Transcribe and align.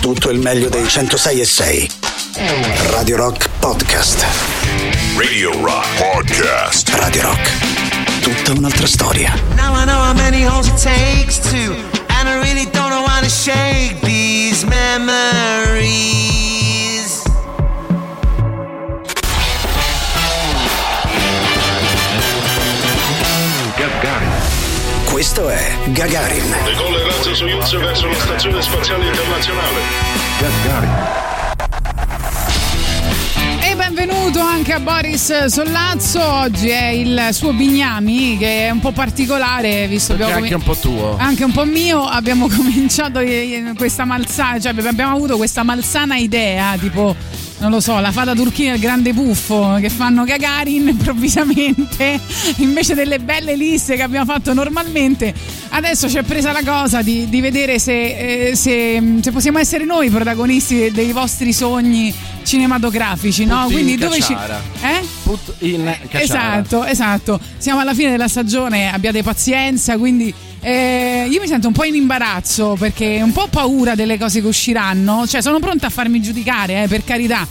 tutto 0.00 0.30
il 0.30 0.38
meglio 0.38 0.68
dei 0.68 0.88
106 0.88 1.40
e 1.40 1.44
6. 1.44 1.90
Radio 2.90 3.16
Rock 3.16 3.48
Podcast. 3.58 4.24
Radio 5.16 5.52
Rock 5.62 5.86
Podcast. 5.98 6.88
Radio 6.94 7.22
Rock. 7.22 7.50
Tutta 8.22 8.52
un'altra 8.52 8.86
storia. 8.86 9.34
Now 9.56 9.74
I 9.74 9.84
know 9.84 10.02
how 10.02 10.14
many 10.14 10.42
holes 10.44 10.68
it 10.68 10.76
takes 10.82 11.38
to, 11.50 11.74
and 12.08 12.28
I 12.28 12.40
really 12.40 12.68
don't 12.70 12.88
know 12.88 13.04
how 13.06 13.20
to 13.20 13.28
shake 13.28 14.00
these 14.00 14.64
memories. 14.64 16.29
Questo 25.32 25.48
è 25.48 25.78
Gagarin. 25.92 26.56
Decolla 26.64 26.96
il 26.96 27.04
razzo 27.04 27.32
Soyuz 27.36 27.78
verso 27.78 28.08
la 28.08 28.14
stazione 28.14 28.60
spaziale 28.62 29.06
internazionale. 29.06 29.78
E 33.60 33.76
benvenuto 33.76 34.40
anche 34.40 34.72
a 34.72 34.80
Boris 34.80 35.44
Sollazzo. 35.44 36.20
Oggi 36.20 36.70
è 36.70 36.88
il 36.88 37.28
suo 37.30 37.52
Bignami 37.52 38.38
che 38.38 38.66
è 38.66 38.70
un 38.70 38.80
po' 38.80 38.90
particolare, 38.90 39.86
visto 39.86 40.16
Perché 40.16 40.32
abbiamo 40.32 40.42
anche 40.42 40.54
un 40.56 40.62
po' 40.64 40.76
tuo. 40.76 41.16
anche 41.16 41.44
un 41.44 41.52
po' 41.52 41.64
mio. 41.64 42.02
Abbiamo 42.02 42.48
cominciato 42.52 43.20
eh, 43.20 43.72
questa 43.76 44.04
malsana, 44.04 44.58
cioè 44.58 44.74
abbiamo 44.84 45.14
avuto 45.14 45.36
questa 45.36 45.62
malsana 45.62 46.16
idea, 46.16 46.76
tipo 46.76 47.14
non 47.60 47.70
lo 47.70 47.80
so, 47.80 47.98
la 48.00 48.10
fata 48.10 48.34
turchina 48.34 48.72
e 48.72 48.74
il 48.76 48.80
grande 48.80 49.12
puffo 49.12 49.76
che 49.80 49.90
fanno 49.90 50.24
Gagarin 50.24 50.88
improvvisamente 50.88 52.18
invece 52.56 52.94
delle 52.94 53.18
belle 53.18 53.54
liste 53.54 53.96
che 53.96 54.02
abbiamo 54.02 54.24
fatto 54.24 54.54
normalmente. 54.54 55.32
Adesso 55.68 56.08
ci 56.08 56.16
è 56.16 56.22
presa 56.22 56.52
la 56.52 56.62
cosa 56.64 57.02
di, 57.02 57.28
di 57.28 57.40
vedere 57.40 57.78
se, 57.78 58.48
eh, 58.48 58.56
se- 58.56 59.18
se 59.20 59.30
possiamo 59.30 59.58
essere 59.58 59.84
noi 59.84 60.06
i 60.06 60.10
protagonisti 60.10 60.76
dei, 60.76 60.90
dei 60.90 61.12
vostri 61.12 61.52
sogni 61.52 62.12
cinematografici, 62.42 63.44
no? 63.44 63.62
Tutti 63.62 63.74
Quindi 63.74 63.92
in 63.92 63.98
dove 63.98 64.20
ci. 64.20 64.32
Eh? 64.32 65.06
Put 65.22 65.54
in 65.58 65.96
cacciara. 66.08 66.22
Esatto, 66.22 66.84
esatto. 66.84 67.40
Siamo 67.58 67.80
alla 67.80 67.94
fine 67.94 68.10
della 68.10 68.28
stagione, 68.28 68.90
abbiate 68.92 69.22
pazienza, 69.22 69.98
quindi 69.98 70.32
eh, 70.62 71.26
io 71.30 71.40
mi 71.40 71.46
sento 71.46 71.68
un 71.68 71.72
po' 71.72 71.84
in 71.84 71.94
imbarazzo 71.94 72.76
perché 72.78 73.20
un 73.22 73.32
po' 73.32 73.48
paura 73.48 73.94
delle 73.94 74.18
cose 74.18 74.40
che 74.40 74.46
usciranno, 74.46 75.26
cioè 75.26 75.40
sono 75.40 75.58
pronta 75.58 75.86
a 75.86 75.90
farmi 75.90 76.20
giudicare, 76.20 76.82
eh, 76.82 76.88
per 76.88 77.04
carità. 77.04 77.46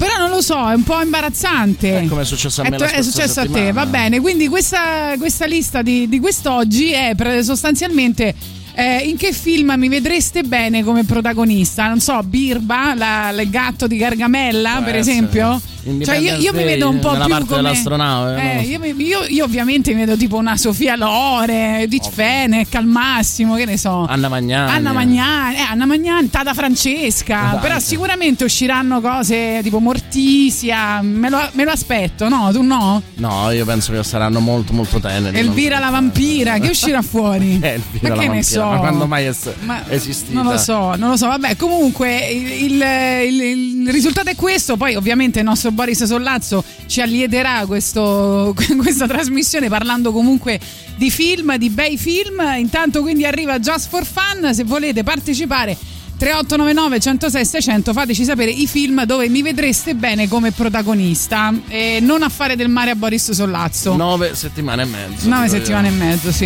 Però 0.00 0.16
non 0.16 0.30
lo 0.30 0.40
so, 0.40 0.56
è 0.70 0.72
un 0.72 0.82
po' 0.82 0.98
imbarazzante. 1.02 2.00
Eh, 2.00 2.08
come 2.08 2.22
è 2.22 2.24
successo 2.24 2.62
a 2.62 2.68
me 2.70 2.76
È, 2.76 2.80
è 2.90 3.02
successo 3.02 3.40
a 3.40 3.42
te, 3.42 3.48
settimana. 3.50 3.72
va 3.72 3.84
bene. 3.86 4.18
Quindi 4.20 4.48
questa, 4.48 5.12
questa 5.18 5.44
lista 5.44 5.82
di, 5.82 6.08
di 6.08 6.18
quest'oggi 6.18 6.90
è 6.90 7.14
sostanzialmente 7.42 8.34
eh, 8.72 8.96
in 9.06 9.18
che 9.18 9.34
film 9.34 9.74
mi 9.76 9.88
vedreste 9.88 10.42
bene 10.42 10.82
come 10.82 11.04
protagonista? 11.04 11.86
Non 11.88 12.00
so, 12.00 12.18
Birba, 12.22 12.94
la- 12.94 13.28
il 13.42 13.50
gatto 13.50 13.86
di 13.86 13.98
Gargamella, 13.98 14.76
Può 14.76 14.84
per 14.84 14.94
essere. 14.96 15.10
esempio? 15.16 15.60
Cioè 16.04 16.16
io, 16.16 16.36
io 16.36 16.52
mi 16.52 16.64
vedo 16.64 16.88
un 16.90 16.98
po' 16.98 17.10
più 17.10 17.18
parte 17.28 17.44
come 17.46 17.56
dell'astronave, 17.62 18.58
Eh, 18.58 18.62
so. 18.64 18.70
io, 18.70 18.78
mi- 18.78 18.94
io- 19.04 19.24
io 19.26 19.44
ovviamente 19.44 19.92
mi 19.94 20.00
vedo 20.00 20.16
tipo 20.16 20.36
una 20.36 20.56
Sofia 20.56 20.94
Lore, 20.96 21.80
Edith 21.82 22.10
Fenech 22.10 22.74
al 22.74 22.86
massimo, 22.86 23.54
che 23.54 23.64
ne 23.64 23.76
so. 23.78 24.04
Anna 24.06 24.28
Magnani. 24.28 24.70
Anna 24.70 24.92
Magnani, 24.92 25.56
eh, 25.56 25.60
Anna 25.70 25.86
Magnani, 25.86 26.28
Tata 26.30 26.52
Francesca, 26.54 27.38
Esatto. 27.48 27.58
però 27.60 27.78
sicuramente 27.78 28.44
usciranno 28.44 29.00
cose 29.00 29.60
tipo 29.62 29.78
Mortisia, 29.80 31.00
me 31.02 31.28
lo, 31.30 31.48
me 31.52 31.64
lo 31.64 31.70
aspetto, 31.70 32.28
no? 32.28 32.50
Tu 32.52 32.62
no? 32.62 33.02
No, 33.14 33.50
io 33.50 33.64
penso 33.64 33.92
che 33.92 34.02
saranno 34.02 34.40
molto 34.40 34.72
molto 34.72 34.98
teneri. 35.00 35.38
Elvira 35.38 35.78
la 35.78 35.90
vampira, 35.90 36.58
che 36.58 36.68
uscirà 36.68 37.00
fuori? 37.02 37.58
Eh, 37.62 37.68
Elvira 37.80 38.08
Ma 38.08 38.20
che 38.20 38.28
ne 38.28 38.34
vampira, 38.34 38.42
so? 38.42 38.64
ma 38.66 38.76
quando 38.78 39.06
mai 39.06 39.24
è 39.26 39.32
Ma 39.64 39.82
esistita? 39.88 40.40
Non 40.42 40.52
lo 40.52 40.58
so, 40.58 40.94
non 40.96 41.10
lo 41.10 41.16
so. 41.16 41.26
Vabbè, 41.28 41.56
comunque 41.56 42.18
il, 42.26 42.72
il- 42.72 42.82
il- 43.28 43.82
il 43.86 43.90
risultato 43.90 44.28
è 44.30 44.34
questo. 44.34 44.76
Poi, 44.76 44.94
ovviamente, 44.94 45.38
il 45.38 45.44
nostro 45.44 45.69
Boris 45.72 46.04
Sollazzo 46.04 46.62
ci 46.86 47.00
allieterà 47.00 47.64
questo- 47.66 48.54
questa 48.78 49.06
trasmissione 49.06 49.68
parlando 49.68 50.12
comunque 50.12 50.58
di 50.96 51.10
film, 51.10 51.56
di 51.56 51.70
bei 51.70 51.96
film. 51.96 52.42
Intanto, 52.58 53.00
quindi 53.02 53.24
arriva 53.24 53.58
Just 53.58 53.88
for 53.88 54.04
Fun. 54.04 54.52
Se 54.54 54.64
volete 54.64 55.02
partecipare. 55.02 55.76
3899 56.20 57.00
106 57.00 57.44
600 57.46 57.92
fateci 57.94 58.24
sapere 58.24 58.50
i 58.50 58.66
film 58.66 59.04
dove 59.06 59.26
mi 59.30 59.40
vedreste 59.40 59.94
bene 59.94 60.28
come 60.28 60.50
protagonista 60.52 61.50
e 61.66 61.98
non 62.02 62.22
a 62.22 62.28
fare 62.28 62.56
del 62.56 62.68
mare 62.68 62.90
a 62.90 62.94
Boris 62.94 63.30
Sollazzo 63.30 63.96
Nove 63.96 64.34
settimane 64.34 64.82
e 64.82 64.84
mezzo. 64.84 65.26
nove 65.30 65.44
dico 65.44 65.56
io. 65.56 65.62
settimane 65.62 65.88
e 65.88 65.92
mezzo 65.92 66.30
sì 66.30 66.44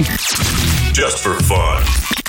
Just 0.93 1.19
for 1.19 1.43
fun. 1.43 2.24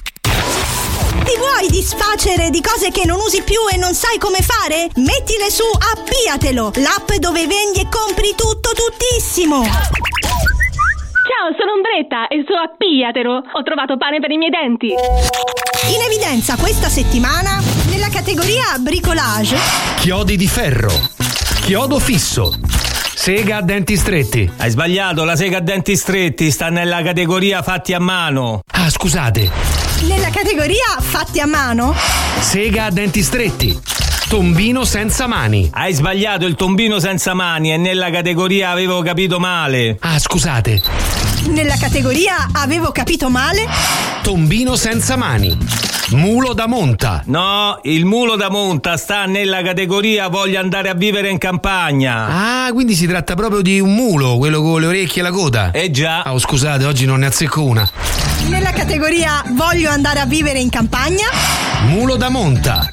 Vuoi 1.58 1.70
disfacere 1.70 2.50
di 2.50 2.60
cose 2.60 2.92
che 2.92 3.06
non 3.06 3.18
usi 3.18 3.42
più 3.42 3.62
e 3.72 3.78
non 3.78 3.94
sai 3.94 4.18
come 4.18 4.40
fare? 4.42 4.90
Mettile 4.96 5.50
su 5.50 5.64
Appiatelo, 5.64 6.74
l'app 6.84 7.14
dove 7.14 7.48
vendi 7.48 7.80
e 7.80 7.88
compri 7.88 8.36
tutto 8.36 8.72
tuttissimo. 8.76 9.64
Ciao, 9.64 11.56
sono 11.58 11.72
Ombretta 11.80 12.28
e 12.28 12.44
su 12.46 12.52
Appiatelo 12.52 13.32
ho 13.54 13.64
trovato 13.64 13.96
pane 13.96 14.20
per 14.20 14.32
i 14.32 14.38
miei 14.38 14.52
denti. 14.52 14.88
In 14.90 16.02
evidenza 16.06 16.58
questa 16.58 16.90
settimana 16.90 17.64
nella 17.88 18.10
categoria 18.10 18.76
bricolage 18.78 19.56
Chiodi 19.96 20.36
di 20.36 20.48
ferro. 20.50 20.92
Chiodo 21.62 22.00
fisso. 22.00 22.54
Sega 23.16 23.58
a 23.58 23.62
denti 23.62 23.96
stretti. 23.96 24.52
Hai 24.58 24.72
sbagliato, 24.72 25.24
la 25.24 25.38
sega 25.38 25.60
a 25.60 25.62
denti 25.62 25.96
stretti 25.96 26.52
sta 26.52 26.68
nella 26.68 27.02
categoria 27.02 27.62
fatti 27.62 27.94
a 27.94 28.00
mano. 28.00 28.60
Ah, 28.74 28.90
scusate. 28.90 29.85
Nella 30.02 30.30
categoria 30.30 30.98
fatti 31.00 31.40
a 31.40 31.46
mano 31.48 31.96
Sega 32.40 32.86
a 32.86 32.90
denti 32.92 33.24
stretti. 33.24 33.78
Tombino 34.28 34.84
senza 34.86 35.28
mani. 35.28 35.70
Hai 35.72 35.94
sbagliato, 35.94 36.46
il 36.46 36.56
tombino 36.56 37.00
senza 37.00 37.34
mani 37.34 37.70
è 37.70 37.78
nella 37.78 38.10
categoria 38.10 38.72
avevo 38.72 39.02
capito 39.02 39.40
male. 39.40 39.98
Ah, 40.02 40.20
scusate. 40.20 40.82
nella 41.48 41.76
categoria 41.78 42.50
avevo 42.54 42.92
capito 42.92 43.30
male 43.30 43.68
Tombino 44.24 44.76
senza 44.76 45.16
mani. 45.16 45.58
Mulo 46.12 46.54
da 46.54 46.68
monta. 46.68 47.24
No, 47.26 47.80
il 47.84 48.06
mulo 48.06 48.36
da 48.36 48.50
monta 48.50 48.96
sta 48.98 49.26
nella 49.26 49.64
categoria 49.64 50.28
voglio 50.28 50.60
andare 50.60 50.90
a 50.90 50.94
vivere 50.94 51.30
in 51.30 51.40
campagna. 51.40 52.66
Ah, 52.66 52.72
quindi 52.74 52.94
si 52.94 53.08
tratta 53.08 53.34
proprio 53.36 53.62
di 53.62 53.80
un 53.80 53.94
mulo, 53.94 54.38
quello 54.38 54.62
con 54.62 54.82
le 54.82 54.88
orecchie 54.88 55.22
e 55.22 55.24
la 55.24 55.32
coda. 55.32 55.72
Eh 55.72 55.90
già. 55.90 56.22
Oh, 56.32 56.38
scusate, 56.38 56.86
oggi 56.86 57.06
non 57.06 57.20
ne 57.20 57.26
azzecco 57.28 57.64
una. 57.64 57.90
Nella 58.48 58.72
categoria 58.72 59.44
voglio 59.52 59.90
andare 59.90 60.20
a 60.20 60.26
vivere 60.26 60.60
in 60.60 60.70
campagna 60.70 61.28
Mulo 61.88 62.16
da 62.16 62.30
monta. 62.30 62.90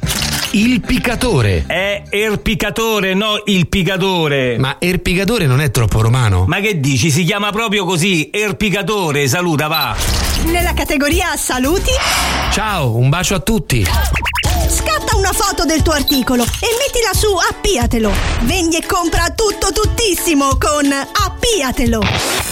Il 0.54 0.82
piccatore. 0.82 1.64
È 1.66 2.02
erpicatore, 2.10 3.14
no 3.14 3.40
il 3.46 3.68
picatore. 3.68 4.58
Ma 4.58 4.76
erpicatore 4.78 5.46
non 5.46 5.62
è 5.62 5.70
troppo 5.70 6.02
romano? 6.02 6.44
Ma 6.46 6.60
che 6.60 6.78
dici? 6.78 7.10
Si 7.10 7.24
chiama 7.24 7.50
proprio 7.50 7.86
così, 7.86 8.28
erpicatore, 8.30 9.26
saluta, 9.28 9.66
va. 9.68 9.96
nella 10.44 10.74
categoria 10.74 11.36
saluti 11.36 11.90
Ciao, 12.52 12.96
un 12.96 13.08
bacio 13.08 13.34
a 13.34 13.38
tutti. 13.40 13.82
scatta 14.68 15.16
una 15.16 15.32
foto 15.32 15.64
del 15.64 15.80
tuo 15.80 15.94
articolo 15.94 16.42
e 16.42 16.68
mettila 16.78 17.14
su 17.14 17.28
Appiatelo 17.34 18.12
vendi 18.42 18.76
e 18.76 18.84
compra 18.84 19.30
tutto 19.30 19.72
tuttissimo 19.72 20.58
con 20.58 20.84
Appiatelo 20.92 22.51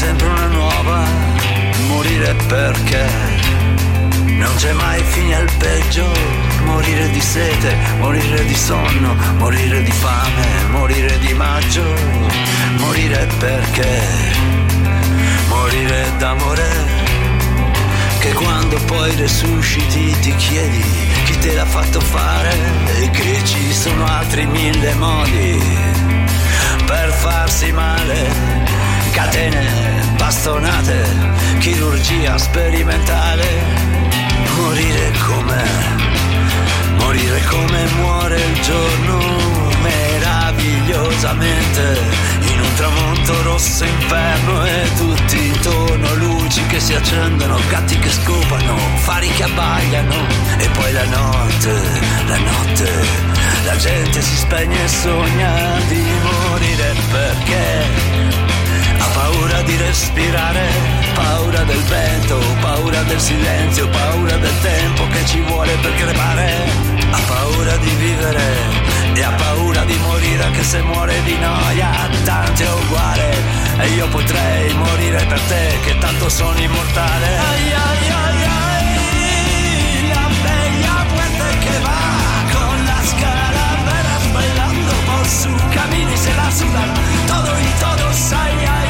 sempre 0.00 0.28
una 0.28 0.46
nuova. 0.46 1.04
Morire 1.88 2.34
perché 2.48 3.06
non 4.24 4.54
c'è 4.56 4.72
mai 4.72 5.02
fine 5.02 5.34
al 5.34 5.50
peggio. 5.58 6.06
Morire 6.64 7.10
di 7.10 7.20
sete, 7.20 7.76
morire 7.98 8.46
di 8.46 8.54
sonno, 8.54 9.14
morire 9.36 9.82
di 9.82 9.90
fame, 9.90 10.46
morire 10.70 11.18
di 11.18 11.34
maggio. 11.34 11.84
Morire 12.78 13.28
perché 13.38 14.00
morire 15.48 16.12
d'amore 16.16 16.68
che 18.20 18.32
quando 18.32 18.76
poi 18.86 19.14
resusciti 19.16 20.18
ti 20.20 20.34
chiedi 20.36 20.82
chi 21.24 21.38
te 21.38 21.52
l'ha 21.52 21.66
fatto 21.66 22.00
fare 22.00 22.54
e 23.00 23.10
che 23.10 23.40
ci 23.44 23.72
sono 23.74 24.06
altri 24.06 24.46
mille 24.46 24.94
modi 24.94 25.60
per 26.86 27.12
farsi 27.12 27.70
male. 27.72 28.89
Catene, 29.12 29.66
bastonate, 30.16 31.04
chirurgia 31.58 32.38
sperimentale. 32.38 33.44
Morire 34.56 35.12
come, 35.26 35.64
morire 36.98 37.42
come 37.44 37.84
muore 37.96 38.36
il 38.36 38.60
giorno 38.60 39.18
meravigliosamente 39.82 41.98
in 42.52 42.60
un 42.60 42.74
tramonto 42.74 43.42
rosso 43.42 43.84
inferno 43.84 44.64
e 44.64 44.88
tutti 44.96 45.46
intorno 45.46 46.14
luci 46.14 46.64
che 46.66 46.80
si 46.80 46.94
accendono, 46.94 47.58
gatti 47.68 47.98
che 47.98 48.10
scopano, 48.10 48.76
fari 48.96 49.28
che 49.28 49.44
abbagliano 49.44 50.14
e 50.58 50.68
poi 50.68 50.92
la 50.92 51.04
notte, 51.06 51.72
la 52.26 52.38
notte, 52.38 52.90
la 53.64 53.76
gente 53.76 54.22
si 54.22 54.36
spegne 54.36 54.84
e 54.84 54.88
sogna 54.88 55.78
di 55.88 56.04
morire 56.22 56.94
perché 57.10 58.09
paura 59.20 59.60
di 59.62 59.76
respirare, 59.76 60.66
paura 61.14 61.62
del 61.64 61.82
vento, 61.82 62.38
paura 62.60 63.02
del 63.02 63.20
silenzio, 63.20 63.86
paura 63.88 64.36
del 64.36 64.60
tempo 64.60 65.06
che 65.08 65.26
ci 65.26 65.40
vuole 65.40 65.76
per 65.82 65.94
crepare. 65.94 66.48
Ha 67.10 67.20
paura 67.26 67.76
di 67.76 67.90
vivere 68.06 68.46
e 69.14 69.22
ha 69.22 69.32
paura 69.32 69.84
di 69.84 69.96
morire 69.98 70.42
anche 70.44 70.62
se 70.62 70.80
muore 70.82 71.22
di 71.24 71.36
noia. 71.38 71.90
Tanto 72.24 72.62
è 72.62 72.72
uguale 72.82 73.28
e 73.80 73.88
io 73.88 74.08
potrei 74.08 74.72
morire 74.74 75.24
per 75.26 75.40
te 75.40 75.78
che 75.84 75.98
tanto 75.98 76.28
sono 76.28 76.58
immortale. 76.58 77.28
Ai 77.50 77.72
ai 77.86 78.04
ai 78.22 78.42
ai, 78.58 80.08
la 80.14 80.28
bella 80.44 80.96
puerta 81.12 81.46
che 81.64 81.78
va 81.86 82.02
con 82.54 82.84
la 82.90 83.00
scala 83.10 83.68
bailando 84.32 84.92
por 85.06 85.26
su 85.26 85.50
camino 85.76 86.16
se 86.16 86.32
la 86.34 86.50
sudan 86.50 86.90
todo 87.26 87.52
y 87.58 87.66
ay 87.66 88.54
ay 88.58 88.66
ay 88.66 88.89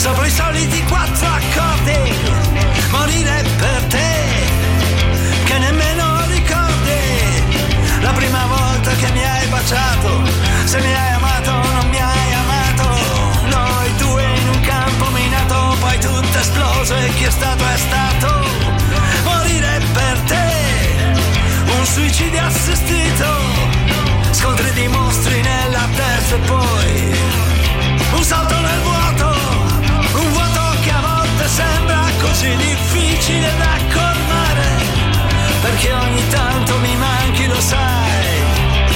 sopra 0.00 0.26
i 0.26 0.30
soliti 0.30 0.82
quattro 0.84 1.28
accordi 1.28 2.10
morire 2.88 3.44
per 3.58 3.84
te 3.84 4.12
che 5.44 5.58
nemmeno 5.58 6.24
ricordi. 6.28 7.00
La 8.00 8.10
prima 8.12 8.46
volta 8.46 8.92
che 8.92 9.10
mi 9.12 9.22
hai 9.22 9.46
baciato 9.48 10.22
se 10.64 10.80
mi 10.80 10.94
hai 10.94 11.12
amato 11.12 11.50
o 11.50 11.72
non 11.72 11.88
mi 11.90 12.00
hai 12.00 12.32
amato. 12.32 12.88
Noi 13.44 13.94
due 13.96 14.22
in 14.22 14.48
un 14.48 14.60
campo 14.60 15.10
minato 15.10 15.76
poi 15.80 15.98
tutto 15.98 16.38
esploso 16.38 16.94
e 16.96 17.08
chi 17.16 17.24
è 17.24 17.30
stato 17.30 17.62
è 17.62 17.76
stato. 17.76 18.28
Morire 19.24 19.82
per 19.92 20.18
te 20.20 20.48
un 21.76 21.84
suicidio 21.84 22.42
assistito. 22.42 23.28
Scontri 24.30 24.72
di 24.72 24.88
mostri 24.88 25.42
nella 25.42 25.86
testa 25.94 26.36
e 26.36 26.38
poi 26.46 27.18
un 28.12 28.24
salto 28.24 28.58
nel 28.58 28.80
vuoto 28.80 29.09
sembra 31.50 32.02
così 32.22 32.54
difficile 32.56 33.48
da 33.58 33.74
colmare 33.92 34.68
perché 35.62 35.92
ogni 35.92 36.22
tanto 36.28 36.78
mi 36.78 36.94
manchi 36.96 37.46
lo 37.46 37.60
sai. 37.60 38.28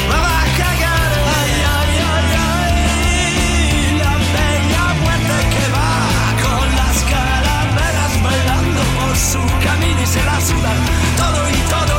Ma 0.09 0.19
va 0.27 0.37
a 0.47 0.49
cagare 0.61 1.19
ai 1.39 1.55
ai 1.75 1.95
ai 2.12 2.31
ai. 2.47 3.99
La 4.03 4.17
bella 4.35 4.85
puerta 5.03 5.37
que 5.55 5.65
va 5.77 5.93
con 6.45 6.67
la 6.81 6.91
scala 7.01 7.56
veras 7.79 8.15
bailando 8.27 8.83
por 8.99 9.17
su 9.17 9.43
camino 9.67 10.00
y 10.00 10.07
se 10.07 10.23
la 10.25 10.39
sudan 10.49 10.79
todo 11.17 11.41
y 11.49 11.59
todos 11.75 11.94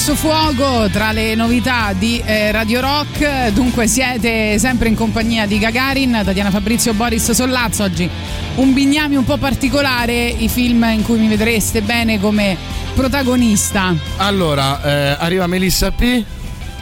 Rosso 0.00 0.14
Fuoco 0.14 0.88
tra 0.88 1.12
le 1.12 1.34
novità 1.34 1.92
di 1.92 2.22
eh, 2.24 2.50
Radio 2.52 2.80
Rock. 2.80 3.48
Dunque 3.48 3.86
siete 3.86 4.58
sempre 4.58 4.88
in 4.88 4.94
compagnia 4.94 5.44
di 5.44 5.58
Gagarin, 5.58 6.22
Tatiana 6.24 6.50
Fabrizio 6.50 6.94
Boris 6.94 7.32
Sollazzo. 7.32 7.82
Oggi 7.82 8.08
un 8.54 8.72
bignami 8.72 9.16
un 9.16 9.24
po' 9.24 9.36
particolare, 9.36 10.26
i 10.28 10.48
film 10.48 10.84
in 10.84 11.02
cui 11.02 11.18
mi 11.18 11.28
vedreste 11.28 11.82
bene 11.82 12.18
come 12.18 12.56
protagonista. 12.94 13.94
Allora, 14.16 14.82
eh, 14.82 15.16
arriva 15.18 15.46
Melissa 15.46 15.90
P. 15.90 16.24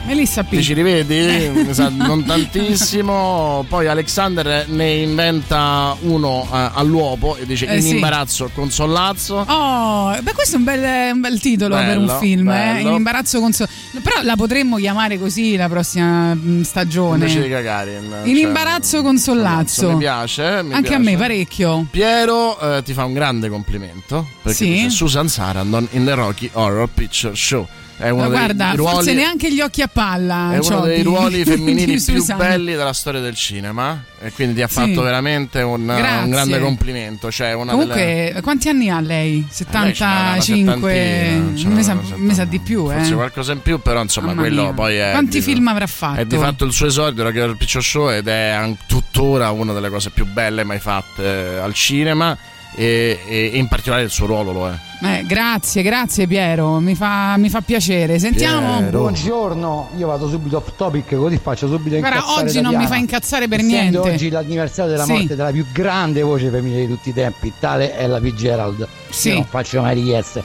Melissa 0.08 0.42
P. 0.42 0.48
Ti 0.56 0.62
ci 0.62 0.72
rivedi? 0.72 1.50
Non 1.90 2.24
tantissimo. 2.24 3.62
Poi 3.68 3.86
Alexander 3.88 4.66
ne 4.68 4.90
inventa 4.94 5.94
uno 6.00 6.48
eh, 6.50 6.70
all'uopo 6.74 7.36
e 7.36 7.44
dice 7.44 7.66
Eh, 7.66 7.76
in 7.76 7.82
sì. 7.82 7.94
imbarazzo 7.96 8.50
con 8.54 8.70
Sollazzo. 8.70 9.44
Oh, 9.46 10.16
beh, 10.22 10.32
questo 10.32 10.56
è 10.56 10.58
un 10.58 10.64
bel, 10.64 11.12
un 11.12 11.20
bel 11.20 11.38
titolo 11.40 11.74
per 11.76 11.84
Bello, 11.86 12.12
un 12.12 12.18
film, 12.20 12.48
eh? 12.48 12.80
In 12.80 12.88
imbarazzo 12.88 13.38
con 13.40 13.52
so- 13.52 13.66
Però 14.02 14.22
la 14.22 14.34
potremmo 14.34 14.76
chiamare 14.76 15.18
così 15.18 15.56
la 15.56 15.68
prossima 15.68 16.32
mh, 16.34 16.62
stagione. 16.62 17.16
Invece 17.26 17.42
di 17.42 17.48
Gagarin. 17.48 18.14
In 18.24 18.34
cioè, 18.34 18.44
imbarazzo 18.46 19.02
con 19.02 19.18
Sollazzo. 19.18 19.90
Mi 19.92 19.98
piace. 19.98 20.62
mi 20.62 20.72
Anche 20.72 20.94
a 20.94 20.98
piace. 20.98 21.10
me 21.10 21.16
parecchio. 21.18 21.86
Piero 21.90 22.58
eh, 22.60 22.82
ti 22.82 22.94
fa 22.94 23.04
un 23.04 23.12
grande 23.12 23.50
complimento 23.50 24.26
perché 24.42 24.56
Sì? 24.64 24.70
dice 24.70 24.88
Susan 24.90 25.28
Sarandon 25.28 25.86
in 25.92 26.04
The 26.06 26.14
Rocky 26.14 26.48
Horror 26.54 26.88
Picture 26.92 27.34
Show. 27.34 27.66
È 27.98 28.10
uno 28.10 28.22
Ma 28.22 28.28
guarda, 28.28 28.74
ruoli, 28.74 28.94
forse 28.94 29.12
neanche 29.12 29.52
gli 29.52 29.60
occhi 29.60 29.82
a 29.82 29.88
palla. 29.88 30.52
è 30.52 30.58
uno 30.58 30.80
dei 30.82 31.02
ruoli 31.02 31.42
femminili 31.44 32.00
più 32.00 32.24
belli 32.36 32.70
della 32.76 32.92
storia 32.92 33.20
del 33.20 33.34
cinema 33.34 34.04
e 34.20 34.30
quindi 34.30 34.54
ti 34.54 34.62
ha 34.62 34.68
Sì. 34.68 34.74
fatto 34.74 35.02
veramente 35.02 35.62
un, 35.62 35.80
un 35.80 36.30
grande 36.30 36.60
complimento. 36.60 37.28
Cioè 37.32 37.54
una 37.54 37.72
Comunque, 37.72 38.28
delle... 38.28 38.40
quanti 38.40 38.68
anni 38.68 38.88
ha 38.88 39.00
lei? 39.00 39.40
Lei 39.40 39.46
ce 39.50 39.64
n'ha 39.68 39.80
una 39.80 40.40
75? 40.40 40.92
settantina, 40.92 41.56
ce 41.56 41.68
n'ha 41.68 41.74
mi, 41.74 41.82
sa, 41.82 41.92
una 41.92 42.16
mi 42.16 42.34
sa 42.34 42.44
di 42.44 42.58
più, 42.60 42.88
eh. 42.92 42.94
Forse 42.98 43.14
qualcosa 43.14 43.52
in 43.52 43.62
più, 43.62 43.80
però 43.80 44.00
insomma 44.00 44.28
Mamma 44.28 44.40
quello 44.42 44.62
mia. 44.62 44.72
poi 44.74 44.94
è. 44.96 45.10
Quanti 45.10 45.38
di- 45.38 45.44
film 45.44 45.66
avrà 45.66 45.86
fatto? 45.88 46.20
È 46.20 46.24
di 46.24 46.36
fatto 46.36 46.64
il 46.64 46.72
suo 46.72 46.86
esordio, 46.86 47.24
Rocky 47.24 47.40
Horror 47.40 47.56
Picture 47.56 47.82
Show, 47.82 48.10
ed 48.12 48.28
è 48.28 48.74
tuttora 48.86 49.50
una 49.50 49.72
delle 49.72 49.90
cose 49.90 50.10
più 50.10 50.24
belle 50.24 50.62
mai 50.62 50.78
fatte 50.78 51.24
eh, 51.24 51.56
al 51.58 51.74
cinema. 51.74 52.38
E, 52.74 53.18
e 53.26 53.44
in 53.54 53.66
particolare 53.66 54.04
il 54.04 54.10
suo 54.10 54.26
ruolo 54.26 54.52
lo 54.52 54.68
è. 54.68 54.72
Eh, 55.00 55.24
grazie, 55.26 55.82
grazie 55.82 56.26
Piero, 56.26 56.78
mi 56.80 56.94
fa, 56.94 57.36
mi 57.36 57.48
fa 57.48 57.60
piacere. 57.60 58.18
Sentiamo. 58.18 58.80
Buongiorno, 58.82 59.90
io 59.96 60.06
vado 60.06 60.28
subito 60.28 60.58
off 60.58 60.72
topic 60.76 61.16
così 61.16 61.38
faccio 61.38 61.66
subito 61.66 61.96
Guarda, 61.98 62.18
incazzare 62.18 62.40
oggi 62.46 62.54
non 62.60 62.64
mi 62.72 62.72
Tatiana. 62.72 62.88
fa 62.88 62.96
incazzare 62.96 63.48
per 63.48 63.58
Essendo 63.60 63.76
niente. 63.78 63.98
oggi 64.10 64.28
l'anniversario 64.28 64.90
della 64.92 65.04
Sì. 65.04 65.12
morte 65.12 65.36
della 65.36 65.50
più 65.50 65.66
grande 65.72 66.22
voce 66.22 66.50
femminile 66.50 66.80
di 66.86 66.88
tutti 66.88 67.08
i 67.08 67.14
tempi, 67.14 67.52
tale 67.58 67.96
è 67.96 68.06
la 68.06 68.20
Fitzgerald. 68.20 68.86
Sì. 69.08 69.28
Io 69.28 69.34
non 69.34 69.44
faccio 69.44 69.80
mai 69.80 69.94
richieste. 69.94 70.42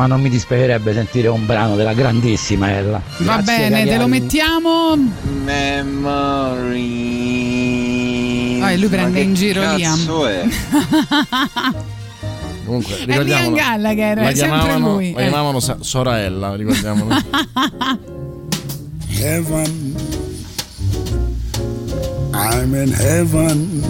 Ma 0.00 0.06
non 0.06 0.22
mi 0.22 0.30
dispiacerebbe 0.30 0.94
sentire 0.94 1.28
un 1.28 1.44
brano 1.44 1.76
della 1.76 1.92
grandissima 1.92 2.70
Ella. 2.74 3.02
Va 3.18 3.34
Grazie, 3.34 3.68
bene, 3.68 3.84
te 3.84 3.98
lo 3.98 4.06
mettiamo. 4.06 4.96
Memory. 5.44 6.78
Ah, 8.62 8.70
e 8.70 8.78
lui 8.78 8.88
prende 8.88 9.20
in 9.20 9.34
giro 9.34 9.60
Liam. 9.74 10.06
Comunque. 12.64 12.96
Liam 13.04 13.52
Gallagher, 13.52 14.16
la 14.16 14.28
è 14.30 14.34
sempre 14.34 14.58
chiamavano, 14.60 14.92
lui. 14.94 15.12
la 15.12 15.18
eh. 15.20 15.22
chiamavano 15.24 15.60
Sa- 15.60 15.76
Sorella, 15.80 16.54
ricordiamolo. 16.54 17.14
heaven. 19.20 19.94
I'm 22.32 22.74
in 22.74 22.90
heaven. 22.90 23.82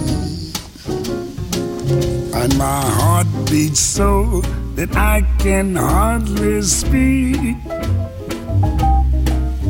And 2.32 2.52
my 2.58 2.80
heart 2.82 3.28
beats 3.48 3.78
so 3.78 4.42
that 4.80 4.96
I 4.96 5.20
can 5.38 5.76
hardly 5.76 6.62
speak. 6.62 7.36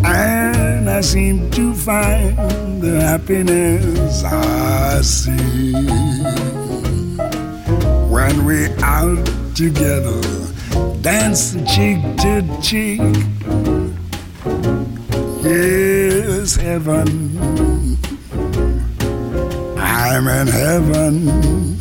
And 0.04 0.88
I 0.88 1.00
seem 1.00 1.50
to 1.50 1.74
find 1.74 2.80
the 2.80 3.00
happiness 3.00 4.22
I 4.22 5.00
see. 5.00 5.72
When 8.08 8.44
we're 8.44 8.72
out 8.84 9.26
together, 9.56 10.20
dancing 11.02 11.66
cheek 11.66 12.00
to 12.22 12.46
cheek. 12.62 13.00
Yes, 15.42 16.54
heaven. 16.54 17.08
I'm 19.76 20.28
in 20.28 20.46
heaven. 20.46 21.80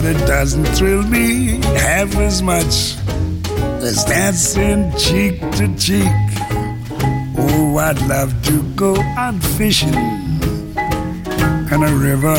But 0.00 0.04
it 0.04 0.26
doesn't 0.28 0.64
thrill 0.76 1.02
me 1.02 1.58
half 1.74 2.14
as 2.18 2.40
much 2.40 2.94
as 3.82 4.04
dancing 4.04 4.92
cheek 4.96 5.40
to 5.58 5.74
cheek. 5.76 6.06
Oh, 7.36 7.76
I'd 7.78 8.00
love 8.06 8.32
to 8.44 8.62
go 8.76 8.94
out 9.16 9.42
fishing 9.58 9.92
in 11.72 11.82
a 11.82 11.92
river 11.96 12.38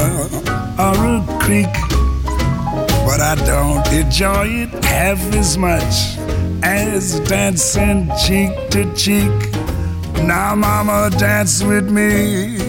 or 0.79 0.95
a 1.03 1.39
creek. 1.41 1.75
But 3.05 3.19
I 3.19 3.35
don't 3.45 3.85
enjoy 3.91 4.47
it 4.63 4.85
half 4.85 5.19
as 5.35 5.57
much 5.57 6.15
as 6.63 7.19
dancing 7.27 8.09
cheek 8.25 8.53
to 8.69 8.89
cheek. 8.95 9.51
Now, 10.23 10.55
mama, 10.55 11.09
dance 11.19 11.61
with 11.61 11.91
me. 11.91 12.68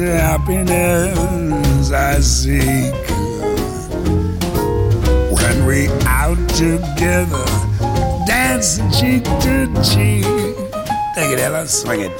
the 0.00 0.18
happiness 0.18 1.92
I 1.92 2.20
seek 2.20 2.94
when 5.30 5.66
we 5.66 5.88
out 6.06 6.38
together, 6.48 7.44
dancing 8.26 8.90
cheek 8.90 9.24
to 9.24 9.66
cheek. 9.84 10.24
Take 11.14 11.32
it, 11.34 11.40
Ella, 11.40 11.66
swing 11.66 12.00
it. 12.00 12.12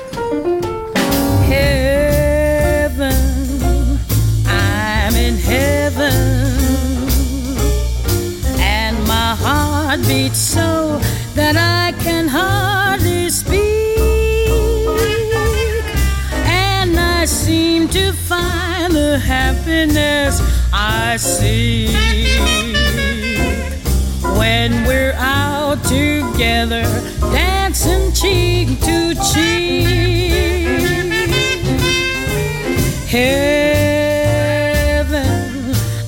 heaven. 1.49 3.19
I'm 4.47 5.15
in 5.15 5.37
heaven. 5.37 6.13
And 8.61 8.97
my 9.09 9.35
heart 9.35 10.01
beats 10.07 10.39
so 10.39 11.01
that 11.35 11.57
I 11.57 11.99
can 12.03 12.29
hardly 12.29 12.90
to 17.91 18.13
find 18.13 18.93
the 18.93 19.19
happiness 19.19 20.41
I 20.73 21.17
seek 21.17 21.91
when 24.39 24.85
we're 24.87 25.15
out 25.17 25.83
together, 25.85 26.83
dancing 27.33 28.13
cheek 28.13 28.79
to 28.81 29.15
cheek. 29.33 29.89
Heaven, 33.09 34.55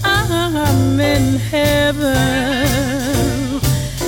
I'm 0.05 1.01
in 1.01 1.39
heaven, 1.39 2.13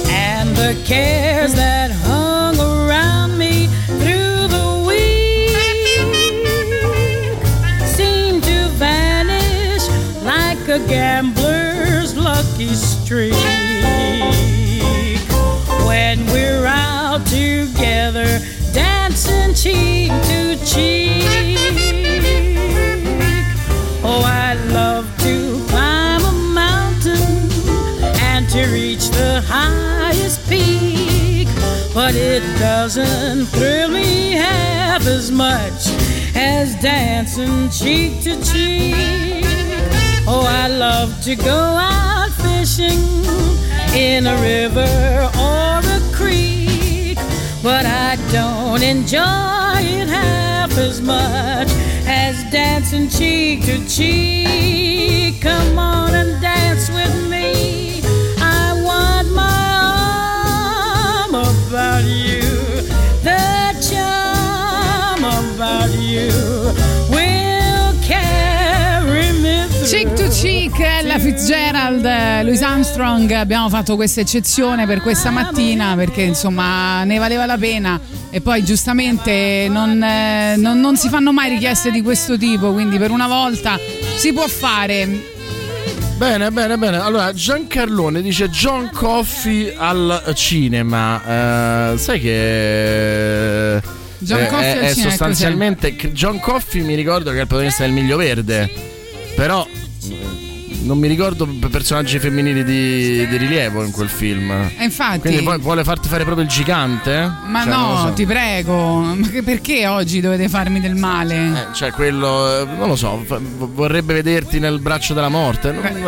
and 0.09 0.57
the 0.57 0.76
cares 0.85 1.54
that 1.54 1.90
but 32.06 32.14
it 32.16 32.42
doesn't 32.58 33.46
thrill 33.46 33.88
me 33.88 34.32
half 34.32 35.06
as 35.06 35.30
much 35.30 35.88
as 36.34 36.75
dancing 36.82 37.70
cheek 37.70 38.20
to 38.23 38.32
cheek. 38.44 39.46
Oh, 40.28 40.44
I 40.46 40.68
love 40.68 41.18
to 41.23 41.34
go 41.34 41.61
out 41.96 42.30
fishing 42.44 43.00
in 43.96 44.26
a 44.26 44.37
river 44.42 44.92
or 45.49 45.80
a 45.99 46.00
creek, 46.12 47.16
but 47.62 47.87
I 47.87 48.18
don't 48.30 48.82
enjoy 48.82 49.78
it 50.00 50.08
half 50.08 50.76
as 50.76 51.00
much 51.00 51.70
as 52.06 52.34
dancing 52.52 53.08
cheek 53.08 53.64
to 53.64 53.76
cheek. 53.88 55.40
Come 55.40 55.78
on 55.78 56.12
and 56.14 56.38
dance 56.42 56.90
with 56.90 57.30
me. 57.30 57.53
Fitzgerald, 71.25 72.04
Louis 72.45 72.61
Armstrong, 72.61 73.31
abbiamo 73.31 73.71
fatto 73.71 73.97
questa 73.97 74.21
eccezione 74.21 74.87
per 74.87 75.00
questa 75.00 75.31
mattina 75.31 75.95
perché 75.97 76.21
insomma 76.21 77.02
ne 77.04 77.16
valeva 77.16 77.47
la 77.47 77.57
pena 77.57 77.99
e 78.28 78.43
poi 78.43 78.62
giustamente 78.62 79.66
non, 79.71 80.02
eh, 80.02 80.57
non- 80.59 80.78
non 80.81 80.99
si 80.99 81.09
fanno 81.09 81.33
mai 81.33 81.49
richieste 81.49 81.90
di 81.90 82.02
questo 82.02 82.37
tipo, 82.37 82.75
quindi 82.75 82.99
per 82.99 83.11
una 83.11 83.26
volta 83.26 83.78
si 84.16 84.35
può 84.35 84.47
fare. 84.47 85.09
Bene, 86.19 86.50
bene, 86.50 86.76
bene. 86.76 86.99
Allora, 86.99 87.33
Giancarlone 87.33 88.21
dice 88.21 88.50
John 88.50 88.90
Coffey 88.93 89.73
al 89.75 90.31
cinema. 90.35 91.93
Eh, 91.95 91.99
sai 91.99 92.21
che. 92.21 93.81
John 94.19 94.40
eh, 94.40 94.47
Coffey 94.49 94.64
è, 94.66 94.76
al 94.76 94.85
è 94.85 94.93
cinema, 94.93 95.09
sostanzialmente. 95.09 95.97
John 96.12 96.38
Coffey 96.38 96.83
mi 96.83 96.95
ricordo 96.95 97.31
che 97.31 97.38
è 97.38 97.40
il 97.40 97.47
protagonista 97.47 97.85
del 97.85 97.93
Miglio 97.93 98.19
Verde. 98.19 98.71
Però. 99.35 99.66
Non 100.85 100.99
mi 100.99 101.09
ricordo 101.09 101.47
personaggi 101.71 102.19
femminili 102.19 102.62
di, 102.62 103.26
di 103.26 103.37
rilievo 103.37 103.83
in 103.83 103.91
quel 103.91 104.09
film. 104.09 104.50
E 104.50 104.85
infatti. 104.85 105.21
Quindi 105.21 105.43
poi 105.43 105.59
vuole 105.59 105.83
farti 105.83 106.09
fare 106.09 106.25
proprio 106.25 106.45
il 106.45 106.50
gigante? 106.50 107.31
Ma 107.47 107.62
Cioè, 107.62 107.73
no, 107.73 107.97
so. 108.07 108.12
ti 108.12 108.26
prego, 108.26 109.17
perché 109.45 109.87
oggi 109.87 110.21
dovete 110.21 110.49
farmi 110.49 110.81
del 110.81 110.95
male? 110.95 111.35
Eh, 111.35 111.75
cioè, 111.75 111.91
quello, 111.91 112.61
eh, 112.61 112.64
non 112.76 112.88
lo 112.88 112.97
so, 112.97 113.25
vorrebbe 113.59 114.14
vederti 114.14 114.59
nel 114.59 114.79
braccio 114.81 115.14
della 115.14 115.29
morte. 115.29 115.71
Eh, 115.71 116.00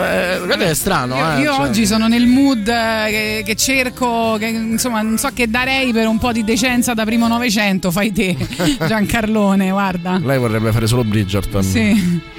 guarda, 0.45 0.64
è 0.64 0.75
strano, 0.75 1.16
Io, 1.16 1.30
eh, 1.30 1.40
io 1.40 1.54
cioè. 1.54 1.68
oggi 1.68 1.87
sono 1.87 2.06
nel 2.06 2.26
mood 2.26 2.68
eh, 2.68 3.06
che, 3.09 3.42
che 3.47 3.54
cerco, 3.56 4.37
che, 4.38 4.47
insomma, 4.47 5.00
non 5.00 5.16
so 5.16 5.30
che 5.35 5.49
darei 5.49 5.92
per 5.92 6.06
un 6.06 6.18
po' 6.18 6.33
di 6.33 6.45
decenza 6.45 6.92
da 6.95 7.04
primo 7.04 7.26
Novecento, 7.28 7.90
fai 7.90 8.12
te, 8.12 8.37
Giancarlone, 8.87 9.71
guarda. 9.71 10.21
Lei 10.23 10.38
vorrebbe 10.38 10.71
fare 10.71 10.87
solo 10.87 11.02
Bridgerton. 11.02 11.62
Sì. 11.62 12.35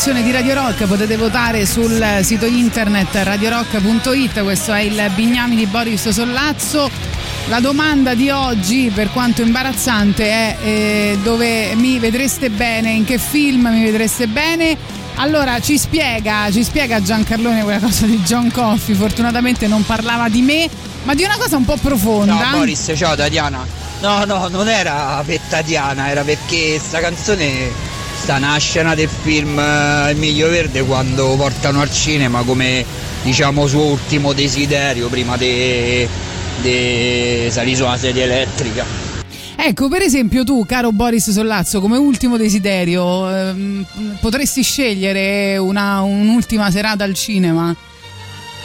Rotazione 0.00 0.22
di 0.22 0.32
Radio 0.32 0.54
Rock. 0.54 0.86
Potete 0.86 1.18
votare 1.18 1.66
sul 1.66 2.20
sito 2.22 2.46
internet 2.46 3.14
radiorock.it. 3.16 4.42
Questo 4.42 4.72
è 4.72 4.80
il 4.80 5.10
Bignami 5.14 5.56
di 5.56 5.66
Boris 5.66 6.08
Sollazzo. 6.08 6.90
La 7.48 7.60
domanda 7.60 8.14
di 8.14 8.30
oggi, 8.30 8.90
per 8.94 9.10
quanto 9.10 9.42
imbarazzante, 9.42 10.24
è 10.24 10.56
eh, 10.62 11.18
dove 11.22 11.74
mi 11.74 11.98
vedreste 11.98 12.48
bene, 12.48 12.92
in 12.92 13.04
che 13.04 13.18
film 13.18 13.68
mi 13.68 13.82
vedreste 13.82 14.26
bene. 14.26 14.74
Allora 15.16 15.60
ci 15.60 15.76
spiega, 15.76 16.50
ci 16.50 16.64
spiega 16.64 17.02
Giancarlone 17.02 17.62
quella 17.62 17.80
cosa 17.80 18.06
di 18.06 18.18
John 18.20 18.50
Coffey. 18.50 18.94
Fortunatamente 18.94 19.66
non 19.66 19.84
parlava 19.84 20.30
di 20.30 20.40
me, 20.40 20.66
ma 21.02 21.14
di 21.14 21.24
una 21.24 21.36
cosa 21.36 21.58
un 21.58 21.66
po' 21.66 21.76
profonda. 21.76 22.38
Ciao 22.38 22.56
Boris, 22.56 22.90
ciao 22.96 23.14
Tatiana. 23.14 23.66
No, 24.00 24.24
no, 24.24 24.48
non 24.48 24.66
era 24.66 25.22
per 25.26 25.40
Tatiana, 25.40 26.08
era 26.08 26.22
perché 26.22 26.80
sta 26.82 27.00
canzone 27.00 27.89
sta 28.20 28.36
nella 28.36 28.58
scena 28.58 28.94
del 28.94 29.08
film 29.08 29.58
eh, 29.58 30.10
Il 30.12 30.18
Miglio 30.18 30.48
Verde 30.50 30.82
quando 30.82 31.34
portano 31.36 31.80
al 31.80 31.90
cinema 31.90 32.42
come 32.42 32.84
diciamo 33.22 33.66
suo 33.66 33.84
ultimo 33.84 34.32
desiderio 34.32 35.08
prima 35.08 35.36
di 35.36 36.06
salire 37.50 37.76
sulla 37.76 37.96
sedia 37.96 38.24
elettrica. 38.24 38.84
Ecco, 39.56 39.88
per 39.88 40.02
esempio 40.02 40.42
tu, 40.42 40.64
caro 40.66 40.90
Boris 40.90 41.30
Sollazzo, 41.30 41.80
come 41.80 41.98
ultimo 41.98 42.38
desiderio, 42.38 43.28
ehm, 43.28 43.86
potresti 44.20 44.62
scegliere 44.62 45.58
una, 45.58 46.00
un'ultima 46.00 46.70
serata 46.70 47.04
al 47.04 47.12
cinema? 47.12 47.74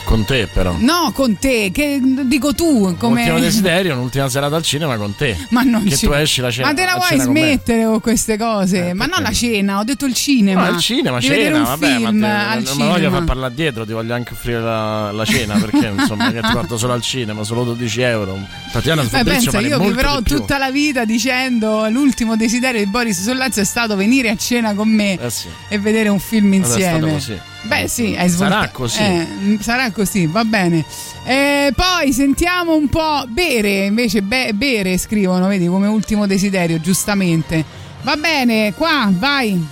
Con 0.06 0.24
te, 0.24 0.46
però. 0.46 0.76
No, 0.78 1.10
con 1.12 1.36
te, 1.36 1.72
che 1.72 2.00
dico 2.00 2.54
tu. 2.54 2.94
Come... 2.96 3.22
Ultimo 3.22 3.40
desiderio, 3.40 3.92
un'ultima 3.94 4.28
serata 4.28 4.54
al 4.54 4.62
cinema 4.62 4.96
con 4.96 5.16
te. 5.16 5.36
Ma 5.50 5.62
non 5.62 5.82
che 5.82 5.96
ci... 5.96 6.06
tu 6.06 6.12
esci 6.12 6.40
la 6.40 6.48
cena. 6.52 6.68
Ma 6.68 6.74
te 6.74 6.84
la 6.84 6.94
vuoi 6.94 7.20
smettere 7.20 7.82
con, 7.82 7.90
con 7.90 8.00
queste 8.02 8.38
cose? 8.38 8.90
Eh, 8.90 8.94
ma 8.94 9.06
non 9.06 9.20
la 9.20 9.32
cena, 9.32 9.80
ho 9.80 9.82
detto 9.82 10.06
il 10.06 10.14
cinema. 10.14 10.68
No, 10.68 10.76
il 10.76 10.80
cinema, 10.80 11.18
di 11.18 11.26
cena, 11.26 11.62
vabbè, 11.64 11.98
ma, 11.98 12.56
te, 12.56 12.62
non 12.62 12.76
mi 12.76 12.86
voglio 12.86 13.10
far 13.10 13.24
parlare 13.24 13.52
dietro, 13.52 13.84
ti 13.84 13.92
voglio 13.92 14.14
anche 14.14 14.32
offrire 14.32 14.60
la, 14.60 15.10
la 15.10 15.24
cena 15.24 15.54
perché 15.58 15.86
insomma 15.98 16.30
che 16.30 16.40
ti 16.40 16.52
porto 16.52 16.78
solo 16.78 16.92
al 16.92 17.02
cinema, 17.02 17.42
solo 17.42 17.64
12 17.64 18.00
euro. 18.02 18.38
Tatiana 18.70 19.02
eh, 19.02 19.24
pensa, 19.24 19.58
io 19.58 19.80
vivrò 19.80 20.22
tutta 20.22 20.56
la 20.56 20.70
vita 20.70 21.04
dicendo 21.04 21.88
l'ultimo 21.88 22.36
desiderio 22.36 22.78
di 22.78 22.88
Boris 22.88 23.20
Sollazzo 23.20 23.60
è 23.60 23.64
stato 23.64 23.96
venire 23.96 24.30
a 24.30 24.36
cena 24.36 24.72
con 24.74 24.88
me 24.88 25.18
eh 25.18 25.30
sì. 25.30 25.48
e 25.66 25.80
vedere 25.80 26.10
un 26.10 26.20
film 26.20 26.52
insieme. 26.52 27.08
È 27.08 27.12
così. 27.12 27.54
Beh, 27.66 27.88
sì, 27.88 28.14
hai 28.16 28.28
svoltato. 28.28 28.60
Sarà 28.60 28.70
così. 28.70 29.00
Eh, 29.00 29.58
sarà 29.60 29.90
così, 29.90 30.26
va 30.26 30.44
bene. 30.44 30.84
Eh, 31.24 31.72
poi 31.74 32.12
sentiamo 32.12 32.74
un 32.74 32.88
po'. 32.88 33.24
Bere, 33.28 33.86
invece, 33.86 34.22
be- 34.22 34.52
bere 34.54 34.96
scrivono, 34.98 35.48
vedi, 35.48 35.66
come 35.66 35.86
ultimo 35.88 36.26
desiderio, 36.26 36.80
giustamente. 36.80 37.64
Va 38.02 38.16
bene, 38.16 38.72
qua, 38.74 39.08
vai. 39.10 39.66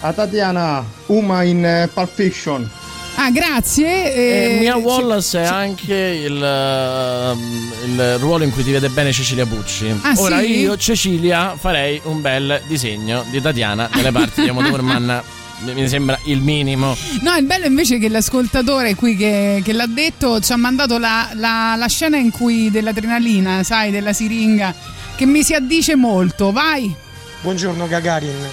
A 0.00 0.12
Tatiana, 0.12 0.84
Uma 1.06 1.42
in 1.44 1.84
uh, 1.84 1.92
Pulp 1.92 2.10
Fiction. 2.12 2.68
Ah, 3.16 3.30
grazie. 3.30 4.14
Eh, 4.14 4.58
Mia 4.60 4.76
Wallace 4.76 5.40
è 5.40 5.44
anche 5.44 5.94
il, 5.94 6.32
uh, 6.32 7.86
il, 7.86 8.18
ruolo 8.18 8.44
in 8.44 8.50
cui 8.50 8.64
ti 8.64 8.70
vede 8.72 8.88
bene 8.88 9.12
Cecilia 9.12 9.44
Pucci. 9.44 9.94
Ah, 10.00 10.14
Ora 10.16 10.40
sì? 10.40 10.60
io, 10.60 10.76
Cecilia, 10.76 11.54
farei 11.58 12.00
un 12.04 12.20
bel 12.22 12.62
disegno 12.66 13.24
di 13.28 13.40
Tatiana 13.40 13.90
nelle 13.94 14.10
parti 14.10 14.42
di 14.42 14.48
Amo 14.48 14.62
Thurman 14.62 15.22
mi 15.62 15.88
sembra 15.88 16.18
il 16.24 16.40
minimo. 16.40 16.96
No, 17.22 17.34
il 17.36 17.44
bello 17.44 17.66
invece 17.66 17.96
è 17.96 17.98
che 17.98 18.08
l'ascoltatore 18.08 18.94
qui 18.94 19.16
che, 19.16 19.60
che 19.64 19.72
l'ha 19.72 19.86
detto 19.86 20.40
ci 20.40 20.52
ha 20.52 20.56
mandato 20.56 20.98
la, 20.98 21.30
la, 21.34 21.74
la, 21.76 21.86
scena 21.88 22.16
in 22.16 22.30
cui 22.30 22.70
dell'adrenalina, 22.70 23.62
sai, 23.62 23.90
della 23.90 24.12
siringa, 24.12 24.74
che 25.16 25.26
mi 25.26 25.42
si 25.42 25.54
addice 25.54 25.96
molto. 25.96 26.50
Vai! 26.52 26.94
Buongiorno 27.42 27.86
Gagarin. 27.86 28.48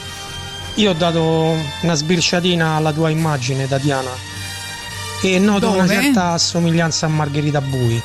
Io 0.76 0.92
ho 0.92 0.94
dato 0.94 1.56
una 1.82 1.94
sbirciatina 1.96 2.76
alla 2.76 2.92
tua 2.94 3.10
immagine, 3.10 3.68
Tatiana. 3.68 4.12
E 5.24 5.40
noto 5.40 5.60
Dove? 5.68 5.80
una 5.80 5.88
certa 5.88 6.38
somiglianza 6.38 7.08
a 7.08 7.10
Margherita 7.10 7.62
Bui. 7.62 8.00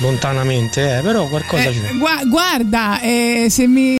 Lontanamente, 0.00 0.98
eh, 0.98 1.00
però 1.02 1.26
qualcosa 1.26 1.68
Eh, 1.68 1.72
c'è. 1.72 1.96
gua- 1.96 2.22
guarda, 2.24 3.00
eh, 3.00 3.46
se 3.50 3.66
mi. 3.66 3.96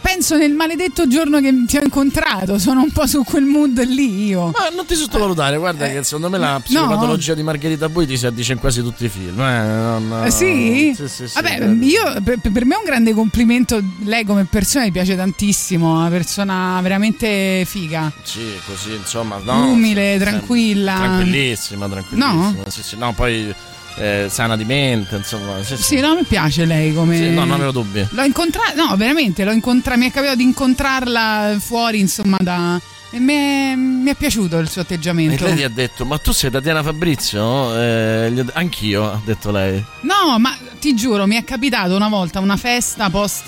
Penso 0.00 0.36
nel 0.36 0.52
maledetto 0.52 1.06
giorno 1.06 1.40
che 1.40 1.64
ti 1.66 1.76
ho 1.76 1.82
incontrato, 1.82 2.58
sono 2.58 2.82
un 2.82 2.90
po' 2.90 3.06
su 3.06 3.22
quel 3.24 3.44
mood 3.44 3.82
lì 3.84 4.24
io. 4.26 4.46
Ma 4.46 4.68
non 4.74 4.84
ti 4.86 4.94
sottovalutare, 4.94 5.56
guarda 5.56 5.88
che 5.88 6.02
secondo 6.02 6.28
me 6.30 6.38
la 6.38 6.60
psicopatologia 6.62 7.34
di 7.34 7.42
Margherita 7.42 7.88
Bui 7.88 8.06
ti 8.06 8.16
si 8.16 8.26
addice 8.26 8.52
in 8.52 8.58
quasi 8.58 8.82
tutti 8.82 9.04
i 9.04 9.08
film. 9.08 9.40
Eh, 9.40 9.62
non- 9.62 10.22
Eh, 10.26 10.30
sì? 10.30 10.92
sì, 10.96 11.08
sì, 11.08 11.28
sì, 11.28 11.34
Vabbè, 11.34 11.60
eh. 11.62 11.72
io, 11.84 12.02
per, 12.22 12.38
per 12.38 12.64
me 12.64 12.74
è 12.74 12.78
un 12.78 12.84
grande 12.84 13.12
complimento. 13.12 13.80
Lei 14.04 14.24
come 14.24 14.44
persona 14.44 14.84
mi 14.84 14.90
piace 14.92 15.14
tantissimo, 15.16 15.98
una 15.98 16.08
persona 16.08 16.78
veramente 16.82 17.64
figa. 17.66 18.10
Sì, 18.22 18.52
così 18.66 18.94
insomma. 18.94 19.38
No, 19.42 19.70
Umile, 19.70 20.16
tranquilla. 20.18 20.94
Tranquillissima, 20.94 21.88
tranquillissima. 21.88 22.54
Sì, 22.68 22.82
sì, 22.82 22.96
no, 22.96 23.12
poi 23.12 23.54
eh, 23.96 24.26
sana 24.30 24.56
di 24.56 24.64
mente, 24.64 25.16
insomma. 25.16 25.62
Sì, 25.62 25.76
sì. 25.76 25.82
Sì, 25.82 26.00
no, 26.00 26.14
mi 26.14 26.24
piace 26.24 26.64
lei 26.64 26.94
come. 26.94 27.16
Sì, 27.16 27.28
no, 27.30 27.40
non 27.44 27.52
avevo 27.52 27.72
dubbi. 27.72 28.06
L'ho 28.10 28.22
incontrata, 28.24 28.72
no, 28.74 28.94
veramente, 28.96 29.44
l'ho 29.44 29.52
incontrata, 29.52 29.98
mi 29.98 30.06
è 30.08 30.10
capitato 30.10 30.36
di 30.38 30.44
incontrarla 30.44 31.56
fuori, 31.60 32.00
insomma, 32.00 32.36
da. 32.40 32.80
E 33.12 33.18
mi 33.18 33.32
è, 33.32 33.74
mi 33.74 34.08
è 34.08 34.14
piaciuto 34.14 34.56
il 34.58 34.68
suo 34.70 34.82
E 34.82 34.84
atteggiamento. 34.84 35.44
lei 35.44 35.56
gli 35.56 35.62
ha 35.64 35.68
detto: 35.68 36.04
Ma 36.04 36.16
tu 36.18 36.30
sei 36.30 36.48
Tatiana 36.48 36.80
Fabrizio? 36.80 37.76
Eh, 37.76 38.44
Anch'io, 38.52 39.10
ha 39.10 39.20
detto 39.24 39.50
lei. 39.50 39.84
No, 40.02 40.38
ma 40.38 40.56
ti 40.78 40.94
giuro, 40.94 41.26
mi 41.26 41.34
è 41.34 41.42
capitato 41.42 41.96
una 41.96 42.08
volta 42.08 42.38
una 42.38 42.56
festa 42.56 43.10
post, 43.10 43.46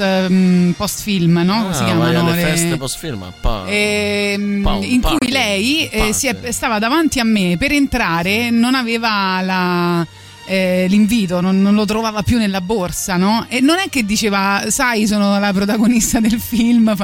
post 0.77 1.03
film, 1.03 1.43
no? 1.45 1.69
Ah, 1.69 1.73
si 1.75 1.85
chiamano 1.85 2.27
alle 2.27 2.35
le- 2.35 2.43
feste 2.43 2.77
post 2.77 2.99
film. 2.99 3.33
Pa- 3.41 3.63
Ehm, 3.69 4.63
Pa- 4.65 4.73
in 4.75 5.01
cui 5.01 5.17
party, 5.19 5.31
lei 5.31 5.87
eh, 5.89 6.13
si 6.13 6.27
è- 6.27 6.51
stava 6.51 6.81
davanti 6.81 7.21
a 7.21 7.25
me 7.25 7.55
per 7.57 7.71
entrare, 7.71 8.51
non 8.51 8.75
aveva 8.75 9.41
la- 9.43 10.05
eh, 10.53 10.85
l'invito, 10.87 11.41
non, 11.41 11.63
non 11.63 11.75
lo 11.75 11.87
trovava 11.87 12.23
più 12.23 12.37
nella 12.37 12.61
borsa, 12.61 13.17
no? 13.17 13.47
E 13.49 13.63
non 13.63 13.79
è 13.79 13.89
che 13.89 14.05
diceva, 14.05 14.65
sai, 14.69 15.07
sono 15.07 15.39
la 15.39 15.51
protagonista 15.51 16.21
del 16.21 16.39
film. 16.39 16.95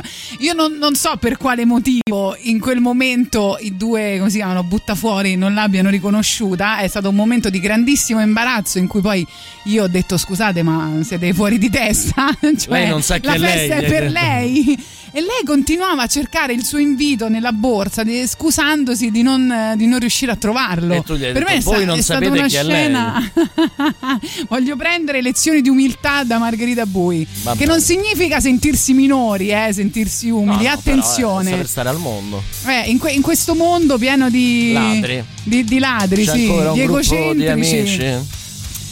Io 0.40 0.52
non, 0.52 0.74
non 0.74 0.94
so 0.94 1.16
per 1.16 1.38
quale 1.38 1.64
motivo 1.64 2.36
in 2.40 2.60
quel 2.60 2.80
momento 2.80 3.56
i 3.58 3.74
due, 3.74 4.16
come 4.18 4.28
si 4.28 4.36
chiamano, 4.36 4.64
buttafuori 4.64 5.36
non 5.36 5.54
l'abbiano 5.54 5.88
riconosciuta. 5.88 6.80
È 6.80 6.88
stato 6.88 7.08
un 7.08 7.14
momento 7.14 7.48
di 7.48 7.58
grandissimo 7.58 8.20
imbarazzo 8.20 8.76
in 8.76 8.86
cui 8.86 9.00
poi 9.00 9.26
io 9.64 9.84
ho 9.84 9.88
detto, 9.88 10.18
scusate, 10.18 10.62
ma 10.62 10.98
siete 11.00 11.32
fuori 11.32 11.56
di 11.56 11.70
testa? 11.70 12.28
cioè, 12.38 12.68
Lei 12.68 12.88
non 12.90 13.00
sa 13.00 13.16
chi 13.16 13.28
la 13.28 13.32
è 13.32 13.38
lei, 13.38 13.68
festa 13.68 13.74
è 13.76 13.88
per 13.88 14.10
lei. 14.10 14.84
E 15.10 15.20
lei 15.20 15.42
continuava 15.44 16.02
a 16.02 16.06
cercare 16.06 16.52
il 16.52 16.64
suo 16.64 16.78
invito 16.78 17.28
nella 17.28 17.52
borsa, 17.52 18.02
di- 18.02 18.26
scusandosi 18.26 19.10
di 19.10 19.22
non, 19.22 19.72
di 19.76 19.86
non 19.86 19.98
riuscire 19.98 20.32
a 20.32 20.36
trovarlo. 20.36 20.92
E 20.94 21.02
tu 21.02 21.14
gli 21.14 21.24
hai 21.24 21.32
per 21.32 21.44
detto, 21.44 21.52
me 21.52 21.58
è, 21.58 21.62
"Voi 21.62 21.84
non 21.86 21.98
è 21.98 22.02
stata 22.02 22.28
una 22.28 22.44
è 22.44 22.48
scena. 22.48 23.32
Voglio 24.48 24.76
prendere 24.76 25.22
lezioni 25.22 25.60
di 25.62 25.68
umiltà 25.68 26.24
da 26.24 26.38
Margherita 26.38 26.84
Bui. 26.86 27.26
Vabbè. 27.42 27.58
Che 27.58 27.64
non 27.66 27.80
significa 27.80 28.40
sentirsi 28.40 28.92
minori, 28.92 29.50
eh, 29.50 29.70
sentirsi 29.72 30.28
umili. 30.30 30.46
No, 30.46 30.52
no, 30.54 30.58
però, 30.60 30.72
Attenzione. 30.72 31.48
eh, 31.48 31.52
saper 31.52 31.68
stare 31.68 31.88
al 31.88 31.98
mondo. 31.98 32.42
Eh, 32.66 32.90
in, 32.90 32.98
que- 32.98 33.12
in 33.12 33.22
questo 33.22 33.54
mondo 33.54 33.96
pieno 33.98 34.28
di 34.30 34.72
Ladri. 34.72 35.24
di, 35.42 35.64
di 35.64 35.78
ladri, 35.78 36.24
C'è 36.24 36.32
sì, 36.32 36.38
di 36.40 36.46
gruppo 36.46 36.72
di 36.74 36.80
egocentrici. 36.82 37.48
amici. 37.78 38.36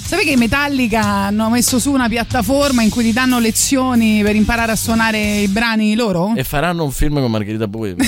Sapevi 0.06 0.24
che 0.28 0.34
i 0.34 0.36
Metallica 0.36 1.02
hanno 1.02 1.48
messo 1.50 1.80
su 1.80 1.90
una 1.90 2.08
piattaforma 2.08 2.82
in 2.82 2.90
cui 2.90 3.02
ti 3.02 3.12
danno 3.12 3.40
lezioni 3.40 4.22
per 4.22 4.36
imparare 4.36 4.70
a 4.72 4.76
suonare 4.76 5.38
i 5.40 5.48
brani 5.48 5.96
loro? 5.96 6.32
E 6.36 6.44
faranno 6.44 6.84
un 6.84 6.92
film 6.92 7.14
con 7.20 7.28
Margherita 7.30 7.66
Bui. 7.66 7.96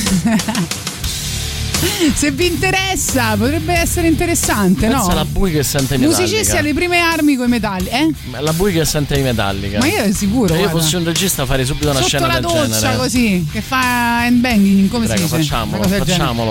Se 2.14 2.30
vi 2.32 2.46
interessa, 2.46 3.36
potrebbe 3.36 3.72
essere 3.72 4.08
interessante, 4.08 4.86
Pensa 4.88 4.96
no? 4.96 5.06
alla 5.08 5.24
Bui 5.24 5.50
che 5.52 5.62
sente 5.62 5.94
i 5.94 5.98
Musicisti 5.98 6.34
Metallica. 6.36 6.58
alle 6.58 6.74
prime 6.74 6.98
armi 7.00 7.36
con 7.36 7.46
i 7.46 7.50
metalli, 7.50 7.88
eh? 7.88 8.10
La 8.40 8.52
Bui 8.52 8.72
che 8.72 8.84
sente 8.84 9.16
i 9.18 9.22
Metallica. 9.22 9.78
Ma 9.78 9.86
io 9.86 10.12
sicuro, 10.12 10.54
Se 10.54 10.60
io 10.60 10.68
fossi 10.70 10.96
un 10.96 11.04
regista 11.04 11.46
farei 11.46 11.64
subito 11.64 11.86
una 11.90 11.94
Sotto 11.96 12.08
scena 12.08 12.26
la 12.26 12.32
del 12.34 12.42
doccia 12.42 12.66
genere. 12.80 12.96
così, 12.96 13.46
che 13.50 13.60
fa 13.60 14.20
handbanging, 14.22 14.88
come 14.88 15.06
Prego, 15.06 15.26
si 15.26 15.36
dice? 15.36 15.48
facciamolo, 15.48 15.82
facciamolo. 15.88 16.50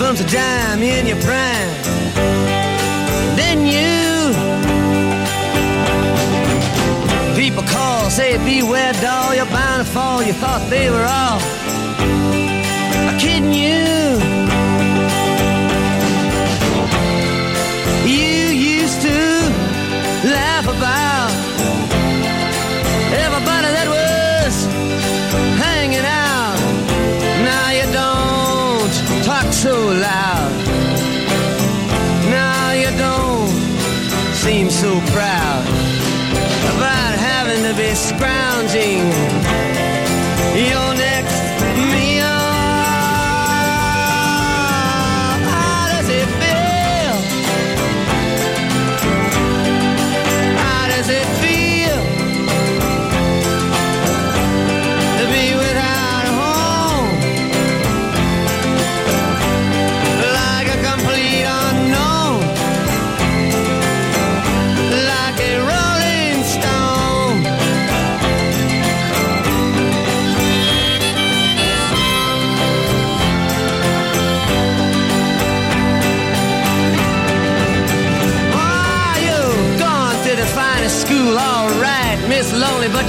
bumps 0.00 0.22
a 0.22 0.26
dime 0.26 0.82
in 0.82 1.06
your 1.06 1.20
prime. 1.20 1.70
Then 3.36 3.66
you. 3.66 4.32
People 7.36 7.62
call, 7.64 8.08
say 8.08 8.38
beware, 8.38 8.94
doll. 8.94 9.34
You're 9.34 9.44
bound 9.46 9.86
to 9.86 9.92
fall. 9.92 10.22
You 10.22 10.32
thought 10.32 10.66
they 10.70 10.90
were 10.90 11.04
all. 11.04 11.59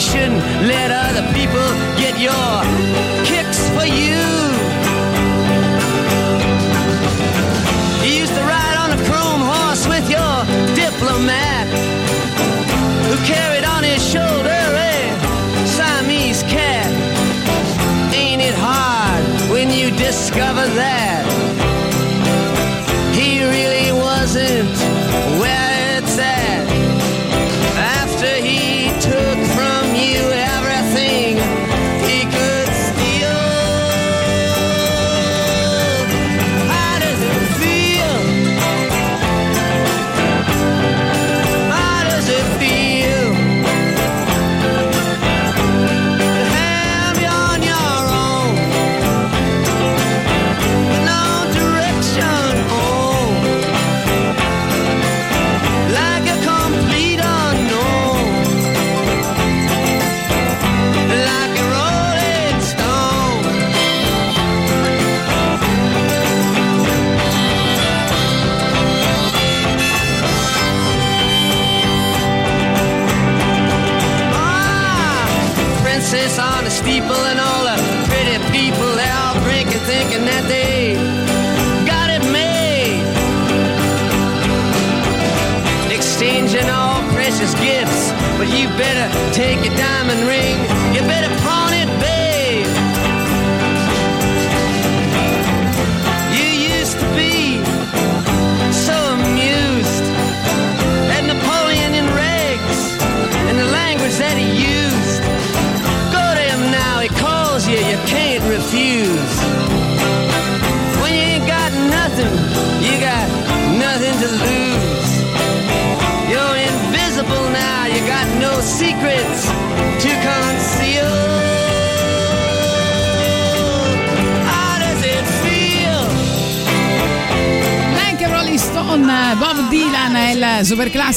shouldn't 0.00 0.40
let 0.66 0.90
other 0.90 1.22
people 1.34 1.60
get 2.00 2.18
your 2.18 2.79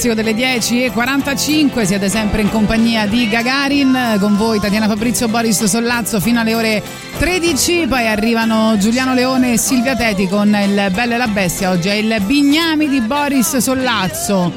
classico 0.03 0.13
delle 0.13 0.33
10.45. 0.33 1.83
Siete 1.85 2.09
sempre 2.09 2.41
in 2.41 2.49
compagnia 2.49 3.05
di 3.07 3.29
Gagarin. 3.29 4.17
Con 4.19 4.35
voi 4.35 4.59
Tatiana 4.59 4.87
Fabrizio 4.87 5.27
Boris 5.29 5.63
Sollazzo 5.63 6.19
fino 6.19 6.41
alle 6.41 6.53
ore 6.55 6.83
13. 7.19 7.85
Poi 7.87 8.07
arrivano 8.07 8.75
Giuliano 8.77 9.13
Leone 9.13 9.53
e 9.53 9.57
Silvia 9.57 9.95
Teti 9.95 10.27
con 10.27 10.47
il 10.47 10.91
Bello 10.91 11.13
e 11.13 11.17
la 11.17 11.27
Bestia. 11.27 11.69
Oggi 11.71 11.87
è 11.87 11.93
il 11.93 12.21
Bignami 12.25 12.89
di 12.89 12.99
Boris 13.01 13.57
Sollazzo. 13.57 14.51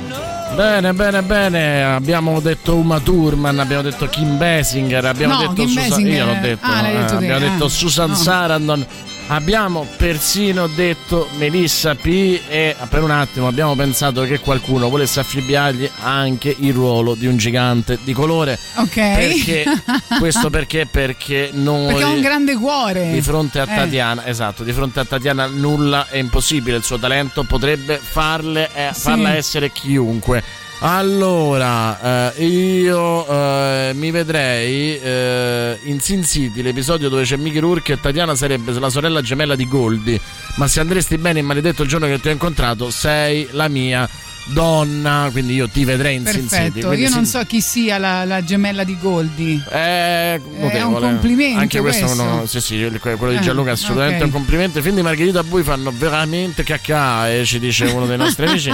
Bene, 0.55 0.93
bene, 0.93 1.23
bene. 1.23 1.85
Abbiamo 1.85 2.41
detto 2.41 2.75
Uma 2.77 2.99
Thurman, 2.99 3.59
abbiamo 3.61 3.83
detto 3.83 4.07
Kim 4.09 4.39
Basinger, 4.39 5.05
abbiamo 5.05 5.35
No, 5.35 5.41
detto 5.41 5.53
Kim 5.55 5.69
Susan. 5.69 5.89
Basinger- 5.89 6.17
Io 6.17 6.25
l'ho 6.27 6.39
detto, 6.41 6.67
Ah, 6.67 6.89
eh, 6.89 6.93
detto 6.93 7.07
te, 7.07 7.15
abbiamo 7.17 7.47
ah. 7.47 7.49
detto 7.51 7.69
Susan 7.69 8.09
No. 8.11 8.15
Sarandon. 8.17 8.87
Abbiamo 9.29 9.85
persino 9.97 10.69
detto 10.69 11.29
Melissa 11.37 11.97
P. 11.97 12.41
E 12.49 12.77
per 12.89 13.03
un 13.03 13.11
attimo 13.11 13.49
abbiamo 13.49 13.75
pensato 13.75 14.23
che 14.23 14.39
qualcuno 14.39 14.89
volesse 14.89 15.19
affibbiargli 15.19 15.91
anche 16.03 16.55
il 16.57 16.73
ruolo 16.73 17.15
di 17.15 17.27
un 17.27 17.37
gigante 17.37 17.99
di 18.05 18.13
colore. 18.13 18.57
Ok. 18.77 18.95
Perché? 18.95 19.65
Questo 20.21 20.49
perché? 20.49 20.87
Perché 20.87 21.51
noi. 21.53 21.87
Perché 21.89 22.03
ha 22.05 22.09
un 22.09 22.21
grande 22.21 22.57
cuore. 22.57 23.11
Di 23.13 23.21
fronte 23.21 23.59
a 23.59 23.65
Eh. 23.65 23.75
Tatiana, 23.75 24.27
esatto, 24.27 24.63
di 24.63 24.73
fronte 24.73 25.01
a 25.01 25.05
Tatiana 25.05 25.47
nulla 25.47 26.07
è 26.09 26.19
impossibile, 26.19 26.77
il 26.77 26.85
suo 26.85 26.99
talento 26.99 27.43
potrebbe 27.43 27.99
farle, 28.01 28.71
eh, 28.75 28.91
Sì. 28.95 29.01
farla 29.01 29.35
essere 29.35 29.73
chiunque. 29.73 30.43
Allora, 30.89 32.31
eh, 32.31 32.47
io 32.47 33.27
eh, 33.27 33.91
mi 33.95 34.13
vedrei 34.13 34.97
eh, 34.97 35.81
in 35.83 35.99
Sin 35.99 36.23
City, 36.25 36.63
l'episodio 36.63 37.09
dove 37.09 37.25
c'è 37.25 37.35
Mickey 37.35 37.59
Rourke 37.59 37.95
e 37.95 38.01
Tatiana 38.01 38.37
sarebbe 38.37 38.71
la 38.79 38.89
sorella 38.89 39.21
gemella 39.21 39.57
di 39.57 39.67
Goldie. 39.67 40.21
Ma 40.59 40.69
se 40.69 40.79
andresti 40.79 41.19
bene 41.19 41.41
in 41.41 41.45
maledetto 41.45 41.83
il 41.83 41.89
giorno 41.89 42.07
che 42.07 42.21
ti 42.21 42.29
ho 42.29 42.31
incontrato, 42.31 42.91
sei 42.91 43.49
la 43.51 43.67
mia 43.67 44.09
donna, 44.47 45.29
quindi 45.33 45.55
io 45.55 45.69
ti 45.69 45.85
vedrei 45.85 46.17
in 46.17 46.27
Sin 46.27 46.43
City. 46.43 46.49
Perfetto, 46.49 46.87
quindi 46.89 47.05
io 47.07 47.11
non 47.15 47.27
so 47.27 47.43
chi 47.45 47.61
sia 47.61 47.99
la, 47.99 48.25
la 48.25 48.43
gemella 48.45 48.85
di 48.85 48.97
Goldie. 49.01 49.65
È 49.69 50.41
notevole. 50.59 51.01
complimento 51.07 51.59
Anche 51.61 51.81
questo, 51.81 52.05
questo. 52.07 52.23
uno- 52.23 52.47
sì, 52.47 52.61
sì, 52.61 52.91
quello 53.01 53.31
di 53.31 53.37
Eh, 53.37 53.41
Gianluca 53.41 53.71
è 53.71 53.73
assolutamente 53.73 54.19
ok. 54.21 54.27
un 54.27 54.31
complimento. 54.33 54.79
I 54.79 54.83
film 54.83 54.95
di 54.97 55.03
Margherita 55.03 55.43
Bui 55.43 55.63
fanno 55.63 55.93
veramente 55.97 56.63
caccae, 56.63 57.45
ci 57.45 57.59
dice 57.59 57.87
uno 57.87 58.07
dei 58.07 58.17
nostri 58.17 58.47
amici. 58.49 58.71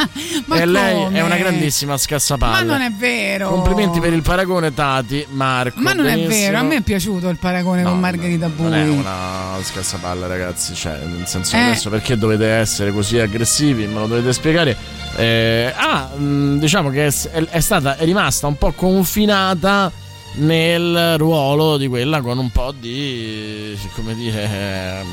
Ma 0.46 0.56
e 0.60 0.66
lei 0.66 0.94
come? 1.04 1.18
è 1.18 1.22
una 1.22 1.36
grandissima 1.36 1.96
scassapalle. 1.96 2.64
Ma 2.64 2.72
non 2.72 2.80
è 2.80 2.90
vero. 2.90 3.48
Complimenti 3.48 4.00
per 4.00 4.12
il 4.12 4.22
paragone, 4.22 4.72
Tati, 4.74 5.24
Marco. 5.30 5.80
Ma 5.80 5.92
non 5.92 6.06
è 6.06 6.14
benissimo. 6.14 6.34
vero, 6.34 6.58
a 6.58 6.62
me 6.62 6.76
è 6.76 6.80
piaciuto 6.82 7.28
il 7.28 7.38
paragone 7.38 7.82
con 7.82 7.98
Margherita 7.98 8.48
Bui. 8.48 8.64
Non 8.64 8.74
è 8.74 8.88
una 8.88 9.58
scassapalle, 9.62 10.26
ragazzi. 10.26 10.74
Cioè, 10.74 10.98
nel 11.04 11.26
senso, 11.26 11.56
Eh. 11.56 11.60
adesso 11.60 11.88
perché 11.90 12.16
dovete 12.16 12.46
essere 12.46 12.92
così 12.92 13.18
aggressivi? 13.18 13.86
Me 13.86 13.94
lo 13.94 14.06
dovete 14.06 14.32
spiegare. 14.32 14.76
Eh, 15.16 15.61
ah, 15.70 16.08
mh, 16.16 16.58
diciamo 16.58 16.90
che 16.90 17.06
è, 17.06 17.12
è 17.50 17.60
stata, 17.60 17.96
è 17.96 18.04
rimasta 18.04 18.46
un 18.46 18.56
po' 18.56 18.72
confinata 18.72 19.90
nel 20.34 21.18
ruolo 21.18 21.76
di 21.76 21.86
quella 21.88 22.20
con 22.22 22.38
un 22.38 22.50
po' 22.50 22.72
di, 22.78 23.76
come 23.94 24.14
dire, 24.14 24.42
ehm, 24.44 25.06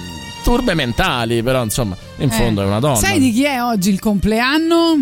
turbe 0.44 0.74
mentali, 0.74 1.44
però 1.44 1.62
insomma, 1.64 1.96
in 2.18 2.30
Eh. 2.30 2.34
fondo 2.34 2.62
è 2.62 2.66
una 2.66 2.80
donna. 2.80 2.96
Sai 2.96 3.20
di 3.20 3.32
chi 3.34 3.44
è 3.44 3.62
oggi 3.62 3.90
il 3.90 4.00
compleanno? 4.00 4.98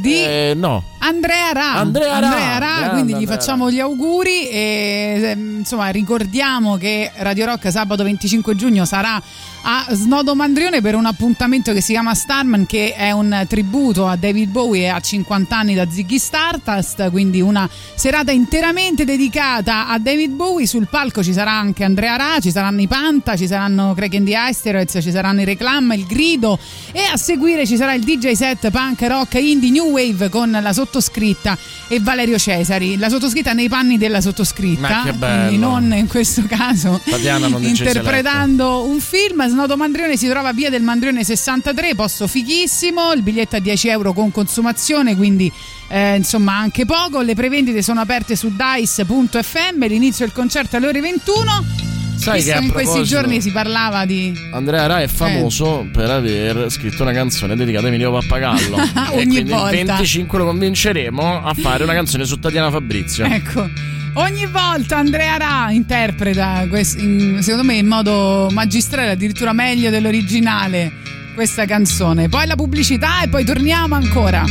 Di 0.00 0.14
Eh, 0.22 0.52
no. 0.54 0.84
Andrea 0.98 1.52
Ra. 1.52 1.72
Andrea 1.74 2.18
Ra, 2.58 2.58
grande 2.58 2.88
quindi 2.90 3.12
gli 3.12 3.16
Andrea 3.16 3.36
facciamo 3.36 3.70
gli 3.70 3.80
auguri 3.80 4.48
e 4.48 5.20
ehm, 5.22 5.58
insomma 5.58 5.88
ricordiamo 5.88 6.76
che 6.76 7.10
Radio 7.16 7.46
Rock 7.46 7.70
sabato 7.70 8.02
25 8.02 8.54
giugno 8.54 8.84
sarà 8.84 9.20
a 9.62 9.86
Snodo 9.90 10.34
Mandrione 10.34 10.80
per 10.80 10.94
un 10.94 11.06
appuntamento 11.06 11.72
che 11.72 11.80
si 11.80 11.92
chiama 11.92 12.14
Starman 12.14 12.66
che 12.66 12.94
è 12.94 13.10
un 13.10 13.44
tributo 13.48 14.06
a 14.06 14.16
David 14.16 14.50
Bowie 14.50 14.84
e 14.84 14.88
a 14.88 15.00
50 15.00 15.56
anni 15.56 15.74
da 15.74 15.88
Ziggy 15.90 16.18
Stardust, 16.18 17.10
quindi 17.10 17.40
una 17.40 17.68
serata 17.94 18.30
interamente 18.30 19.04
dedicata 19.04 19.88
a 19.88 19.98
David 19.98 20.32
Bowie. 20.32 20.66
Sul 20.66 20.88
palco 20.88 21.22
ci 21.22 21.32
sarà 21.32 21.52
anche 21.52 21.84
Andrea 21.84 22.16
Ra, 22.16 22.38
ci 22.40 22.50
saranno 22.50 22.80
i 22.80 22.86
Panta, 22.86 23.36
ci 23.36 23.46
saranno 23.46 23.94
Craig 23.94 24.14
and 24.14 24.26
the 24.26 24.36
Asteroids, 24.36 24.98
ci 25.02 25.10
saranno 25.10 25.40
i 25.40 25.44
Reclam, 25.44 25.92
il 25.92 26.06
Grido 26.06 26.58
e 26.92 27.02
a 27.12 27.16
seguire 27.16 27.66
ci 27.66 27.76
sarà 27.76 27.94
il 27.94 28.04
DJ 28.04 28.32
set 28.32 28.70
punk 28.70 29.02
rock 29.02 29.34
indie 29.34 29.70
new 29.70 29.90
wave 29.90 30.28
con 30.28 30.50
la 30.50 30.72
sottoscritta 30.88 31.56
e 31.86 32.00
Valerio 32.00 32.38
Cesari. 32.38 32.96
La 32.96 33.08
sottoscritta 33.08 33.52
nei 33.52 33.68
panni 33.68 33.98
della 33.98 34.20
sottoscritta, 34.20 35.14
quindi 35.18 35.58
non 35.58 35.92
in 35.92 36.08
questo 36.08 36.42
caso 36.48 37.00
non 37.48 37.62
interpretando 37.62 38.84
un 38.84 38.98
film. 39.00 39.46
Snodo 39.48 39.76
Mandrione 39.76 40.16
si 40.16 40.28
trova 40.28 40.48
a 40.48 40.52
via 40.52 40.70
del 40.70 40.82
Mandrione 40.82 41.22
63, 41.22 41.94
posto 41.94 42.26
fighissimo. 42.26 43.12
Il 43.12 43.22
biglietto 43.22 43.56
a 43.56 43.60
10 43.60 43.88
euro 43.88 44.12
con 44.12 44.32
consumazione, 44.32 45.14
quindi 45.14 45.52
eh, 45.88 46.16
insomma 46.16 46.56
anche 46.56 46.86
poco. 46.86 47.20
Le 47.20 47.34
prevendite 47.34 47.82
sono 47.82 48.00
aperte 48.00 48.34
su 48.34 48.50
dice.fm. 48.50 49.86
L'inizio 49.86 50.24
del 50.24 50.34
concerto 50.34 50.76
alle 50.76 50.86
ore 50.88 51.00
21. 51.00 51.87
Sai 52.18 52.42
Visto 52.42 52.58
che 52.58 52.64
in 52.64 52.70
questi 52.72 53.04
giorni 53.04 53.40
si 53.40 53.50
parlava 53.52 54.04
di 54.04 54.36
Andrea 54.52 54.86
Ra 54.86 55.00
è 55.00 55.06
famoso 55.06 55.86
per 55.92 56.10
aver 56.10 56.68
scritto 56.68 57.02
una 57.02 57.12
canzone 57.12 57.54
dedicata 57.54 57.84
a 57.86 57.88
Emilio 57.88 58.10
Pappagallo. 58.12 58.76
e 58.82 58.82
Eh. 58.82 59.16
Ogni 59.16 59.26
quindi 59.26 59.50
volta. 59.50 59.70
il 59.76 59.84
25 59.86 60.38
lo 60.38 60.44
convinceremo 60.46 61.42
a 61.44 61.54
fare 61.54 61.84
una 61.84 61.92
canzone 61.94 62.24
su 62.24 62.38
Tatiana 62.38 62.70
Fabrizio. 62.70 63.24
Ecco. 63.24 63.68
Ogni 64.14 64.46
volta 64.46 64.96
Andrea 64.96 65.36
Ra 65.36 65.68
interpreta, 65.70 66.66
secondo 66.72 67.62
me 67.62 67.74
in 67.76 67.86
modo 67.86 68.48
magistrale, 68.50 69.12
addirittura 69.12 69.52
meglio 69.52 69.90
dell'originale, 69.90 70.90
questa 71.34 71.66
canzone. 71.66 72.28
Poi 72.28 72.46
la 72.46 72.56
pubblicità 72.56 73.22
e 73.22 73.28
poi 73.28 73.44
torniamo 73.44 73.94
ancora. 73.94 74.44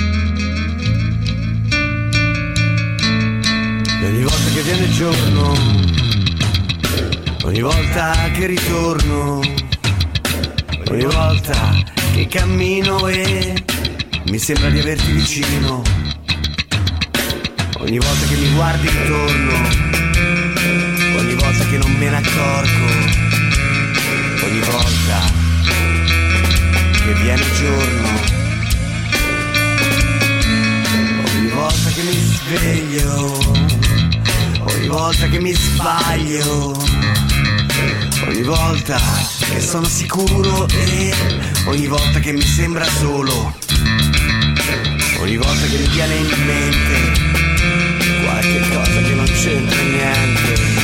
E 3.99 4.05
ogni 4.05 4.21
volta 4.23 4.49
che 4.53 4.61
viene 4.61 4.85
il 4.85 4.91
giorno, 4.93 5.53
ogni 7.47 7.61
volta 7.61 8.29
che 8.33 8.45
ritorno, 8.45 9.39
ogni 10.89 11.05
volta 11.05 11.73
che 12.13 12.27
cammino 12.27 13.07
e 13.07 13.63
mi 14.25 14.37
sembra 14.37 14.69
di 14.69 14.79
averti 14.79 15.13
vicino, 15.13 15.81
ogni 17.77 17.99
volta 17.99 18.25
che 18.27 18.35
mi 18.35 18.53
guardi 18.53 18.87
intorno, 18.87 19.53
ogni 21.19 21.33
volta 21.35 21.65
che 21.69 21.77
non 21.77 21.91
me 21.93 22.09
ne 22.09 22.17
accorgo, 22.17 22.85
ogni 24.43 24.59
volta 24.59 25.19
che 27.05 27.13
viene 27.13 27.41
il 27.41 27.53
giorno, 27.53 28.09
ogni 31.33 31.49
volta 31.51 31.89
che 31.91 32.03
mi 32.03 32.11
sveglio 32.11 33.86
ogni 34.73 34.87
volta 34.87 35.27
che 35.27 35.39
mi 35.39 35.53
sbaglio, 35.53 36.75
ogni 38.27 38.43
volta 38.43 38.99
che 39.51 39.59
sono 39.59 39.85
sicuro 39.85 40.67
e 40.67 41.13
ogni 41.65 41.87
volta 41.87 42.19
che 42.19 42.31
mi 42.31 42.41
sembra 42.41 42.85
solo, 42.85 43.55
ogni 45.19 45.37
volta 45.37 45.65
che 45.67 45.77
mi 45.77 45.87
viene 45.87 46.15
in 46.15 46.45
mente 46.45 47.25
qualche 48.23 48.59
cosa 48.69 49.01
che 49.01 49.13
non 49.13 49.25
c'entra 49.25 49.81
niente, 49.81 50.76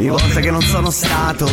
Ogni 0.00 0.08
volta 0.08 0.40
che 0.40 0.50
non 0.50 0.62
sono 0.62 0.90
stato, 0.90 1.46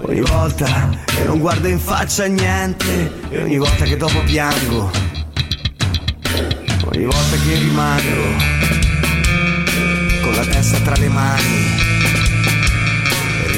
ogni 0.00 0.22
volta 0.22 0.98
che 1.04 1.24
non 1.24 1.38
guardo 1.38 1.68
in 1.68 1.78
faccia 1.78 2.24
niente, 2.24 3.12
e 3.28 3.42
ogni 3.42 3.58
volta 3.58 3.84
che 3.84 3.98
dopo 3.98 4.18
piango, 4.22 4.90
ogni 6.86 7.04
volta 7.04 7.36
che 7.44 7.54
rimango 7.58 8.42
con 10.22 10.34
la 10.34 10.44
testa 10.46 10.78
tra 10.78 10.96
le 10.96 11.08
mani, 11.08 11.66
e 13.42 13.52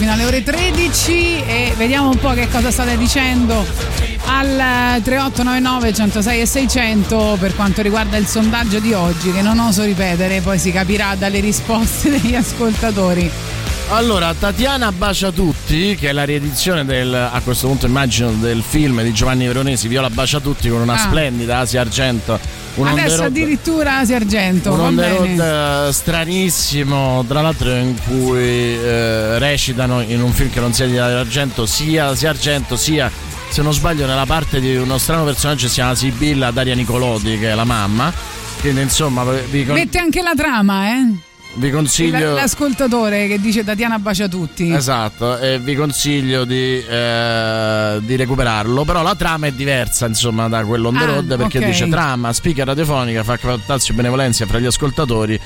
fino 0.00 0.12
alle 0.12 0.24
ore 0.24 0.42
13 0.42 1.44
e 1.44 1.74
vediamo 1.76 2.08
un 2.08 2.16
po' 2.16 2.30
che 2.30 2.48
cosa 2.48 2.70
state 2.70 2.96
dicendo 2.96 3.66
al 4.24 5.02
3899 5.02 5.92
106 5.92 6.40
e 6.40 6.46
600 6.46 7.36
per 7.38 7.54
quanto 7.54 7.82
riguarda 7.82 8.16
il 8.16 8.26
sondaggio 8.26 8.78
di 8.80 8.94
oggi 8.94 9.30
che 9.30 9.42
non 9.42 9.58
oso 9.58 9.82
ripetere, 9.84 10.40
poi 10.40 10.58
si 10.58 10.72
capirà 10.72 11.16
dalle 11.16 11.40
risposte 11.40 12.08
degli 12.18 12.34
ascoltatori. 12.34 13.30
Allora, 13.90 14.32
Tatiana 14.32 14.90
Bacia 14.90 15.32
Tutti, 15.32 15.96
che 15.96 16.08
è 16.08 16.12
la 16.12 16.24
riedizione 16.24 16.84
del, 16.86 17.12
a 17.12 17.40
questo 17.44 17.66
punto 17.66 17.84
immagino, 17.86 18.30
del 18.30 18.62
film 18.66 19.02
di 19.02 19.12
Giovanni 19.12 19.46
Veronesi, 19.48 19.86
Viola 19.88 20.08
Bacia 20.08 20.40
Tutti, 20.40 20.68
con 20.70 20.80
una 20.80 20.94
Ah. 20.94 20.98
splendida 20.98 21.58
Asia 21.58 21.82
Argento. 21.82 22.38
Adesso 22.88 23.16
road- 23.16 23.26
addirittura 23.26 23.98
Asia 23.98 24.16
Argento. 24.16 24.72
un 24.72 24.80
on 24.80 24.96
road 24.96 25.38
eh, 25.88 25.92
stranissimo, 25.92 27.24
tra 27.26 27.40
l'altro 27.42 27.74
in 27.74 27.94
cui 28.06 28.40
eh, 28.42 29.38
recitano 29.38 30.00
in 30.00 30.22
un 30.22 30.32
film 30.32 30.50
che 30.50 30.60
non 30.60 30.72
sia 30.72 30.86
di 30.86 30.98
Argento, 30.98 31.66
sia 31.66 32.06
Asia 32.06 32.30
Argento, 32.30 32.76
sia, 32.76 33.10
se 33.48 33.62
non 33.62 33.72
sbaglio, 33.72 34.06
nella 34.06 34.26
parte 34.26 34.60
di 34.60 34.76
uno 34.76 34.98
strano 34.98 35.24
personaggio 35.24 35.68
si 35.68 35.74
chiama 35.74 35.94
Sibilla 35.94 36.50
Daria 36.50 36.74
Nicolodi, 36.74 37.38
che 37.38 37.50
è 37.50 37.54
la 37.54 37.64
mamma. 37.64 38.12
Quindi 38.60 38.82
insomma 38.82 39.24
vi, 39.24 39.64
con- 39.64 39.74
Mette 39.74 39.98
anche 39.98 40.20
la 40.22 40.34
trama, 40.36 40.90
eh? 40.90 41.14
Vi 41.54 41.70
consiglio... 41.70 42.34
L'ascoltatore 42.34 43.26
che 43.26 43.40
dice 43.40 43.64
Tatiana 43.64 43.98
bacia 43.98 44.28
tutti. 44.28 44.72
Esatto, 44.72 45.38
e 45.38 45.58
vi 45.58 45.74
consiglio 45.74 46.44
di, 46.44 46.82
eh, 46.86 47.98
di 48.00 48.16
recuperarlo. 48.16 48.84
Però 48.84 49.02
la 49.02 49.14
trama 49.14 49.46
è 49.48 49.52
diversa, 49.52 50.06
insomma, 50.06 50.48
da 50.48 50.64
quello 50.64 50.88
on 50.88 50.96
the 50.96 51.04
Ah, 51.04 51.06
road 51.06 51.36
perché 51.36 51.58
ok. 51.58 51.64
dice 51.64 51.88
trama, 51.88 52.32
speaker 52.32 52.66
radiofonica, 52.66 53.24
fa 53.24 53.38
tazio 53.66 53.94
benevolenza 53.94 54.46
fra 54.46 54.58
gli 54.58 54.66
ascoltatori 54.66 55.38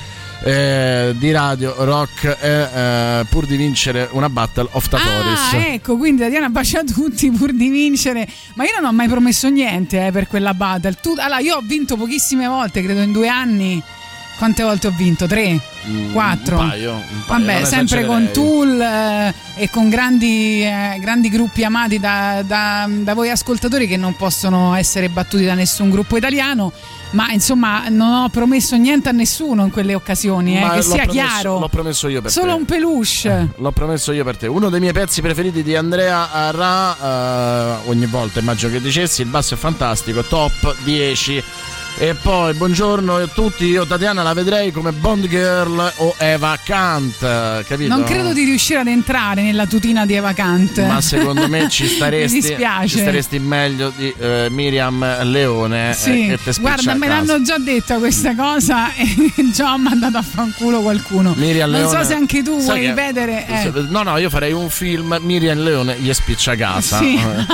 eh, 0.43 1.15
di 1.17 1.31
radio, 1.31 1.75
rock, 1.85 2.37
eh, 2.41 3.25
pur 3.29 3.47
di 3.47 3.57
vincere 3.57 4.09
una 4.13 4.29
battle 4.29 4.69
of 4.73 4.89
Tatoris. 4.89 5.53
Ah, 5.53 5.67
ecco, 5.73 5.97
quindi 5.97 6.23
Tatiana 6.23 6.49
bacia 6.51 6.83
tutti 6.85 7.31
pur 7.31 7.53
di 7.53 7.69
vincere. 7.69 8.29
Ma 8.55 8.65
io 8.65 8.71
non 8.81 8.91
ho 8.91 8.93
mai 8.93 9.09
promesso 9.09 9.49
niente 9.49 10.07
eh, 10.07 10.13
per 10.13 10.29
quella 10.29 10.55
battle. 10.55 10.97
Tu, 11.01 11.15
allora, 11.17 11.41
io 11.41 11.57
ho 11.57 11.63
vinto 11.63 11.97
pochissime 11.97 12.47
volte, 12.47 12.83
credo 12.83 13.01
in 13.01 13.13
due 13.13 13.29
anni. 13.29 13.83
Quante 14.37 14.63
volte 14.63 14.89
ho 14.89 14.91
vinto? 14.91 15.27
Tre? 15.27 15.59
Mm, 15.87 16.13
Quattro? 16.13 16.59
Un 16.59 16.69
paio. 16.69 16.93
un 16.93 17.03
paio, 17.27 17.45
Vabbè, 17.47 17.65
sempre 17.65 18.05
con. 18.05 18.31
Tool 18.33 18.81
eh, 18.81 19.35
e 19.57 19.71
con 19.71 19.89
grandi, 19.89 20.63
eh, 20.63 20.99
grandi 21.01 21.29
gruppi 21.29 21.63
amati 21.65 21.99
da, 22.01 22.43
da- 22.45 22.87
da 22.89 23.15
voi 23.15 23.31
ascoltatori 23.31 23.87
che 23.87 23.97
non 23.97 24.17
possono 24.17 24.75
essere 24.75 25.09
battuti 25.09 25.45
da 25.45 25.55
nessun 25.55 25.91
gruppo 25.91 26.17
italiano. 26.17 26.73
Ma 27.11 27.31
insomma, 27.31 27.89
non 27.91 28.13
ho 28.13 28.29
promesso 28.29 28.75
niente 28.77 29.09
a 29.09 29.13
nessuno 29.13 29.63
in 29.65 29.71
quelle 29.71 29.95
occasioni, 29.95 30.57
eh, 30.59 30.69
che 30.71 30.83
sia 30.83 31.05
promesso- 31.05 31.11
chiaro. 31.13 31.59
L'ho 31.61 31.69
promesso 31.69 32.09
io 32.09 32.21
per 32.21 32.31
Solo 32.33 32.53
te. 32.55 32.59
un 32.59 32.65
peluche. 32.65 33.49
L'ho 33.57 33.71
promesso 33.71 34.11
io 34.13 34.25
per 34.25 34.37
te. 34.37 34.49
Uno 34.49 34.69
dei 34.69 34.81
miei 34.81 34.93
pezzi 34.93 35.21
preferiti 35.23 35.63
di 35.63 35.77
Andrea 35.77 36.33
Arra, 36.33 36.97
eh, 37.85 37.89
ogni 37.89 38.07
volta 38.07 38.41
immagino 38.41 38.73
che 38.73 38.81
dicessi, 38.81 39.23
il 39.23 39.29
basso 39.29 39.55
è 39.55 39.57
fantastico, 39.57 40.25
top 40.25 40.75
10 40.83 41.41
E 41.97 42.17
poi 42.21 42.53
buongiorno 42.55 43.15
a 43.17 43.27
tutti, 43.29 43.67
io 43.67 43.87
Tatiana 43.87 44.25
la 44.25 44.35
vedrei 44.35 44.73
come 44.73 44.91
Bond 44.91 45.29
Girl 45.29 45.93
o 45.99 46.15
Eva 46.19 46.59
Kant, 46.63 47.65
capito? 47.65 47.89
Non 47.95 48.03
credo 48.03 48.33
di 48.33 48.43
riuscire 48.43 48.81
ad 48.81 48.89
entrare 48.89 49.43
nella 49.43 49.65
tutina 49.67 50.05
di 50.05 50.15
Eva 50.15 50.33
Kant. 50.33 50.85
Ma 50.85 51.01
secondo 51.01 51.49
me 51.49 51.69
ci 51.71 51.87
staresti, 51.87 52.35
Mi 52.35 52.43
dispiace. 52.43 52.89
ci 52.89 52.99
staresti 52.99 53.39
meglio 53.39 53.93
di 53.97 54.13
eh, 54.19 54.49
Miriam 54.51 55.23
Leone 55.23 55.95
Sì, 55.97 56.27
eh, 56.31 56.39
te 56.43 56.53
spiccia 56.53 56.61
guarda, 56.83 56.95
me 56.95 57.07
l'hanno 57.07 57.41
già 57.43 57.59
detta 57.59 57.99
questa 57.99 58.35
cosa 58.35 58.93
e 58.97 59.15
già 59.53 59.73
ho 59.73 59.79
mandato 59.79 60.17
a 60.19 60.23
fanculo 60.23 60.81
qualcuno. 60.81 61.33
Miriam 61.37 61.71
non 61.71 61.81
Leone- 61.83 61.97
so 62.03 62.05
se 62.09 62.15
anche 62.15 62.43
tu 62.43 62.59
vuoi 62.61 62.81
che- 62.81 62.87
ripetere. 62.89 63.47
eh. 63.47 63.71
No, 63.89 64.03
no, 64.03 64.19
io 64.19 64.31
farei 64.31 64.53
un 64.53 64.69
film 64.69 65.17
Miriam 65.23 65.63
Leone 65.63 65.97
gli 66.01 66.13
spiccia 66.13 66.57
casa. 66.57 66.99
Sì. 66.99 67.15
Eh. 67.15 67.47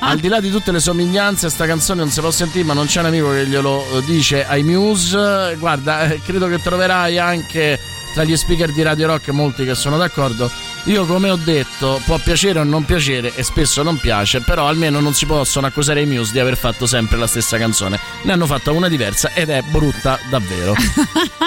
Al 0.00 0.18
di 0.18 0.28
là 0.28 0.38
di 0.38 0.50
tutte 0.50 0.70
le 0.70 0.80
somiglianze, 0.80 1.48
sta 1.48 1.64
canzone 1.66 2.00
non 2.00 2.10
si 2.10 2.20
può 2.20 2.30
sentire, 2.30 2.62
ma 2.64 2.74
non 2.74 2.84
c'è 2.84 3.00
un 3.00 3.06
amico 3.06 3.30
che 3.32 3.46
glielo 3.46 3.84
eh, 3.84 3.85
dice 4.04 4.46
ai 4.46 4.62
Muse. 4.62 5.56
Guarda, 5.58 6.14
credo 6.24 6.48
che 6.48 6.60
troverai 6.60 7.18
anche 7.18 7.78
tra 8.16 8.24
gli 8.24 8.34
speaker 8.34 8.72
di 8.72 8.82
Radio 8.82 9.08
Rock 9.08 9.28
molti 9.28 9.64
che 9.64 9.74
sono 9.74 9.98
d'accordo. 9.98 10.50
Io, 10.84 11.04
come 11.04 11.30
ho 11.30 11.36
detto, 11.36 12.00
può 12.06 12.16
piacere 12.16 12.60
o 12.60 12.64
non 12.64 12.84
piacere, 12.84 13.34
e 13.34 13.42
spesso 13.42 13.82
non 13.82 13.98
piace, 13.98 14.40
però 14.40 14.68
almeno 14.68 15.00
non 15.00 15.14
si 15.14 15.26
possono 15.26 15.66
accusare 15.66 16.00
i 16.00 16.06
Muse 16.06 16.30
di 16.32 16.38
aver 16.38 16.56
fatto 16.56 16.86
sempre 16.86 17.18
la 17.18 17.26
stessa 17.26 17.58
canzone. 17.58 17.98
Ne 18.22 18.32
hanno 18.32 18.46
fatta 18.46 18.70
una 18.70 18.88
diversa 18.88 19.32
ed 19.34 19.50
è 19.50 19.62
brutta 19.62 20.18
davvero. 20.30 20.74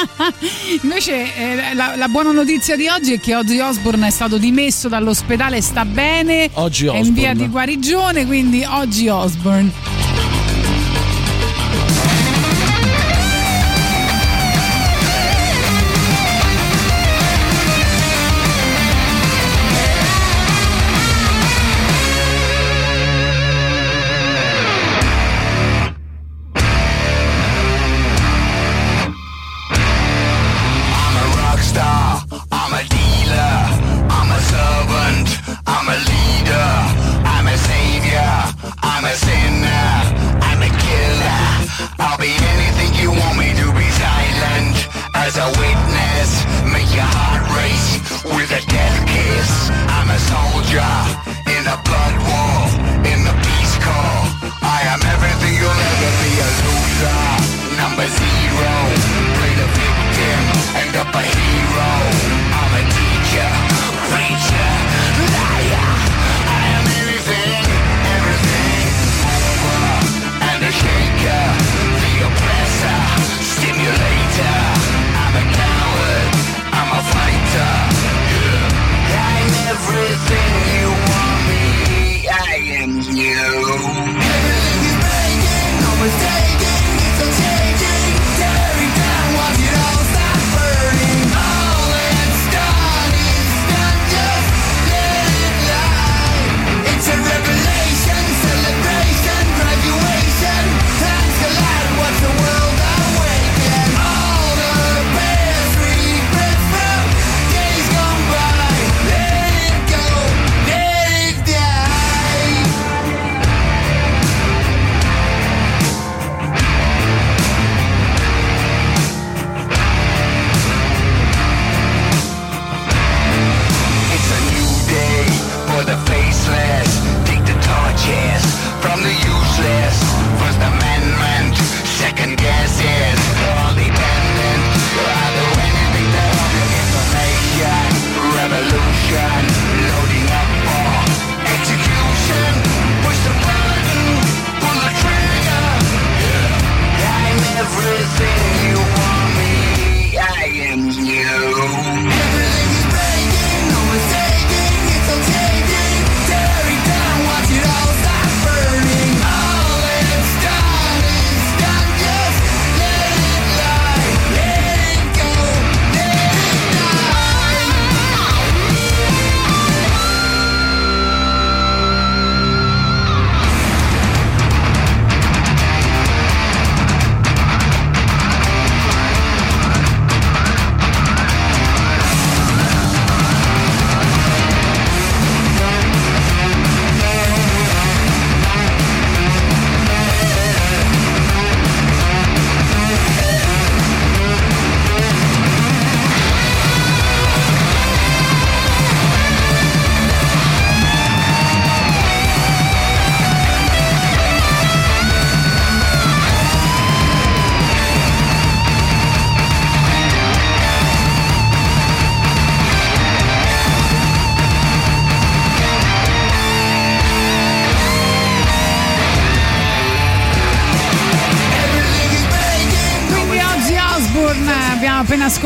Invece 0.83 1.35
eh, 1.35 1.73
la, 1.73 1.95
la 1.95 2.07
buona 2.09 2.31
notizia 2.31 2.75
di 2.75 2.87
oggi 2.87 3.13
è 3.13 3.19
che 3.19 3.33
Ozzy 3.33 3.59
Osbourne 3.59 4.07
è 4.07 4.11
stato 4.11 4.37
dimesso 4.37 4.89
dall'ospedale, 4.89 5.61
sta 5.61 5.85
bene, 5.85 6.49
Oggi 6.53 6.87
è 6.87 6.97
in 6.97 7.13
via 7.13 7.33
di 7.33 7.47
guarigione, 7.47 8.25
quindi 8.25 8.63
oggi 8.63 9.07
Osbourne. 9.07 10.28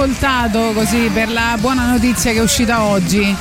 Ascoltato 0.04 0.74
così 0.74 1.10
per 1.14 1.30
la 1.32 1.56
buona 1.58 1.86
notizia 1.86 2.34
che 2.34 2.39
è 2.39 2.41
uscita 2.41 2.84
oggi. 2.84 3.34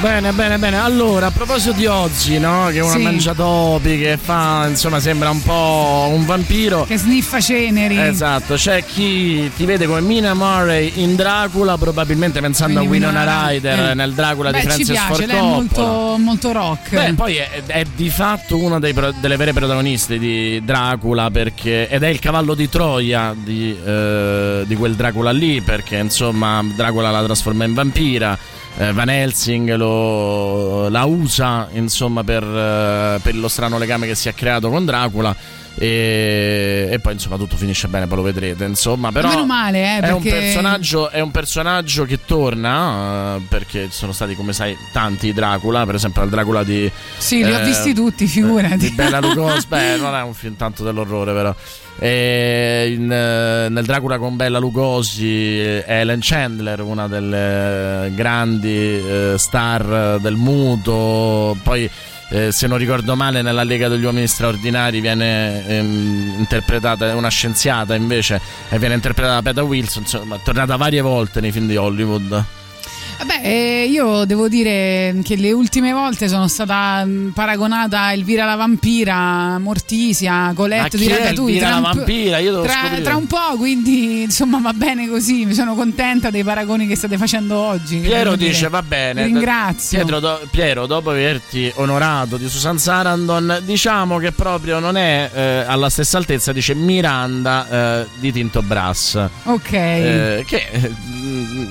Bene, 0.00 0.30
bene, 0.32 0.58
bene. 0.58 0.78
Allora, 0.78 1.26
a 1.26 1.30
proposito 1.32 1.72
di 1.72 1.84
Ozzy, 1.86 2.38
no? 2.38 2.68
Che 2.70 2.78
è 2.78 2.82
una 2.82 2.92
Sì. 2.92 3.02
mangiatopi, 3.02 3.98
che 3.98 4.16
fa, 4.16 4.66
insomma, 4.68 5.00
sembra 5.00 5.28
un 5.30 5.42
po' 5.42 6.08
un 6.14 6.24
vampiro. 6.24 6.84
Che 6.84 6.96
sniffa 6.96 7.40
ceneri. 7.40 7.98
Esatto, 7.98 8.54
c'è 8.54 8.84
chi 8.84 9.50
ti 9.56 9.64
vede 9.64 9.86
come 9.86 10.00
Mina 10.00 10.34
Murray 10.34 10.92
in 11.02 11.16
Dracula, 11.16 11.76
probabilmente 11.76 12.40
pensando 12.40 12.78
Quindi 12.84 13.04
a 13.04 13.08
Winona 13.08 13.48
Ryder 13.48 13.90
eh. 13.90 13.94
nel 13.94 14.12
Dracula 14.12 14.50
Beh, 14.52 14.60
di 14.60 14.66
Francis 14.66 14.98
Ford 15.00 15.18
lei 15.18 15.28
è 15.36 15.40
Coppola. 15.40 15.52
molto, 15.56 16.16
molto 16.18 16.52
rock. 16.52 16.90
Beh, 16.90 17.14
poi 17.14 17.34
è, 17.36 17.62
è 17.66 17.84
di 17.96 18.08
fatto 18.08 18.56
una 18.56 18.78
dei 18.78 18.92
pro- 18.92 19.12
delle 19.20 19.34
vere 19.36 19.52
protagoniste 19.52 20.16
di 20.16 20.62
Dracula 20.64 21.28
perché, 21.32 21.88
ed 21.88 22.04
è 22.04 22.08
il 22.08 22.20
cavallo 22.20 22.54
di 22.54 22.68
Troia 22.68 23.34
di, 23.36 23.76
eh, 23.84 24.62
di 24.64 24.76
quel 24.76 24.94
Dracula 24.94 25.32
lì 25.32 25.60
perché 25.60 25.96
insomma 25.96 26.62
Dracula 26.76 27.10
la 27.10 27.24
trasforma 27.24 27.64
in 27.64 27.74
vampira. 27.74 28.38
Eh, 28.78 28.92
Van 28.92 29.08
Helsing 29.08 29.74
lo- 29.74 30.88
la 30.88 31.04
usa 31.04 31.68
insomma 31.72 32.22
per, 32.24 32.42
eh, 32.42 33.18
per 33.22 33.34
lo 33.36 33.48
strano 33.48 33.76
legame 33.78 34.06
che 34.06 34.14
si 34.14 34.28
è 34.28 34.34
creato 34.34 34.70
con 34.70 34.84
Dracula 34.84 35.34
e, 35.78 36.88
e 36.90 36.98
poi 36.98 37.12
insomma 37.14 37.36
tutto 37.36 37.56
finisce 37.56 37.88
bene, 37.88 38.06
poi 38.06 38.16
lo 38.18 38.22
vedrete 38.24 38.64
insomma 38.64 39.12
però 39.12 39.28
Meno 39.28 39.46
male, 39.46 39.98
eh, 39.98 40.00
è, 40.00 40.10
un 40.12 40.20
perché- 40.22 40.38
personaggio, 40.38 41.08
è 41.10 41.20
un 41.20 41.30
personaggio 41.30 42.04
che 42.04 42.18
torna 42.24 43.36
eh, 43.36 43.40
perché 43.48 43.84
ci 43.84 43.96
sono 43.96 44.12
stati 44.12 44.34
come 44.34 44.52
sai 44.52 44.76
tanti 44.92 45.32
Dracula 45.32 45.86
per 45.86 45.94
esempio 45.94 46.22
il 46.24 46.30
Dracula 46.30 46.64
di 46.64 46.90
Sì, 47.16 47.44
li 47.44 47.52
ho 47.52 47.58
eh, 47.58 47.64
visti 47.64 47.94
tutti, 47.94 48.26
figurati. 48.26 48.76
di 48.78 48.90
Bella 48.90 49.20
Lugosi 49.20 49.66
beh 49.68 49.96
non 49.96 50.14
è 50.14 50.22
un 50.22 50.34
film 50.34 50.56
tanto 50.56 50.82
dell'orrore 50.84 51.32
però 51.32 51.54
E 52.00 52.92
in, 52.96 53.10
eh, 53.10 53.68
nel 53.68 53.84
Dracula 53.84 54.18
con 54.18 54.36
Bella 54.36 54.58
Lugosi 54.58 55.26
eh, 55.60 55.84
Ellen 55.86 56.20
Chandler 56.20 56.80
una 56.80 57.06
delle 57.08 58.12
grandi 58.14 58.68
eh, 58.76 59.34
star 59.36 60.18
del 60.20 60.34
muto 60.36 61.56
poi 61.62 61.88
eh, 62.30 62.52
se 62.52 62.66
non 62.66 62.78
ricordo 62.78 63.16
male 63.16 63.42
nella 63.42 63.64
Lega 63.64 63.88
degli 63.88 64.04
Uomini 64.04 64.26
Straordinari 64.26 65.00
viene 65.00 65.66
ehm, 65.66 66.34
interpretata 66.38 67.14
una 67.14 67.28
scienziata 67.28 67.94
invece 67.94 68.40
e 68.68 68.78
viene 68.78 68.94
interpretata 68.94 69.34
da 69.34 69.42
Peter 69.42 69.64
Wilson 69.64 70.02
insomma 70.02 70.36
è 70.36 70.40
tornata 70.42 70.76
varie 70.76 71.00
volte 71.00 71.40
nei 71.40 71.52
film 71.52 71.66
di 71.66 71.76
Hollywood 71.76 72.44
Vabbè, 73.18 73.40
eh, 73.42 73.86
io 73.90 74.24
devo 74.24 74.48
dire 74.48 75.16
che 75.24 75.34
le 75.36 75.50
ultime 75.52 75.92
volte 75.92 76.28
sono 76.28 76.46
stata 76.46 77.04
mh, 77.04 77.32
paragonata 77.34 78.00
a 78.02 78.12
Elvira 78.12 78.44
la 78.44 78.54
vampira, 78.54 79.58
Mortisia, 79.58 80.52
Colette 80.54 80.96
di 80.96 81.08
Ratatouille. 81.08 81.58
Elvira 81.58 81.70
la 81.70 81.80
vampira? 81.92 82.38
Io 82.38 82.52
devo 82.52 82.62
tra, 82.62 82.74
tra 83.02 83.16
un 83.16 83.26
po', 83.26 83.56
quindi 83.56 84.22
insomma 84.22 84.60
va 84.60 84.72
bene 84.72 85.08
così. 85.08 85.44
Mi 85.46 85.54
sono 85.54 85.74
contenta 85.74 86.30
dei 86.30 86.44
paragoni 86.44 86.86
che 86.86 86.94
state 86.94 87.18
facendo 87.18 87.56
oggi. 87.56 87.98
Piero 87.98 88.36
dice 88.36 88.68
va 88.68 88.82
bene 88.82 89.24
Ringrazio. 89.24 89.98
Pietro, 89.98 90.20
do- 90.20 90.40
Piero 90.50 90.86
dopo 90.86 91.10
averti 91.10 91.70
onorato 91.74 92.36
di 92.36 92.48
Susan 92.48 92.78
Sarandon 92.78 93.62
diciamo 93.64 94.18
che 94.18 94.30
proprio 94.30 94.78
non 94.78 94.96
è 94.96 95.30
eh, 95.32 95.64
alla 95.66 95.90
stessa 95.90 96.18
altezza 96.18 96.52
dice 96.52 96.74
Miranda 96.74 98.00
eh, 98.02 98.06
di 98.20 98.30
Tinto 98.30 98.62
Brass 98.62 99.18
Ok. 99.44 99.72
eh, 99.72 100.44
che 100.46 100.66
eh, 100.70 100.92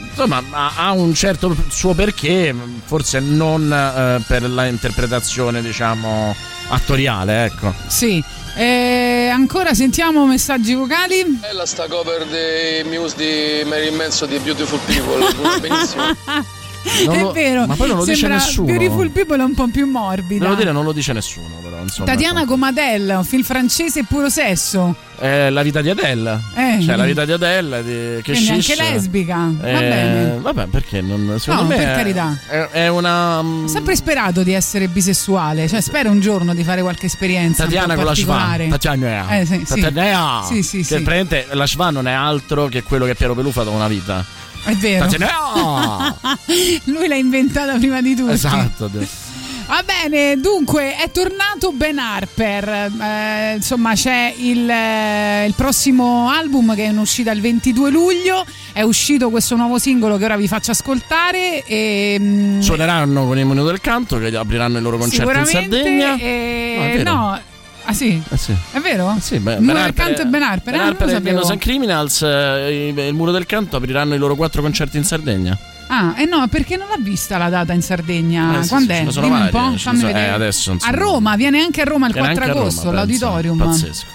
insomma 0.10 0.42
ha, 0.52 0.72
ha 0.76 0.92
un 0.92 1.14
certo 1.14 1.36
suo 1.70 1.94
perché 1.94 2.54
forse 2.86 3.20
non 3.20 3.72
eh, 3.72 4.22
per 4.28 4.50
la 4.50 4.66
interpretazione 4.66 5.62
diciamo 5.62 6.36
attoriale 6.70 7.46
ecco 7.46 7.74
Sì. 7.88 8.24
Eh, 8.56 9.30
ancora 9.32 9.76
sentiamo 9.76 10.26
messaggi 10.26 10.74
vocali. 10.74 11.24
Bella 11.26 11.68
sta 11.68 11.86
cover 11.88 12.26
dei 12.26 12.84
Muse 12.86 13.16
di 13.16 13.70
Marilyn 13.70 13.94
Manson 13.96 14.28
di 14.30 14.40
Beautiful 14.40 14.80
People, 14.86 15.28
benissimo. 15.62 16.04
Non 17.06 17.16
è 17.16 17.22
lo- 17.22 17.32
vero. 17.34 17.68
ma 17.68 17.76
poi 17.76 17.88
non 17.90 17.98
lo 17.98 18.06
dice 18.06 18.28
nessuno. 18.28 18.66
Beautiful 18.66 19.12
People 19.12 19.38
è 19.40 19.44
un 19.44 19.54
po' 19.54 19.68
più 19.68 19.86
morbida. 19.86 20.44
devo 20.46 20.56
dire 20.56 20.72
non 20.72 20.86
lo 20.86 20.92
dice 20.92 21.14
nessuno 21.14 21.60
però 21.78 21.84
insomma 21.84 22.12
Tatiana 22.12 22.46
Comadel, 22.46 23.14
un 23.18 23.24
film 23.24 23.44
francese 23.44 24.04
puro 24.04 24.30
sesso. 24.30 24.96
È 25.18 25.50
la 25.50 25.62
vita 25.64 25.82
di 25.82 25.90
Adele. 25.90 26.40
Eh. 26.56 26.80
Cioè, 26.82 26.96
la 26.96 27.04
vita 27.04 27.26
di 27.26 27.32
Adele. 27.32 27.84
Di, 27.84 28.22
che 28.22 28.32
Quindi 28.34 28.50
anche 28.50 28.62
shish. 28.62 28.78
lesbica. 28.80 29.36
Va 29.60 29.68
Eh, 29.68 29.80
bene. 29.80 30.38
Vabbè, 30.40 30.66
perché 30.68 31.02
non. 31.02 31.36
Secondo 31.40 31.64
No, 31.64 31.68
me 31.70 31.76
per 31.78 31.88
è- 31.88 31.96
carità. 31.96 32.38
È, 32.48 32.58
è 32.72 32.88
una. 32.88 33.42
mm, 33.42 33.64
Ho 33.64 33.68
sempre 33.68 33.96
sperato 33.96 34.44
di 34.44 34.54
essere 34.54 34.88
bisessuale, 34.88 35.68
cioè 35.68 35.82
spero 35.82 36.10
un 36.12 36.20
giorno 36.20 36.54
di 36.54 36.64
fare 36.64 36.82
qualche 36.82 37.08
esperienza. 37.08 37.64
Tatiana 37.64 37.96
con 37.96 38.06
la 38.06 38.14
Schwa. 38.16 38.58
Tatiana. 38.70 39.38
Eh, 39.40 39.46
sì, 39.46 39.64
sì. 39.66 39.80
Tatiana. 39.82 40.44
Sì, 40.46 40.62
sì, 40.64 40.78
Che 40.78 40.84
sì. 40.84 41.02
praticamente 41.02 41.48
la 41.52 41.66
Schwa 41.66 41.90
non 41.90 42.08
è 42.08 42.12
altro 42.14 42.68
che 42.68 42.84
quello 42.84 43.06
che 43.06 43.16
Piero 43.16 43.34
Pelù 43.34 43.52
fa 43.52 43.64
da 43.64 43.72
una 43.72 43.88
vita. 43.88 44.24
È 44.64 44.74
vero. 44.76 45.08
Tatiana. 45.08 46.16
Lui 46.86 47.08
l'ha 47.08 47.16
inventata 47.16 47.76
prima 47.78 48.02
di 48.02 48.16
tutti. 48.16 48.32
esatto. 48.34 48.90
Va 49.68 49.84
bene, 49.84 50.40
dunque 50.40 50.96
è 50.96 51.12
tornato 51.12 51.74
Ben 51.74 52.00
Harper. 52.00 52.70
Eh, 53.02 53.56
insomma, 53.56 53.94
c'è 53.96 54.34
il, 54.38 54.70
eh, 54.70 55.46
il 55.46 55.54
prossimo 55.56 56.30
album 56.30 56.74
che 56.74 56.86
è 56.86 56.88
in 56.88 56.98
uscita 56.98 57.32
il 57.32 57.42
22 57.42 57.90
luglio. 57.92 58.46
È 58.72 58.82
uscito 58.82 59.30
questo 59.30 59.58
nuovo 59.58 59.78
singolo 59.78 60.16
che 60.18 60.24
ora 60.24 60.38
vi 60.38 60.48
faccio 60.48 60.72
ascoltare. 60.72 61.66
E, 61.66 62.16
mm, 62.18 62.60
Suoneranno 62.62 63.26
con 63.28 63.38
i 63.38 63.44
Menu 63.44 63.66
del 63.66 63.82
Canto 63.82 64.18
che 64.20 64.34
apriranno 64.38 64.78
i 64.78 64.82
loro 64.82 64.98
concerti 64.98 65.38
in. 65.38 65.46
Sardegna. 65.46 66.16
e- 66.18 66.76
No, 66.78 66.84
è 66.84 66.96
vero. 66.98 67.12
no, 67.14 67.40
ah 67.84 67.94
sì, 67.94 68.22
Eh 68.30 68.38
sì. 68.38 68.56
è 68.72 68.80
vero? 68.80 69.18
Sì, 69.20 69.38
beh, 69.40 69.56
il 69.56 69.62
muro 69.62 69.80
del 69.82 69.94
canto 69.94 70.22
è 70.22 70.26
Ben 70.26 70.44
Harper. 70.44 70.72
Ben 70.72 70.76
ah, 70.76 70.78
non 70.86 70.88
Harper 70.94 71.08
lo 71.08 71.12
e. 71.14 71.32
Innocent 71.32 71.60
Criminals, 71.62 72.22
eh, 72.22 72.88
il, 72.96 72.98
il 72.98 73.14
Muro 73.14 73.32
del 73.32 73.46
Canto 73.46 73.76
apriranno 73.76 74.14
i 74.16 74.18
loro 74.18 74.36
quattro 74.36 74.62
concerti 74.62 74.96
in 74.96 75.04
Sardegna. 75.04 75.58
Ah, 75.88 76.14
eh 76.18 76.26
no, 76.26 76.48
perché 76.50 76.76
non 76.78 76.88
l'ha 76.90 76.98
vista 77.00 77.38
la 77.38 77.50
data 77.50 77.74
in 77.74 77.82
Sardegna? 77.82 78.62
Eh, 78.62 78.68
Quando 78.68 78.94
è? 78.94 79.04
Dimmi 79.06 79.30
un 79.30 79.50
po', 79.50 79.78
fammi 79.78 80.00
so- 80.00 80.08
vedere. 80.08 80.26
eh, 80.28 80.30
adesso, 80.30 80.76
a. 80.80 80.92
Roma, 80.92 81.36
viene 81.36 81.60
anche 81.62 81.82
a 81.82 81.86
Roma 81.86 82.08
il 82.08 82.14
Viene 82.14 82.28
4 82.34 82.44
anche 82.44 82.58
a 82.58 82.60
Roma, 82.60 82.72
agosto, 82.72 82.90
all'auditorium. 82.90 83.58
Pazzesco. 83.58 84.06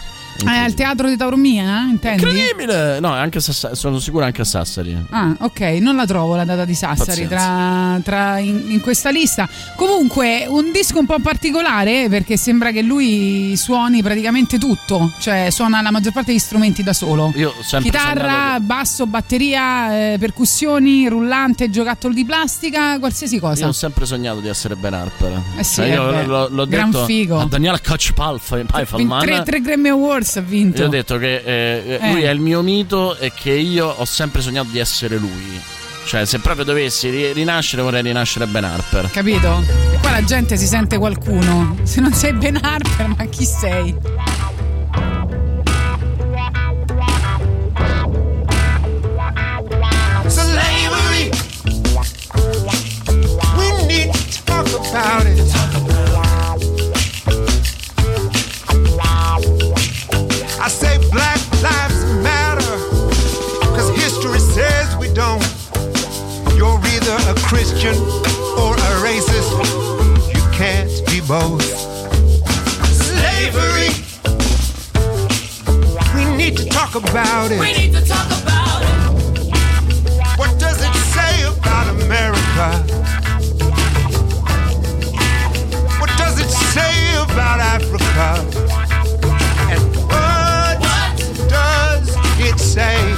Eh, 0.46 0.56
al 0.56 0.74
teatro 0.74 1.08
di 1.08 1.16
Taormina, 1.16 1.86
intendi? 1.90 2.22
Incredibile! 2.22 3.00
No, 3.00 3.12
anche 3.12 3.38
a 3.38 3.40
Sassa- 3.40 3.74
sono 3.74 3.98
sicuro 3.98 4.24
anche 4.24 4.40
a 4.42 4.44
Sassari. 4.44 4.96
Ah, 5.10 5.34
ok, 5.40 5.60
non 5.80 5.96
la 5.96 6.06
trovo 6.06 6.34
la 6.36 6.44
data 6.44 6.64
di 6.64 6.74
Sassari 6.74 7.26
tra, 7.28 7.98
tra 8.02 8.38
in, 8.38 8.64
in 8.68 8.80
questa 8.80 9.10
lista. 9.10 9.48
Comunque, 9.76 10.44
un 10.48 10.70
disco 10.72 10.98
un 10.98 11.06
po' 11.06 11.18
particolare 11.20 12.08
perché 12.08 12.36
sembra 12.36 12.70
che 12.70 12.82
lui 12.82 13.54
suoni 13.56 14.02
praticamente 14.02 14.58
tutto, 14.58 15.12
cioè 15.18 15.48
suona 15.50 15.80
la 15.82 15.90
maggior 15.90 16.12
parte 16.12 16.30
degli 16.32 16.40
strumenti 16.40 16.82
da 16.82 16.92
solo. 16.92 17.32
Io 17.36 17.52
sempre 17.62 17.90
Chitarra, 17.90 18.30
sognato 18.54 18.60
basso, 18.64 19.06
batteria, 19.06 20.12
eh, 20.12 20.16
percussioni, 20.18 21.08
rullante, 21.08 21.70
giocattolo 21.70 22.12
di 22.14 22.24
plastica, 22.24 22.98
qualsiasi 22.98 23.34
che- 23.36 23.40
cosa. 23.40 23.62
Io 23.64 23.68
ho 23.70 23.72
sempre 23.72 24.06
sognato 24.06 24.40
di 24.40 24.48
essere 24.48 24.76
Ben 24.76 24.94
Harper. 24.94 25.40
Eh 25.56 25.64
sì, 25.64 25.76
Cioè, 25.76 25.86
io 25.86 26.04
vabbè. 26.04 26.24
l'ho, 26.26 26.48
l'ho 26.50 26.66
Gran 26.66 26.90
detto 26.90 27.04
figo. 27.04 27.38
a 27.40 27.46
Daniela 27.46 27.78
Koch-Palfman. 27.80 29.20
tre, 29.20 29.42
tre 29.44 29.60
Grammy 29.60 29.88
Awards 29.88 30.31
ha 30.38 30.42
vinto. 30.42 30.80
Io 30.82 30.86
ho 30.86 30.90
detto 30.90 31.18
che 31.18 31.36
eh, 31.44 31.98
Eh. 32.00 32.12
lui 32.12 32.22
è 32.22 32.30
il 32.30 32.40
mio 32.40 32.62
mito 32.62 33.16
e 33.16 33.32
che 33.34 33.52
io 33.52 33.86
ho 33.88 34.04
sempre 34.04 34.40
sognato 34.42 34.68
di 34.70 34.78
essere 34.78 35.16
lui. 35.16 35.60
Cioè, 36.04 36.24
se 36.24 36.40
proprio 36.40 36.64
dovessi 36.64 37.10
ri- 37.10 37.32
rinascere, 37.32 37.80
vorrei 37.82 38.02
rinascere 38.02 38.46
Ben 38.46 38.64
Harper. 38.64 39.08
Capito? 39.12 39.62
E 39.92 39.98
qua 40.00 40.10
la 40.10 40.24
gente 40.24 40.56
si 40.56 40.66
sente 40.66 40.98
qualcuno. 40.98 41.76
Se 41.84 42.00
non 42.00 42.12
sei 42.12 42.32
Ben 42.32 42.58
Harper, 42.60 43.06
ma 43.16 43.24
chi 43.26 43.44
sei? 43.44 43.94
Either 67.12 67.30
a 67.30 67.34
Christian 67.42 67.94
or 68.58 68.74
a 68.74 68.92
racist. 69.04 69.50
You 70.34 70.42
can't 70.52 70.90
be 71.06 71.20
both. 71.20 71.62
Slavery. 72.92 73.92
We 76.14 76.36
need 76.36 76.56
to 76.56 76.64
talk 76.66 76.94
about 76.94 77.50
it. 77.50 77.60
We 77.60 77.72
need 77.72 77.92
to 77.92 78.04
talk 78.04 78.26
about 78.42 78.82
it. 78.82 78.88
What 80.38 80.58
does 80.58 80.82
it 80.82 80.94
say 81.12 81.42
about 81.44 81.88
America? 82.02 82.68
What 86.00 86.10
does 86.16 86.40
it 86.40 86.50
say 86.50 87.14
about 87.16 87.60
Africa? 87.60 88.28
And 89.70 89.82
what, 90.08 90.78
does 91.48 92.16
it 92.40 92.58
Say 92.58 93.11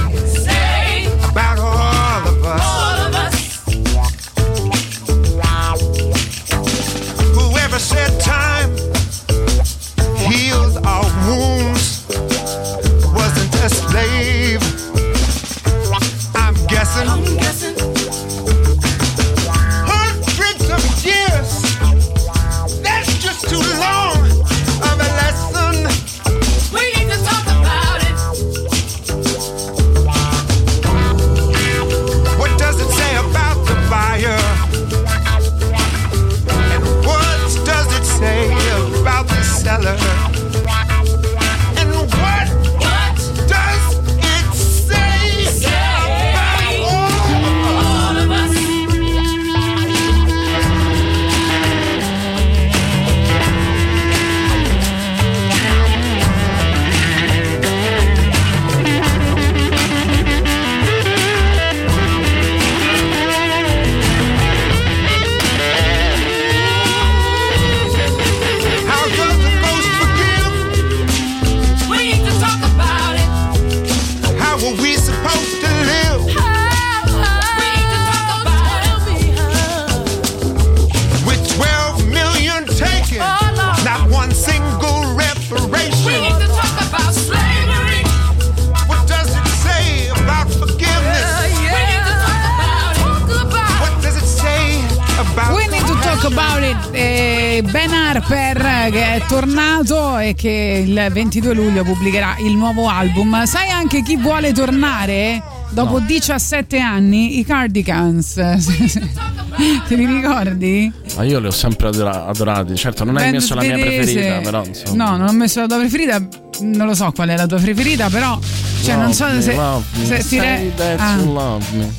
e 100.29 100.33
che 100.33 100.83
il 100.85 101.07
22 101.11 101.53
luglio 101.53 101.83
pubblicherà 101.83 102.37
il 102.39 102.55
nuovo 102.55 102.87
album. 102.87 103.43
Sai 103.45 103.69
anche 103.69 104.01
chi 104.01 104.17
vuole 104.17 104.53
tornare? 104.53 105.41
Dopo 105.69 105.99
17 105.99 106.79
anni, 106.79 107.37
i 107.39 107.45
Cardigans. 107.45 108.33
Te 109.87 109.95
li 109.95 110.05
ricordi? 110.05 110.91
Ma 111.15 111.23
io 111.23 111.39
li 111.39 111.47
ho 111.47 111.51
sempre 111.51 111.89
adora- 111.89 112.25
adorati. 112.25 112.75
Certo, 112.75 113.03
non 113.03 113.17
hai 113.17 113.31
messo 113.31 113.53
la 113.55 113.61
mia 113.61 113.77
preferita, 113.77 114.39
però 114.39 114.63
insomma. 114.65 115.03
No, 115.03 115.17
non 115.17 115.27
ho 115.27 115.33
messo 115.33 115.61
la 115.61 115.67
tua 115.67 115.77
preferita. 115.77 116.25
Non 116.61 116.87
lo 116.87 116.95
so 116.95 117.11
qual 117.11 117.29
è 117.29 117.37
la 117.37 117.45
tua 117.45 117.59
preferita, 117.59 118.09
però. 118.09 118.39
Cioè, 118.85 118.95
non 118.97 119.13
so 119.13 119.41
se, 119.41 119.53
me, 119.55 119.81
se 120.05 120.17
ti, 120.27 120.39
re- 120.39 120.71
ah. 120.97 121.17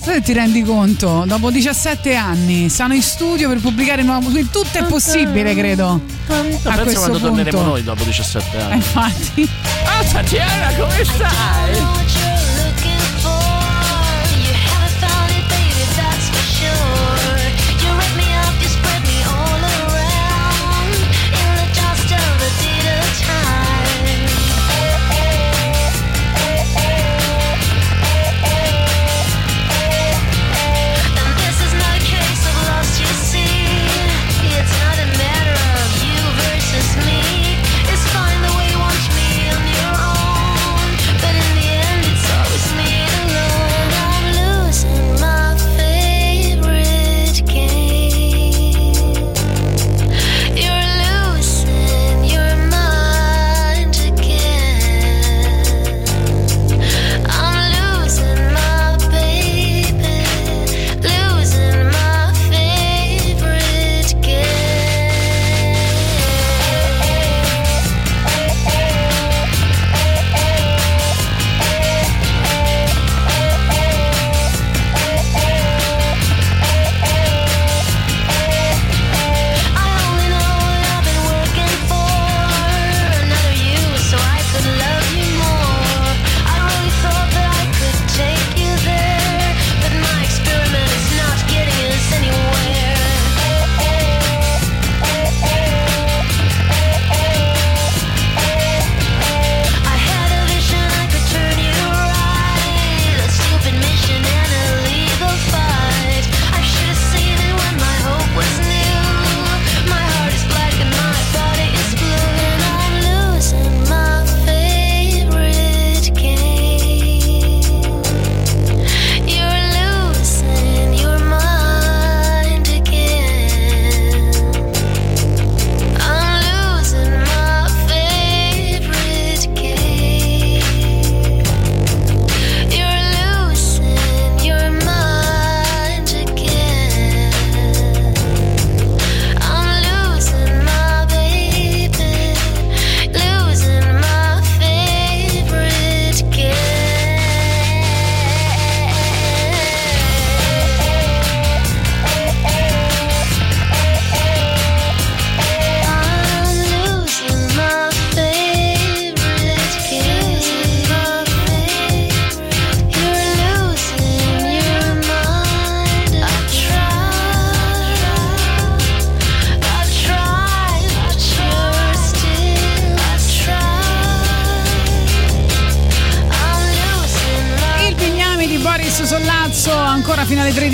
se 0.02 0.20
ti 0.22 0.32
rendi 0.32 0.62
conto, 0.62 1.24
dopo 1.26 1.50
17 1.50 2.14
anni 2.14 2.68
stanno 2.68 2.94
in 2.94 3.02
studio 3.02 3.48
per 3.48 3.58
pubblicare 3.58 4.02
il 4.02 4.06
nuovo. 4.06 4.30
quindi 4.30 4.48
Tutto 4.50 4.78
è 4.78 4.84
possibile, 4.84 5.54
credo. 5.54 6.00
No, 6.28 6.34
a 6.34 6.40
penso 6.42 6.60
questo 6.82 6.98
quando 7.00 7.18
punto. 7.18 7.26
torneremo 7.34 7.62
noi 7.62 7.82
dopo 7.82 8.04
17 8.04 8.56
Eh, 8.56 8.60
anni. 8.60 8.74
Infatti. 8.76 9.48
Ah, 9.84 10.04
Tatiana, 10.12 10.74
come 10.76 11.04
stai? 11.04 12.05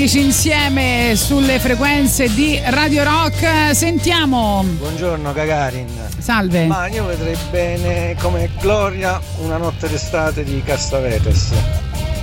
11 0.03 0.18
insieme 0.18 1.12
sulle 1.14 1.61
frequenze 1.61 2.28
di 2.34 2.61
Radio 2.64 3.05
Rock. 3.05 3.72
Sentiamo. 3.72 4.64
Buongiorno 4.66 5.32
Gagarin. 5.32 5.86
Salve. 6.18 6.66
Ma 6.66 6.88
io 6.88 7.05
vedrei 7.07 7.36
bene 7.53 8.16
come 8.20 8.50
Gloria 8.59 9.20
una 9.42 9.59
notte 9.59 9.88
d'estate 9.88 10.42
di 10.42 10.61
Castavetes. 10.64 11.53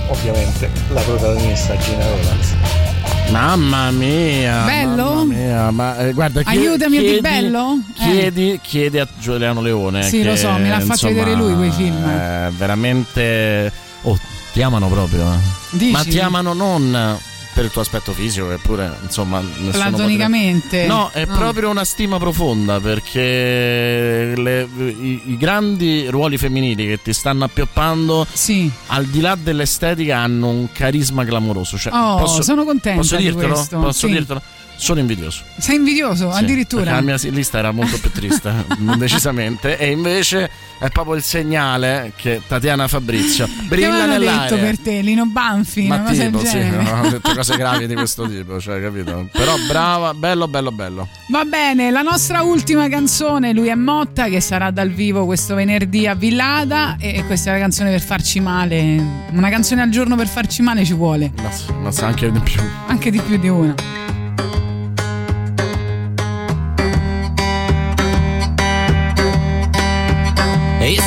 Ovviamente 0.08 0.70
la 0.90 1.00
protagonista 1.00 1.74
Gina 1.78 2.06
Rolands. 2.06 2.54
Mamma 3.30 3.90
mia! 3.92 4.64
Bello? 4.66 5.14
Mamma 5.14 5.34
mia. 5.34 5.70
Ma, 5.70 5.98
eh, 6.00 6.12
guarda, 6.12 6.42
chiedi, 6.42 6.58
Aiutami 6.58 6.98
chiedi, 6.98 7.14
di 7.14 7.20
bello? 7.22 7.78
Chiedi, 7.94 8.52
eh. 8.52 8.60
chiedi, 8.60 8.98
a 8.98 9.08
Giuliano 9.18 9.62
Leone. 9.62 10.02
Sì, 10.02 10.18
che, 10.18 10.24
lo 10.24 10.36
so, 10.36 10.52
me 10.52 10.68
l'ha 10.68 10.80
fatto 10.80 11.08
vedere 11.08 11.32
lui 11.32 11.54
quei 11.54 11.70
film. 11.70 12.06
Eh, 12.06 12.50
veramente. 12.58 13.72
Oh, 14.02 14.18
ti 14.52 14.60
amano 14.60 14.86
proprio. 14.88 15.32
Eh. 15.32 15.38
Dici? 15.70 15.92
Ma 15.92 16.02
ti 16.02 16.18
amano 16.18 16.52
non 16.52 17.18
per 17.52 17.64
il 17.64 17.70
tuo 17.70 17.80
aspetto 17.82 18.12
fisico, 18.12 18.50
eppure 18.50 18.90
insomma. 19.02 19.40
Platonicamente. 19.70 20.86
potrebbe- 20.86 20.86
No, 20.86 21.10
è 21.12 21.24
No. 21.26 21.36
proprio 21.36 21.68
una 21.70 21.84
stima 21.84 22.18
profonda 22.18 22.78
perché 22.80 24.32
le- 24.36 24.68
i, 24.76 25.22
i 25.26 25.36
grandi 25.36 26.06
ruoli 26.08 26.38
femminili 26.38 26.86
che 26.86 27.02
ti 27.02 27.12
stanno 27.12 27.44
appioppando, 27.44 28.26
al 28.88 29.04
di 29.06 29.20
là 29.20 29.36
dell'estetica, 29.40 30.18
hanno 30.18 30.48
un 30.48 30.68
carisma 30.72 31.24
clamoroso. 31.24 31.76
Cioè, 31.78 31.92
Oh, 31.92 32.16
posso, 32.16 32.42
sono 32.42 32.64
contenta 32.64 33.00
Posso 33.00 33.16
di 33.16 33.24
dirtelo? 33.24 33.52
questo, 33.54 33.78
Posso 33.78 34.06
sì. 34.06 34.12
dirtelo? 34.12 34.42
Sono 34.80 35.00
invidioso. 35.00 35.42
Sei 35.58 35.76
invidioso, 35.76 36.32
Sì, 36.32 36.38
addirittura. 36.42 36.92
La 36.92 37.00
mia 37.02 37.16
lista 37.20 37.58
era 37.58 37.70
molto 37.70 37.98
più 37.98 38.10
triste, 38.10 38.64
decisamente. 38.96 39.76
E 39.78 39.90
invece 39.90 40.50
è 40.78 40.88
proprio 40.88 41.14
il 41.16 41.22
segnale 41.22 42.12
che 42.16 42.40
Tatiana 42.46 42.88
Fabrizio 42.88 43.46
brilla 43.68 43.88
avevano 43.88 44.12
detto 44.18 44.30
nell'aria. 44.30 44.56
per 44.56 44.78
te? 44.78 45.00
Lino 45.02 45.26
Banfi, 45.26 45.86
Ma 45.86 45.98
tipo, 46.10 46.42
sì, 46.44 46.58
no, 46.70 47.02
ho 47.02 47.08
detto 47.10 47.34
cose 47.34 47.56
gravi 47.56 47.86
di 47.86 47.94
questo 47.94 48.26
tipo, 48.26 48.58
cioè, 48.58 48.80
capito? 48.80 49.28
Però 49.30 49.54
brava, 49.68 50.14
bello, 50.14 50.48
bello, 50.48 50.72
bello. 50.72 51.08
Va 51.28 51.44
bene, 51.44 51.90
la 51.90 52.02
nostra 52.02 52.40
ultima 52.42 52.88
canzone, 52.88 53.52
lui 53.52 53.68
è 53.68 53.74
Motta, 53.74 54.28
che 54.28 54.40
sarà 54.40 54.70
dal 54.70 54.88
vivo 54.90 55.26
questo 55.26 55.54
venerdì 55.54 56.06
a 56.06 56.14
Villada. 56.14 56.96
E 56.98 57.22
questa 57.26 57.50
è 57.50 57.52
la 57.54 57.60
canzone 57.60 57.90
per 57.90 58.00
farci 58.00 58.40
male. 58.40 59.26
Una 59.32 59.50
canzone 59.50 59.82
al 59.82 59.90
giorno 59.90 60.16
per 60.16 60.26
farci 60.28 60.62
male 60.62 60.84
ci 60.86 60.94
vuole. 60.94 61.30
Ma, 61.42 61.50
ma 61.82 61.90
sa 61.92 62.06
anche 62.06 62.32
di 62.32 62.40
più. 62.40 62.60
Anche 62.86 63.10
di 63.10 63.20
più 63.20 63.36
di 63.38 63.48
una. 63.48 63.74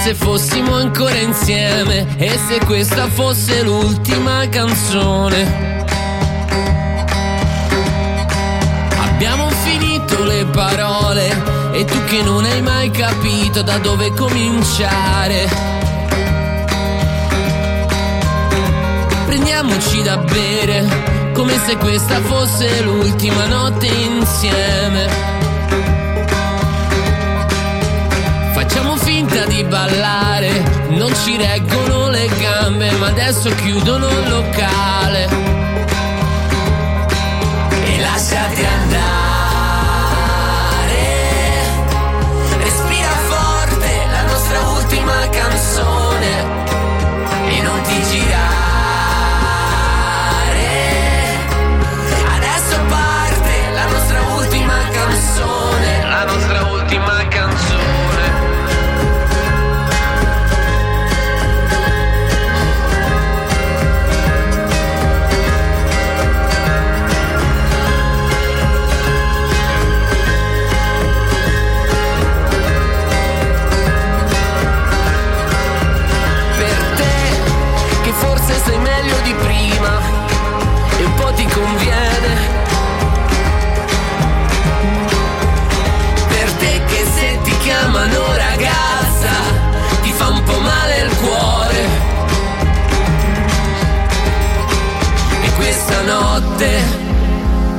Se 0.04 0.14
fossimo 0.16 0.76
ancora 0.76 1.16
insieme? 1.16 2.06
E 2.18 2.38
se 2.38 2.60
questa 2.66 3.08
fosse 3.08 3.64
l'ultima 3.64 4.46
canzone? 4.50 5.86
Abbiamo 9.00 9.48
finito 9.64 10.22
le 10.26 10.46
parole 10.48 11.30
e 11.72 11.86
tu 11.86 12.04
che 12.04 12.22
non 12.22 12.44
hai 12.44 12.62
mai 12.62 12.92
capito 12.92 13.62
da 13.62 13.78
dove 13.78 14.12
cominciare. 14.12 15.48
Prendiamoci 19.26 20.02
da 20.02 20.18
bere 20.18 21.32
come 21.32 21.58
se 21.66 21.78
questa 21.78 22.20
fosse 22.24 22.82
l'ultima 22.82 23.46
notte 23.46 23.88
insieme. 23.88 25.43
Facciamo 28.74 28.98
finta 28.98 29.46
di 29.46 29.64
ballare, 29.66 30.88
non 30.90 31.14
ci 31.14 31.38
reggono 31.38 32.10
le 32.10 32.28
gambe, 32.40 32.90
ma 32.94 33.06
adesso 33.06 33.54
chiudono 33.54 34.08
il 34.08 34.30
locale. 34.30 35.28
E 37.86 38.00
lasciati 38.00 38.64
andare. 38.66 38.83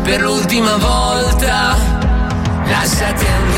Per 0.03 0.21
l'ultima 0.21 0.77
volta 0.77 1.77
lasciati 2.67 3.25
andare. 3.27 3.54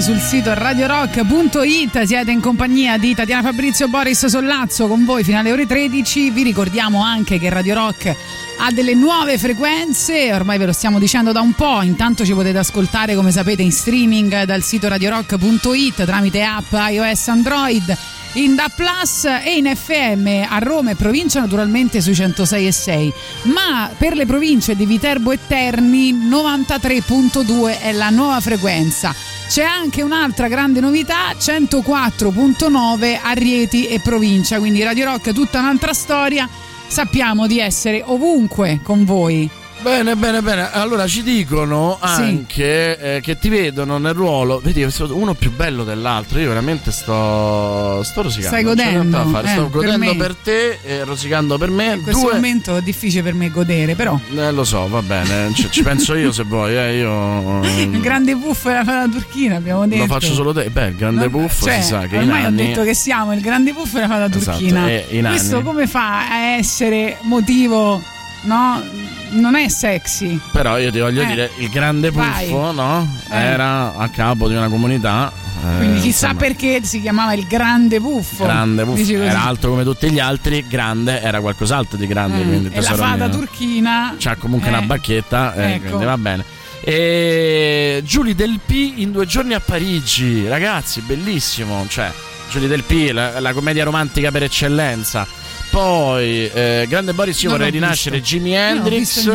Sul 0.00 0.18
sito 0.18 0.54
radiorock.it. 0.54 2.02
Siete 2.02 2.30
in 2.30 2.40
compagnia 2.40 2.96
di 2.96 3.14
Tatiana 3.14 3.42
Fabrizio 3.42 3.88
Boris 3.88 4.26
Sollazzo 4.26 4.86
con 4.86 5.04
voi 5.04 5.24
fino 5.24 5.38
alle 5.38 5.52
ore 5.52 5.66
13. 5.66 6.30
Vi 6.30 6.42
ricordiamo 6.42 7.02
anche 7.02 7.38
che 7.38 7.48
Radio 7.50 7.74
Rock 7.74 8.16
ha 8.62 8.70
delle 8.70 8.92
nuove 8.92 9.38
frequenze, 9.38 10.34
ormai 10.34 10.58
ve 10.58 10.66
lo 10.66 10.72
stiamo 10.72 10.98
dicendo 10.98 11.32
da 11.32 11.40
un 11.40 11.54
po', 11.54 11.80
intanto 11.80 12.26
ci 12.26 12.34
potete 12.34 12.58
ascoltare 12.58 13.14
come 13.14 13.32
sapete 13.32 13.62
in 13.62 13.72
streaming 13.72 14.42
dal 14.42 14.62
sito 14.62 14.86
radiorock.it 14.86 16.04
tramite 16.04 16.42
app 16.42 16.70
iOS 16.70 17.28
Android 17.28 17.96
in 18.34 18.54
DA 18.54 18.68
Plus 18.68 19.24
e 19.24 19.56
in 19.56 19.74
FM 19.74 20.46
a 20.46 20.58
Roma 20.58 20.90
e 20.90 20.94
provincia 20.94 21.40
naturalmente 21.40 22.02
sui 22.02 22.14
106 22.14 22.66
e 22.66 22.72
6 22.72 23.12
ma 23.44 23.90
per 23.96 24.14
le 24.14 24.26
province 24.26 24.76
di 24.76 24.84
Viterbo 24.84 25.32
e 25.32 25.38
Terni 25.46 26.12
93.2 26.12 27.80
è 27.80 27.92
la 27.92 28.10
nuova 28.10 28.40
frequenza. 28.40 29.14
C'è 29.48 29.64
anche 29.64 30.02
un'altra 30.02 30.48
grande 30.48 30.80
novità 30.80 31.32
104.9 31.32 33.18
a 33.20 33.32
Rieti 33.32 33.88
e 33.88 33.98
provincia. 34.00 34.58
Quindi 34.58 34.82
Radio 34.82 35.06
Rock 35.06 35.30
è 35.30 35.32
tutta 35.32 35.58
un'altra 35.58 35.92
storia 35.92 36.48
sappiamo 36.90 37.46
di 37.46 37.60
essere 37.60 38.02
ovunque 38.04 38.80
con 38.82 39.04
voi 39.04 39.48
Bene, 39.82 40.14
bene, 40.14 40.42
bene. 40.42 40.70
Allora 40.72 41.06
ci 41.06 41.22
dicono 41.22 41.96
anche 42.00 42.98
eh, 43.16 43.20
che 43.22 43.38
ti 43.38 43.48
vedono 43.48 43.96
nel 43.96 44.12
ruolo. 44.12 44.60
Vedi, 44.62 44.86
uno 45.08 45.32
più 45.32 45.50
bello 45.52 45.84
dell'altro. 45.84 46.38
Io 46.38 46.48
veramente 46.48 46.92
sto. 46.92 48.02
Sto 48.02 48.20
rosicando. 48.22 48.48
Stai 48.48 48.62
godendo, 48.62 49.16
eh, 49.40 49.48
sto 49.48 49.62
per 49.62 49.70
godendo 49.70 50.04
me. 50.12 50.16
per, 50.16 50.34
te 50.34 50.78
e 50.84 51.04
rosicando 51.04 51.56
per 51.56 51.70
me. 51.70 51.94
in 51.94 52.02
questo 52.02 52.20
Due. 52.24 52.34
momento 52.34 52.76
è 52.76 52.82
difficile 52.82 53.22
per 53.22 53.32
me 53.34 53.48
godere 53.50 53.94
però 53.94 54.18
Eh, 54.36 54.52
lo 54.52 54.64
so, 54.64 54.86
va 54.88 55.00
bene. 55.00 55.50
Ci, 55.54 55.68
ci 55.70 55.82
penso 55.82 56.14
io 56.14 56.30
se 56.30 56.42
vuoi. 56.44 56.76
Eh, 56.76 56.96
io. 56.98 57.60
il 57.64 58.00
grande 58.02 58.34
buffo 58.36 58.68
della 58.68 58.84
fata 58.84 59.08
turchina 59.08 59.56
abbiamo 59.56 59.86
detto 59.86 60.02
Lo 60.02 60.12
faccio 60.12 60.34
solo 60.34 60.52
te. 60.52 60.68
Beh, 60.68 60.88
il 60.88 60.96
grande 60.96 61.24
No, 61.24 61.30
buffo 61.30 61.64
cioè, 61.64 61.80
si 61.80 61.88
sa 61.88 62.00
che 62.06 62.18
ormai 62.18 62.44
anni. 62.44 62.62
ho 62.62 62.66
detto 62.66 62.82
che 62.82 62.94
siamo 62.94 63.32
il 63.32 63.40
grande 63.40 63.72
buffo 63.72 63.94
della 63.96 64.08
fata 64.08 64.26
Esatto, 64.26 64.58
turchina. 64.58 64.86
e 64.88 65.06
in 65.10 65.24
Questo 65.24 65.62
come 65.62 65.86
fa 65.86 66.28
a 66.28 66.38
essere 66.56 67.16
motivo, 67.22 68.02
no? 68.42 68.82
Non 69.30 69.54
è 69.54 69.68
sexy. 69.68 70.38
Però 70.52 70.78
io 70.78 70.90
ti 70.90 70.98
voglio 70.98 71.22
Eh, 71.22 71.26
dire, 71.26 71.50
il 71.58 71.68
grande 71.68 72.10
vai. 72.10 72.46
buffo, 72.48 72.72
no? 72.72 73.16
Eh. 73.30 73.36
Era 73.36 73.94
a 73.96 74.08
capo 74.08 74.48
di 74.48 74.54
una 74.54 74.68
comunità. 74.68 75.30
eh, 75.62 75.76
Quindi 75.76 76.00
chissà 76.00 76.30
insomma, 76.30 76.34
perché 76.46 76.80
si 76.84 77.00
chiamava 77.00 77.32
il 77.34 77.46
grande 77.46 78.00
buffo. 78.00 78.44
Grande 78.44 78.84
così. 78.84 79.14
Era 79.14 79.44
alto 79.44 79.68
come 79.68 79.84
tutti 79.84 80.10
gli 80.10 80.18
altri, 80.18 80.64
grande 80.68 81.20
era 81.20 81.40
qualcos'altro 81.40 81.96
di 81.98 82.06
grande. 82.06 82.40
Eh, 82.40 82.44
quindi 82.44 82.68
e 82.72 82.80
la 82.80 82.94
fata 82.94 83.28
turchina. 83.28 84.14
C'ha 84.18 84.36
comunque 84.36 84.68
eh, 84.68 84.72
una 84.72 84.82
bacchetta, 84.82 85.54
eh, 85.54 85.72
ecco. 85.74 85.86
quindi 85.88 86.04
va 86.04 86.18
bene. 86.18 86.44
E 86.82 88.00
Giulia 88.04 88.34
Del 88.34 88.58
P 88.64 88.94
in 88.96 89.12
due 89.12 89.26
giorni 89.26 89.54
a 89.54 89.60
Parigi, 89.60 90.48
ragazzi, 90.48 91.00
bellissimo. 91.02 91.86
Cioè, 91.88 92.10
Giulio 92.50 92.68
Del 92.68 92.82
P, 92.84 93.10
la, 93.12 93.38
la 93.38 93.52
commedia 93.52 93.84
romantica 93.84 94.30
per 94.30 94.44
eccellenza. 94.44 95.26
Poi, 95.70 96.48
eh, 96.52 96.86
Grande 96.88 97.12
Boris, 97.12 97.40
io 97.42 97.48
Non 97.50 97.58
vorrei 97.58 97.72
rinascere 97.72 98.18
visto. 98.18 98.34
Jimi 98.36 98.54
Hendrix. 98.54 99.30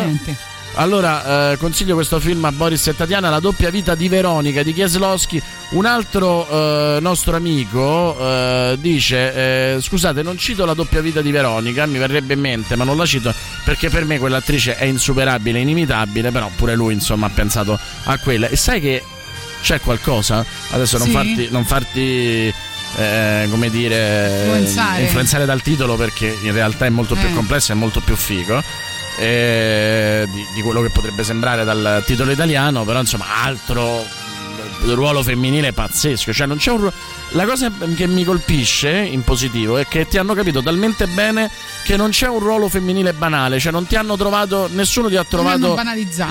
Allora, 0.77 1.53
eh, 1.53 1.57
consiglio 1.57 1.93
questo 1.93 2.19
film 2.19 2.43
a 2.43 2.51
Boris 2.51 2.85
e 2.87 2.95
Tatiana, 2.95 3.29
La 3.29 3.39
doppia 3.39 3.69
vita 3.69 3.95
di 3.95 4.09
Veronica 4.09 4.61
di 4.61 4.73
Kieslowski. 4.73 5.41
Un 5.69 5.85
altro 5.85 6.45
eh, 6.49 6.97
nostro 6.99 7.37
amico 7.37 8.17
eh, 8.19 8.77
dice: 8.81 9.75
eh, 9.75 9.81
Scusate, 9.81 10.21
non 10.21 10.37
cito 10.37 10.65
la 10.65 10.73
doppia 10.73 10.99
vita 10.99 11.21
di 11.21 11.31
Veronica, 11.31 11.85
mi 11.85 11.97
verrebbe 11.97 12.33
in 12.33 12.41
mente, 12.41 12.75
ma 12.75 12.83
non 12.83 12.97
la 12.97 13.05
cito 13.05 13.33
perché 13.63 13.89
per 13.89 14.03
me 14.03 14.19
quell'attrice 14.19 14.75
è 14.75 14.83
insuperabile, 14.83 15.59
inimitabile. 15.59 16.31
Però 16.31 16.51
pure 16.57 16.75
lui, 16.75 16.93
insomma, 16.93 17.27
ha 17.27 17.31
pensato 17.33 17.79
a 18.03 18.17
quella. 18.17 18.49
E 18.49 18.57
sai 18.57 18.81
che 18.81 19.01
c'è 19.61 19.79
qualcosa? 19.79 20.45
Adesso 20.71 20.97
non 20.97 21.07
Sì? 21.07 21.13
farti. 21.13 21.47
Non 21.51 21.63
farti 21.63 22.53
eh, 22.97 23.47
come 23.49 23.69
dire 23.69 24.39
Influenzare. 24.43 25.01
influenzare 25.01 25.45
dal 25.45 25.61
titolo 25.61 25.95
perché 25.95 26.37
in 26.41 26.53
realtà 26.53 26.85
è 26.85 26.89
molto 26.89 27.15
più 27.15 27.27
Eh. 27.27 27.33
complesso 27.33 27.71
e 27.71 27.75
molto 27.75 27.99
più 28.01 28.15
figo 28.15 28.61
eh, 29.17 30.27
di, 30.31 30.45
di 30.53 30.61
quello 30.61 30.81
che 30.81 30.89
potrebbe 30.89 31.23
sembrare 31.23 31.63
dal 31.63 32.03
titolo 32.05 32.31
italiano, 32.31 32.83
però 32.83 32.99
insomma 32.99 33.25
altro 33.43 34.05
ruolo 34.87 35.23
femminile 35.23 35.73
pazzesco, 35.73 36.31
cioè 36.33 36.45
non 36.45 36.57
c'è 36.57 36.69
un 36.71 36.77
ru- 36.81 36.93
la 37.29 37.45
cosa 37.45 37.71
che 37.95 38.05
mi 38.07 38.23
colpisce 38.23 38.91
in 38.91 39.23
positivo 39.23 39.77
è 39.77 39.87
che 39.87 40.07
ti 40.07 40.17
hanno 40.19 40.33
capito 40.35 40.61
talmente 40.61 41.07
bene 41.07 41.49
che 41.83 41.95
non 41.97 42.09
c'è 42.11 42.27
un 42.27 42.39
ruolo 42.39 42.67
femminile 42.69 43.13
banale, 43.13 43.57
cioè 43.59 43.71
non 43.71 43.87
ti 43.87 43.95
hanno 43.95 44.15
trovato 44.15 44.69
nessuno 44.73 45.07
ti 45.07 45.15
ha 45.15 45.23
trovato 45.23 45.75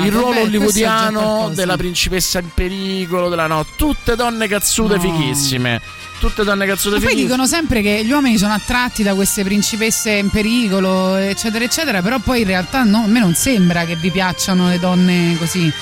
il 0.02 0.12
ruolo 0.12 0.34
Beh, 0.34 0.40
hollywoodiano 0.42 1.50
della 1.52 1.76
principessa 1.76 2.38
in 2.38 2.50
pericolo, 2.54 3.28
della 3.28 3.46
no, 3.48 3.64
tutte 3.76 4.14
donne 4.14 4.46
cazzute 4.46 4.96
No. 4.96 5.00
fighissime. 5.00 5.80
Tutte 6.18 6.44
donne 6.44 6.66
cazzute 6.66 6.98
Ma 6.98 7.04
poi 7.04 7.14
dicono 7.14 7.46
sempre 7.46 7.82
che 7.82 8.02
gli 8.04 8.10
uomini 8.10 8.38
sono 8.38 8.54
attratti 8.54 9.02
da 9.02 9.14
queste 9.14 9.44
principesse 9.44 10.12
in 10.12 10.30
pericolo, 10.30 11.16
eccetera, 11.16 11.64
eccetera, 11.64 12.02
però 12.02 12.18
poi 12.18 12.40
in 12.40 12.46
realtà 12.46 12.82
no, 12.84 13.04
a 13.04 13.06
me 13.06 13.20
non 13.20 13.34
sembra 13.34 13.84
che 13.84 13.96
vi 13.96 14.10
piacciono 14.10 14.68
le 14.68 14.78
donne 14.78 15.36
così. 15.38 15.72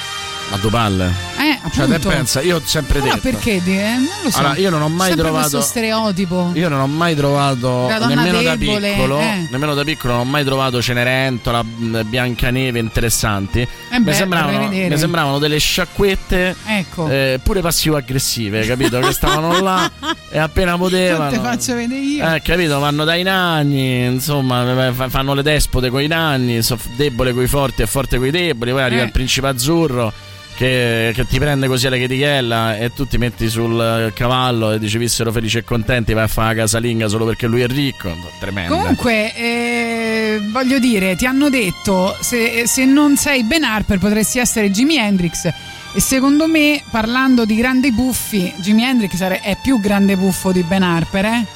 Ma 0.52 0.58
due 0.58 0.70
palle. 0.70 1.10
Eh, 1.38 1.58
Cioè, 1.72 1.86
te 1.88 1.98
pensa, 1.98 2.42
io 2.42 2.56
ho 2.56 2.62
sempre 2.62 2.98
Allora 2.98 3.14
detto. 3.14 3.28
perché? 3.30 3.62
di- 3.62 3.78
eh, 3.78 3.94
non 3.94 4.06
lo 4.22 4.30
so. 4.30 4.38
Allora, 4.38 4.56
io 4.58 4.68
non 4.68 4.82
ho 4.82 4.88
mai 4.90 5.08
Sempre 5.08 5.24
trovato- 5.24 5.48
questo 5.48 5.60
stereotipo. 5.70 6.50
Io 6.54 6.68
non 6.68 6.80
ho 6.80 6.86
mai 6.86 7.14
trovato, 7.16 7.88
nemmeno 7.88 8.42
da 8.42 8.54
debole, 8.56 8.90
piccolo, 8.92 9.18
eh. 9.18 9.46
nemmeno 9.50 9.72
da 9.72 9.82
piccolo, 9.82 10.12
non 10.12 10.22
ho 10.26 10.30
mai 10.30 10.44
trovato 10.44 10.82
Cenerentola, 10.82 11.62
mh, 11.62 12.02
Biancaneve 12.04 12.78
interessanti. 12.78 13.60
Eh 13.60 13.68
mi, 13.98 14.04
beh, 14.04 14.12
sembravano, 14.12 14.52
vorrei 14.58 14.68
vedere. 14.68 14.88
mi 14.94 14.98
sembravano 15.00 15.38
delle 15.38 15.56
sciacquette, 15.58 16.54
Ecco. 16.66 17.08
eh, 17.08 17.40
pure 17.42 17.60
passivo-aggressive, 17.62 18.66
capito? 18.66 18.98
che 19.00 19.12
stavano 19.12 19.58
là 19.62 19.90
e 20.30 20.38
appena 20.38 20.72
Non 20.72 20.80
potevano. 20.80 21.30
te 21.30 21.38
faccio 21.40 21.74
vedere 21.74 21.98
io. 22.00 22.34
Eh, 22.34 22.42
capito? 22.42 22.78
Vanno 22.78 23.04
dai 23.04 23.22
nanni, 23.22 24.04
insomma, 24.04 24.88
eh, 24.88 24.92
fa- 24.92 25.08
fanno 25.08 25.32
le 25.32 25.42
despote 25.42 25.88
coi 25.88 26.08
nanni, 26.08 26.60
so 26.60 26.78
debole 26.96 27.32
coi 27.32 27.46
forti 27.46 27.80
e 27.80 27.86
forte 27.86 28.18
coi 28.18 28.30
deboli. 28.30 28.70
Poi 28.72 28.82
arriva 28.82 29.00
Eh. 29.00 29.06
il 29.06 29.12
principe 29.12 29.46
azzurro 29.48 30.12
che, 30.56 31.12
che 31.14 31.26
ti 31.26 31.38
prende 31.38 31.66
così 31.66 31.86
alla 31.86 31.96
chetichella 31.96 32.76
e 32.76 32.92
tu 32.92 33.06
ti 33.06 33.18
metti 33.18 33.48
sul 33.48 34.12
cavallo 34.14 34.72
e 34.72 34.78
dici 34.78 34.98
vissero 34.98 35.32
felici 35.32 35.58
e 35.58 35.64
contenti, 35.64 36.12
vai 36.12 36.24
a 36.24 36.28
fare 36.28 36.54
la 36.54 36.62
casalinga 36.62 37.08
solo 37.08 37.24
perché 37.24 37.46
lui 37.46 37.62
è 37.62 37.66
ricco. 37.66 38.14
Tremendo. 38.38 38.76
Comunque, 38.76 39.34
eh, 39.34 40.40
voglio 40.50 40.78
dire, 40.78 41.16
ti 41.16 41.26
hanno 41.26 41.48
detto 41.48 42.16
se, 42.20 42.66
se 42.66 42.84
non 42.84 43.16
sei 43.16 43.44
Ben 43.44 43.64
Harper 43.64 43.98
potresti 43.98 44.38
essere 44.38 44.70
Jimi 44.70 44.96
Hendrix. 44.96 45.52
E 45.94 46.00
secondo 46.00 46.46
me, 46.46 46.82
parlando 46.90 47.44
di 47.44 47.54
grandi 47.54 47.92
buffi, 47.92 48.52
Jimi 48.56 48.82
Hendrix 48.82 49.20
è 49.20 49.58
più 49.60 49.78
grande 49.78 50.16
buffo 50.16 50.50
di 50.50 50.62
Ben 50.62 50.82
Harper, 50.82 51.24
eh? 51.24 51.46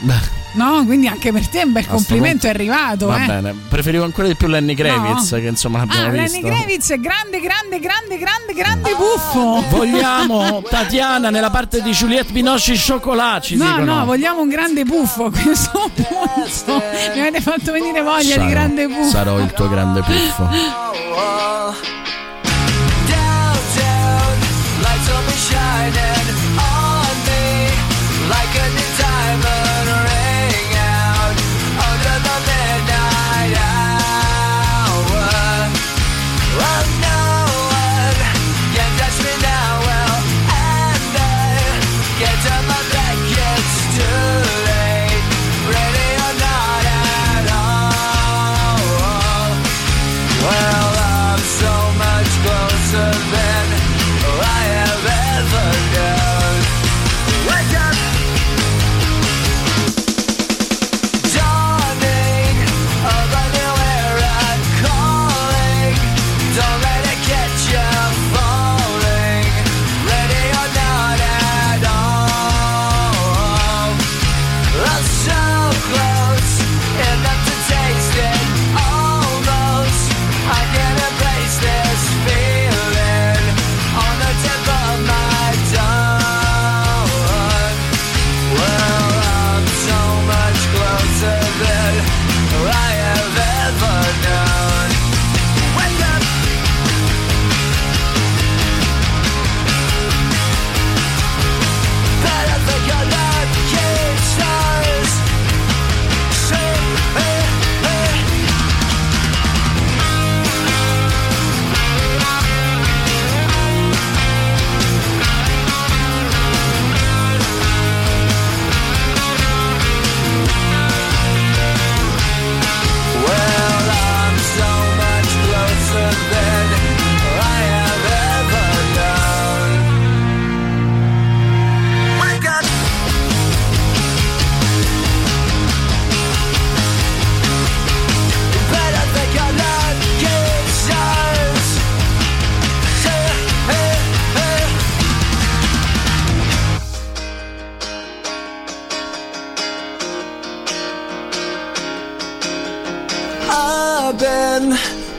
No? 0.56 0.84
Quindi 0.86 1.06
anche 1.06 1.32
per 1.32 1.46
te 1.48 1.62
un 1.64 1.72
bel 1.72 1.86
complimento 1.86 2.46
è 2.46 2.50
arrivato, 2.50 3.06
Va 3.06 3.22
eh? 3.22 3.26
bene, 3.26 3.54
preferivo 3.68 4.04
ancora 4.04 4.26
di 4.26 4.34
più 4.36 4.48
Lenny 4.48 4.74
Kravitz, 4.74 5.30
che 5.30 5.46
insomma 5.48 5.78
l'abbiamo 5.78 6.06
Ah, 6.08 6.10
Lenny 6.10 6.22
visto. 6.40 6.46
Kravitz 6.46 6.90
è 6.92 6.98
grande, 6.98 7.40
grande, 7.40 7.78
grande, 7.78 8.18
grande, 8.18 8.52
grande 8.54 8.90
buffo. 8.96 9.62
Vogliamo 9.68 10.62
Tatiana 10.68 11.28
nella 11.30 11.50
parte 11.50 11.82
di 11.82 11.90
Juliette 11.90 12.32
Binoche 12.32 12.74
Chocolat, 12.74 13.42
ci 13.42 13.56
No, 13.56 13.66
dicono. 13.66 13.94
no, 13.98 14.04
vogliamo 14.06 14.40
un 14.40 14.48
grande 14.48 14.84
buffo 14.84 15.26
a 15.26 15.30
questo 15.42 15.90
punto. 15.94 16.82
Mi 17.14 17.20
avete 17.20 17.40
fatto 17.42 17.70
venire 17.72 18.00
voglia 18.02 18.32
Sarò- 18.34 18.44
di 18.46 18.50
grande 18.50 18.86
buffo. 18.88 19.08
Sarò 19.10 19.38
il 19.38 19.52
tuo 19.52 19.68
grande 19.68 20.00
puffo. 20.00 20.48
Downtown, 23.06 24.38
lights 24.80 25.08
will 25.08 25.24
be 25.26 25.32
shining 25.36 26.25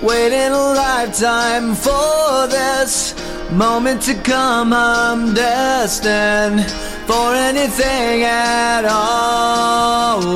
waiting 0.08 0.54
a 0.54 0.74
lifetime 0.74 1.76
for 1.76 2.48
this 2.48 3.14
moment 3.52 4.02
to 4.02 4.14
come. 4.16 4.72
I'm 4.72 5.34
destined 5.34 6.64
for 7.06 7.34
anything 7.34 8.24
at 8.24 8.86
all. 8.86 10.28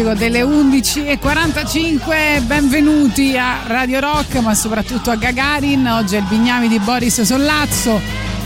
Classico 0.00 0.14
delle 0.14 0.42
11.45. 0.42 2.42
Benvenuti 2.42 3.36
a 3.36 3.60
Radio 3.66 4.00
Rock, 4.00 4.36
ma 4.36 4.54
soprattutto 4.54 5.10
a 5.10 5.16
Gagarin. 5.16 5.86
Oggi 5.86 6.14
è 6.16 6.18
il 6.18 6.24
Bignami 6.24 6.68
di 6.68 6.78
Boris 6.78 7.20
Sollazzo. 7.22 8.00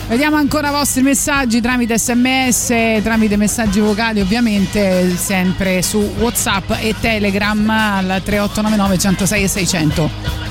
Vediamo 0.09 0.36
ancora 0.36 0.68
i 0.68 0.72
vostri 0.72 1.02
messaggi 1.02 1.60
tramite 1.60 1.98
sms, 1.98 3.02
tramite 3.02 3.36
messaggi 3.36 3.81
vocali 3.81 4.20
ovviamente, 4.20 5.16
sempre 5.16 5.82
su 5.82 5.98
WhatsApp 6.18 6.72
e 6.78 6.94
Telegram 7.01 7.70
al 7.70 8.20
3899 8.22 8.98
106 8.98 9.43
e 9.43 9.48
600. 9.48 10.10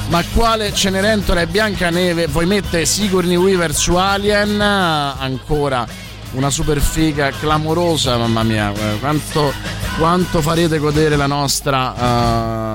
Ma 0.09 0.23
quale 0.34 0.73
Cenerentola 0.73 1.41
e 1.41 1.47
Biancaneve 1.47 2.27
vuoi 2.27 2.45
mettere 2.45 2.85
Sigourney 2.85 3.35
Weaver 3.35 3.75
su 3.75 3.95
Alien? 3.95 4.59
Ancora 4.59 5.85
una 6.31 6.49
super 6.49 6.81
figa 6.81 7.30
clamorosa, 7.30 8.17
mamma 8.17 8.43
mia, 8.43 8.71
quanto, 8.99 9.53
quanto 9.97 10.41
farete 10.41 10.79
godere 10.79 11.15
la 11.15 11.27
nostra, 11.27 11.93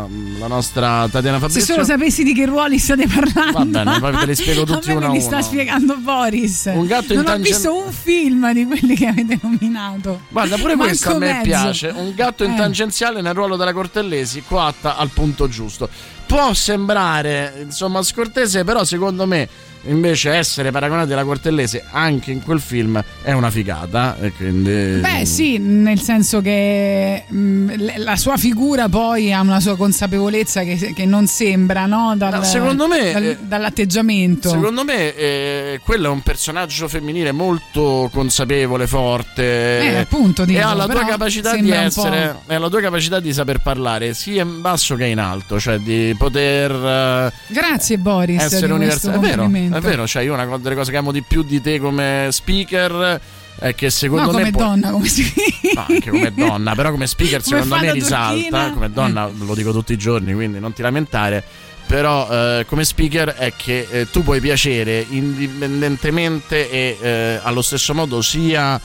eh, 0.07 0.39
la 0.39 0.47
nostra 0.47 1.09
Tatiana 1.11 1.37
Se 1.39 1.47
Fabrizio? 1.47 1.75
solo 1.75 1.85
sapessi 1.85 2.23
di 2.23 2.33
che 2.33 2.47
ruoli 2.47 2.79
state 2.79 3.07
parlando. 3.09 3.59
Va 3.59 3.65
bene, 3.85 3.99
poi 4.01 4.17
te 4.19 4.27
li 4.27 4.35
spiego 4.37 4.65
tutti 4.67 4.91
a 4.91 4.95
uno 4.97 5.07
a 5.09 5.11
li 5.11 5.21
sta 5.21 5.37
uno. 5.37 5.43
spiegando 5.45 5.97
Boris. 5.99 6.71
Un 6.73 6.87
gatto 6.87 7.15
non 7.15 7.23
in 7.23 7.29
ho 7.29 7.33
tangen- 7.33 7.43
visto 7.43 7.75
un 7.77 7.93
film 7.93 8.53
di 8.53 8.65
quelli 8.67 8.95
che 8.95 9.07
avete 9.09 9.39
nominato. 9.43 10.21
Guarda, 10.29 10.57
pure 10.57 10.77
Manco 10.77 10.85
questo 10.85 11.11
a 11.11 11.19
me 11.19 11.27
mezzo. 11.33 11.43
piace. 11.43 11.93
Un 11.95 12.13
gatto 12.15 12.45
in 12.45 12.53
Eh. 12.53 12.57
tangenziale 12.57 13.21
nel 13.21 13.35
ruolo 13.35 13.57
della 13.57 13.73
Cortellesi, 13.73 14.45
coatta 14.47 14.97
al 14.97 15.09
punto 15.09 15.49
giusto. 15.49 15.89
Può 16.29 16.53
sembrare, 16.53 17.55
insomma, 17.63 18.03
scortese, 18.03 18.63
però 18.63 18.85
secondo 18.85 19.27
me 19.27 19.49
invece 19.85 20.33
essere 20.33 20.71
paragonati 20.73 21.13
alla 21.13 21.25
Cortellesi 21.25 21.81
anche 21.93 22.33
in 22.33 22.43
quel 22.43 22.61
film 22.61 23.03
è 23.23 23.33
una 23.33 23.51
figata. 23.51 24.17
Quindi... 24.37 24.99
Beh, 25.01 25.25
sì, 25.25 25.57
nel 25.59 26.01
senso 26.01 26.41
che 26.43 27.25
mh, 27.27 27.73
l- 27.77 27.93
la 27.99 28.17
sua 28.17 28.37
figura 28.37 28.89
poi 28.91 29.33
ha 29.33 29.41
una 29.41 29.61
sua 29.61 29.77
consapevolezza 29.77 30.63
che, 30.65 30.93
che 30.95 31.07
non 31.07 31.27
sembra, 31.29 31.87
no? 31.87 32.13
Dal- 32.17 32.35
No, 32.35 32.43
secondo 32.43 32.87
me, 32.89 33.13
dal- 33.13 33.23
eh, 33.23 33.39
dall'atteggiamento. 33.41 34.51
Secondo 34.51 34.85
me 34.85 35.15
eh, 35.15 35.81
quello 35.83 36.09
è 36.09 36.11
un 36.11 36.21
personaggio 36.23 36.89
femminile 36.89 37.33
molto 37.33 38.11
consapevole, 38.13 38.87
forte 38.87 39.81
Eh, 39.81 39.97
appunto, 40.01 40.45
dico, 40.45 40.59
e 40.59 40.63
ha 40.63 40.75
la 40.75 40.87
tua 40.87 41.05
capacità 41.07 41.57
di 41.57 41.71
essere 41.71 42.37
e 42.47 42.55
ha 42.55 42.59
la 42.59 42.69
tua 42.69 42.81
capacità 42.81 43.21
di 43.21 43.33
saper 43.33 43.61
parlare 43.61 44.13
sia 44.13 44.43
in 44.43 44.61
basso 44.61 44.97
che 44.97 45.07
in 45.07 45.21
alto, 45.21 45.59
cioè 45.59 45.79
di 45.79 46.15
poter 46.19 46.71
eh, 46.71 47.33
Grazie 47.47 47.97
Boris. 47.97 48.43
essere 48.43 48.71
universale. 48.73 49.17
È 49.17 49.21
vero, 49.21 49.47
è 49.47 49.81
vero, 49.81 50.07
cioè 50.07 50.23
io 50.23 50.35
una 50.35 50.59
delle 50.59 50.75
cose 50.75 50.91
che 50.91 50.99
amo 50.99 51.13
di 51.13 51.23
più 51.23 51.43
di 51.43 51.63
te 51.63 51.79
come 51.79 52.29
speaker 52.31 53.19
è 53.61 53.75
che 53.75 53.91
secondo 53.91 54.31
no, 54.31 54.33
me 54.33 54.39
come 54.39 54.51
può- 54.51 54.63
donna, 54.63 54.91
come 54.91 55.09
si 55.09 55.33
No, 55.75 55.85
anche 55.89 56.11
come 56.11 56.33
donna, 56.35 56.75
però 56.75 56.91
come 56.91 57.07
speaker 57.07 57.41
Come 57.49 57.63
secondo 57.63 57.85
me 57.85 57.93
risalta. 57.93 58.33
Turchina. 58.35 58.73
Come 58.73 58.91
donna 58.93 59.31
lo 59.37 59.55
dico 59.55 59.73
tutti 59.73 59.95
i 59.95 59.97
giorni, 59.97 60.35
quindi 60.35 60.61
non 60.61 60.73
ti 60.75 60.83
lamentare. 60.83 61.43
Però 61.87 62.29
eh, 62.31 62.67
come 62.69 62.85
speaker 62.85 63.31
è 63.31 63.55
che 63.57 63.89
eh, 63.91 64.11
tu 64.11 64.23
puoi 64.23 64.41
piacere 64.41 65.07
indipendentemente 65.09 66.71
e 66.71 66.99
eh, 67.01 67.41
allo 67.43 67.63
stesso 67.63 67.95
modo 67.95 68.21
sia 68.21 68.79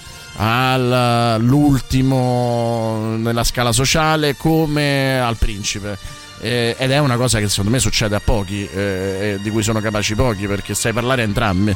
all'ultimo 1.73 3.15
nella 3.17 3.43
scala 3.43 3.71
sociale 3.71 4.35
come 4.35 5.19
al 5.19 5.35
principe. 5.37 5.97
Eh, 6.43 6.75
ed 6.77 6.91
è 6.91 6.97
una 6.97 7.15
cosa 7.15 7.39
che 7.39 7.47
secondo 7.47 7.71
me 7.71 7.79
succede 7.79 8.17
a 8.17 8.19
pochi, 8.19 8.67
eh, 8.67 9.39
di 9.41 9.49
cui 9.49 9.63
sono 9.63 9.79
capaci 9.79 10.13
pochi, 10.13 10.45
perché 10.45 10.73
sai 10.73 10.91
parlare 10.91 11.21
a 11.21 11.25
entrambi. 11.25 11.73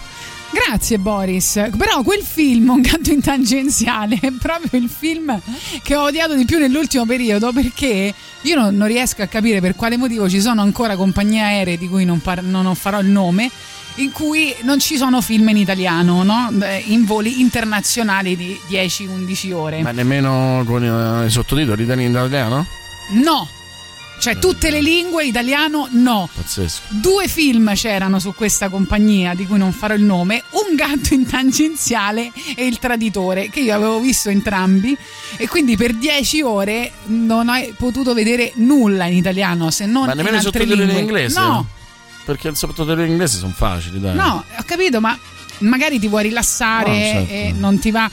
Grazie 0.52 0.98
Boris, 0.98 1.70
però 1.78 2.04
quel 2.04 2.22
film, 2.22 2.70
Un 2.70 2.82
gatto 2.82 3.12
in 3.12 3.22
tangenziale, 3.22 4.18
è 4.22 4.32
proprio 4.32 4.80
il 4.80 4.90
film 4.90 5.40
che 5.82 5.96
ho 5.96 6.04
odiato 6.04 6.36
di 6.36 6.44
più 6.44 6.58
nell'ultimo 6.58 7.06
periodo 7.06 7.54
perché 7.54 8.14
io 8.42 8.56
non, 8.56 8.76
non 8.76 8.88
riesco 8.88 9.22
a 9.22 9.28
capire 9.28 9.62
per 9.62 9.76
quale 9.76 9.96
motivo 9.96 10.30
ci 10.30 10.42
sono 10.42 10.62
ancora 10.62 10.96
compagnie 10.96 11.42
aeree 11.42 11.78
di 11.78 11.88
cui 11.88 12.04
non, 12.04 12.20
par- 12.20 12.44
non 12.44 12.74
farò 12.76 13.00
il 13.00 13.08
nome 13.08 13.50
in 13.96 14.12
cui 14.12 14.54
non 14.64 14.80
ci 14.80 14.98
sono 14.98 15.22
film 15.22 15.50
in 15.50 15.58
italiano, 15.58 16.24
no? 16.24 16.52
In 16.86 17.06
voli 17.06 17.40
internazionali 17.40 18.36
di 18.36 18.60
10-11 18.70 19.54
ore. 19.54 19.82
Ma 19.82 19.92
nemmeno 19.92 20.64
con 20.66 20.84
eh, 20.84 21.26
i 21.26 21.30
sottotitoli 21.30 21.84
in 21.84 22.02
italiano? 22.02 22.66
No, 23.10 23.48
cioè 24.20 24.38
tutte 24.40 24.70
le 24.70 24.82
lingue, 24.82 25.26
italiano 25.26 25.88
no. 25.92 26.28
Pazzesco. 26.34 26.82
Due 26.90 27.28
film 27.28 27.74
c'erano 27.76 28.20
su 28.20 28.34
questa 28.34 28.70
compagnia 28.70 29.34
di 29.36 29.46
cui 29.46 29.58
non 29.58 29.72
farò 29.72 29.94
il 29.94 30.02
nome, 30.04 30.44
Un 30.52 30.76
gatto 30.76 31.14
in 31.14 31.26
tangenziale 31.26 32.32
e 32.56 32.66
Il 32.66 32.80
traditore, 32.80 33.50
che 33.50 33.60
io 33.62 33.76
avevo 33.76 34.00
visto 34.00 34.30
entrambi 34.30 34.96
e 35.38 35.48
quindi 35.48 35.76
per 35.78 35.94
dieci 35.94 36.42
ore 36.42 36.92
non 37.06 37.48
ho 37.50 37.56
potuto 37.78 38.14
vedere 38.14 38.52
nulla 38.56 39.06
in 39.06 39.16
italiano 39.18 39.70
se 39.72 39.86
non 39.86 40.06
Ma 40.08 40.14
nemmeno 40.14 40.38
in 40.40 40.46
altre 40.46 40.64
in 40.64 40.90
inglese? 40.98 41.40
No, 41.40 41.68
Perché 42.26 42.50
i 42.50 42.56
sottotitoli 42.56 43.04
in 43.04 43.12
inglese 43.12 43.38
sono 43.38 43.54
facili, 43.56 44.00
dai. 44.00 44.16
no, 44.16 44.44
ho 44.58 44.64
capito, 44.66 45.00
ma 45.00 45.18
magari 45.60 46.00
ti 46.00 46.08
vuoi 46.08 46.24
rilassare 46.24 46.90
Ah, 46.92 47.12
certo. 47.14 47.34
e 47.34 47.54
non 47.56 47.80
ti 47.80 47.92
va. 47.92 48.10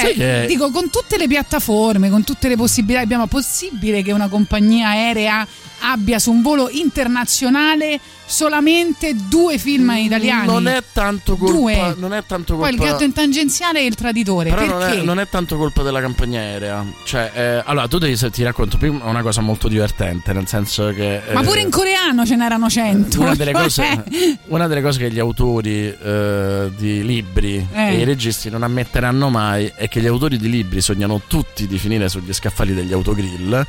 Cioè, 0.00 0.12
che- 0.14 0.46
dico, 0.46 0.70
con 0.70 0.90
tutte 0.90 1.16
le 1.18 1.26
piattaforme, 1.26 2.08
con 2.10 2.24
tutte 2.24 2.48
le 2.48 2.56
possibilità 2.56 2.98
che 2.98 3.04
abbiamo, 3.04 3.26
possibile 3.26 4.02
che 4.02 4.12
una 4.12 4.28
compagnia 4.28 4.88
aerea 4.88 5.46
abbia 5.82 6.18
su 6.18 6.30
un 6.30 6.42
volo 6.42 6.68
internazionale 6.70 8.00
solamente 8.24 9.14
due 9.28 9.58
film 9.58 9.90
italiani? 9.90 10.46
Non 10.46 10.66
è 10.66 10.82
tanto 10.92 11.36
colpa, 11.36 11.52
Due. 11.52 11.94
non 11.98 12.14
è 12.14 12.24
tanto 12.26 12.56
Poi 12.56 12.70
il 12.70 12.76
colpa- 12.76 12.92
gatto 12.92 13.04
in 13.04 13.12
tangenziale 13.12 13.80
e 13.80 13.84
il 13.86 13.94
traditore. 13.94 14.48
Però 14.50 14.64
non 14.66 14.82
è, 14.82 15.02
non 15.02 15.18
è 15.20 15.28
tanto 15.28 15.56
colpa 15.56 15.82
della 15.82 16.00
compagnia 16.00 16.40
aerea. 16.40 16.84
Cioè, 17.04 17.30
eh, 17.34 17.62
allora, 17.66 17.86
tu 17.88 17.98
devi, 17.98 18.16
ti 18.30 18.42
racconto 18.42 18.78
prima 18.78 19.04
una 19.04 19.22
cosa 19.22 19.40
molto 19.42 19.68
divertente, 19.68 20.32
nel 20.32 20.46
senso 20.46 20.92
che. 20.94 21.20
Ma 21.32 21.40
eh, 21.40 21.44
pure 21.44 21.60
in 21.60 21.70
coreano 21.70 22.24
ce 22.24 22.36
n'erano 22.36 22.70
cento. 22.70 23.20
una 23.20 23.34
delle, 23.34 23.52
cioè- 23.68 24.02
cose, 24.02 24.38
una 24.46 24.66
delle 24.66 24.80
cose 24.82 24.98
che 24.98 25.10
gli 25.10 25.18
autori 25.18 25.88
eh, 25.88 26.70
di 26.76 27.04
libri 27.04 27.66
Eh. 27.72 27.94
e 27.96 28.00
i 28.00 28.04
registi 28.04 28.48
non 28.48 28.62
ammetteranno 28.62 29.28
mai 29.28 29.70
è 29.76 29.88
che 29.88 30.00
gli 30.00 30.06
autori 30.06 30.38
di 30.38 30.48
libri 30.48 30.80
sognano 30.80 31.20
tutti 31.26 31.66
di 31.66 31.78
finire 31.78 32.08
sugli 32.08 32.32
scaffali 32.32 32.72
degli 32.72 32.92
autogrill. 32.92 33.66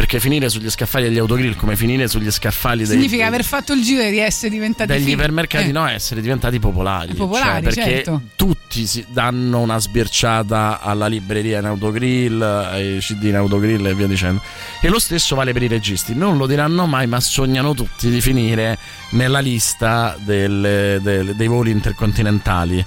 Perché 0.00 0.18
finire 0.18 0.48
sugli 0.48 0.70
scaffali 0.70 1.04
degli 1.04 1.18
autogrill 1.18 1.54
come 1.56 1.76
finire 1.76 2.08
sugli 2.08 2.30
scaffali 2.30 2.86
dei, 2.86 2.96
Significa 2.96 3.26
aver 3.26 3.44
fatto 3.44 3.74
il 3.74 3.82
giro 3.82 4.08
di 4.08 4.16
essere 4.18 4.48
diventati 4.50 4.90
degli 4.90 5.10
ipermercati 5.10 5.68
Eh. 5.68 5.72
no 5.72 5.86
essere 5.86 6.22
diventati 6.22 6.58
popolari, 6.58 7.12
Popolari, 7.12 7.64
Cioè, 7.64 7.74
perché 7.74 7.90
certo. 7.96 8.22
tutti 8.34 8.86
si 8.86 9.04
danno 9.10 9.60
una 9.60 9.78
sbirciata 9.78 10.80
alla 10.80 11.06
libreria 11.06 11.58
in 11.58 11.66
autogrill 11.66 12.40
ai 12.40 12.96
cd 13.00 13.24
in 13.24 13.36
autogrill 13.36 13.84
e 13.84 13.94
via 13.94 14.06
dicendo 14.06 14.40
e 14.80 14.88
lo 14.88 14.98
stesso 14.98 15.34
vale 15.36 15.52
per 15.52 15.64
i 15.64 15.68
registi 15.68 16.14
non 16.14 16.38
lo 16.38 16.46
diranno 16.46 16.86
mai 16.86 17.06
ma 17.06 17.20
sognano 17.20 17.74
tutti 17.74 18.08
di 18.08 18.22
finire 18.22 18.78
nella 19.10 19.40
lista 19.40 20.16
delle- 20.18 20.98
delle- 21.02 21.36
dei 21.36 21.46
voli 21.46 21.72
intercontinentali 21.72 22.82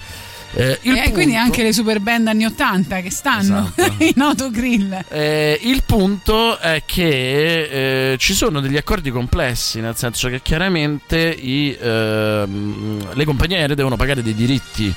Eh, 0.56 0.78
E 0.84 1.12
quindi 1.12 1.12
punto- 1.34 1.38
anche 1.40 1.64
le 1.64 1.74
super 1.74 2.00
band 2.00 2.28
anni 2.28 2.46
80 2.46 3.02
che 3.02 3.10
stanno 3.10 3.72
in 3.98 4.22
autogrill. 4.22 5.04
Eh, 5.10 5.60
il 5.64 5.82
punto 5.84 6.60
è 6.60 6.84
che 6.86 8.12
eh, 8.12 8.18
ci 8.18 8.34
sono 8.34 8.60
degli 8.62 8.78
accordi 8.78 9.10
complessi, 9.10 9.80
nel 9.80 9.96
senso 9.96 10.30
che 10.30 10.42
chiaramente 10.42 11.18
i, 11.18 11.76
ehm, 11.80 13.14
le 13.14 13.26
compagnie 13.26 13.58
aeree 13.58 13.76
devono 13.76 13.96
pagare 13.96 14.22
dei 14.22 14.36
diritti 14.36 14.94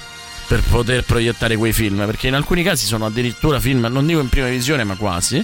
per 0.46 0.62
poter 0.62 1.02
proiettare 1.04 1.56
quei 1.56 1.72
film, 1.72 2.04
perché 2.06 2.28
in 2.28 2.34
alcuni 2.34 2.62
casi 2.62 2.86
sono 2.86 3.06
addirittura 3.06 3.58
film, 3.58 3.86
non 3.90 4.06
dico 4.06 4.20
in 4.20 4.28
prima 4.28 4.48
visione, 4.48 4.84
ma 4.84 4.94
quasi. 4.94 5.42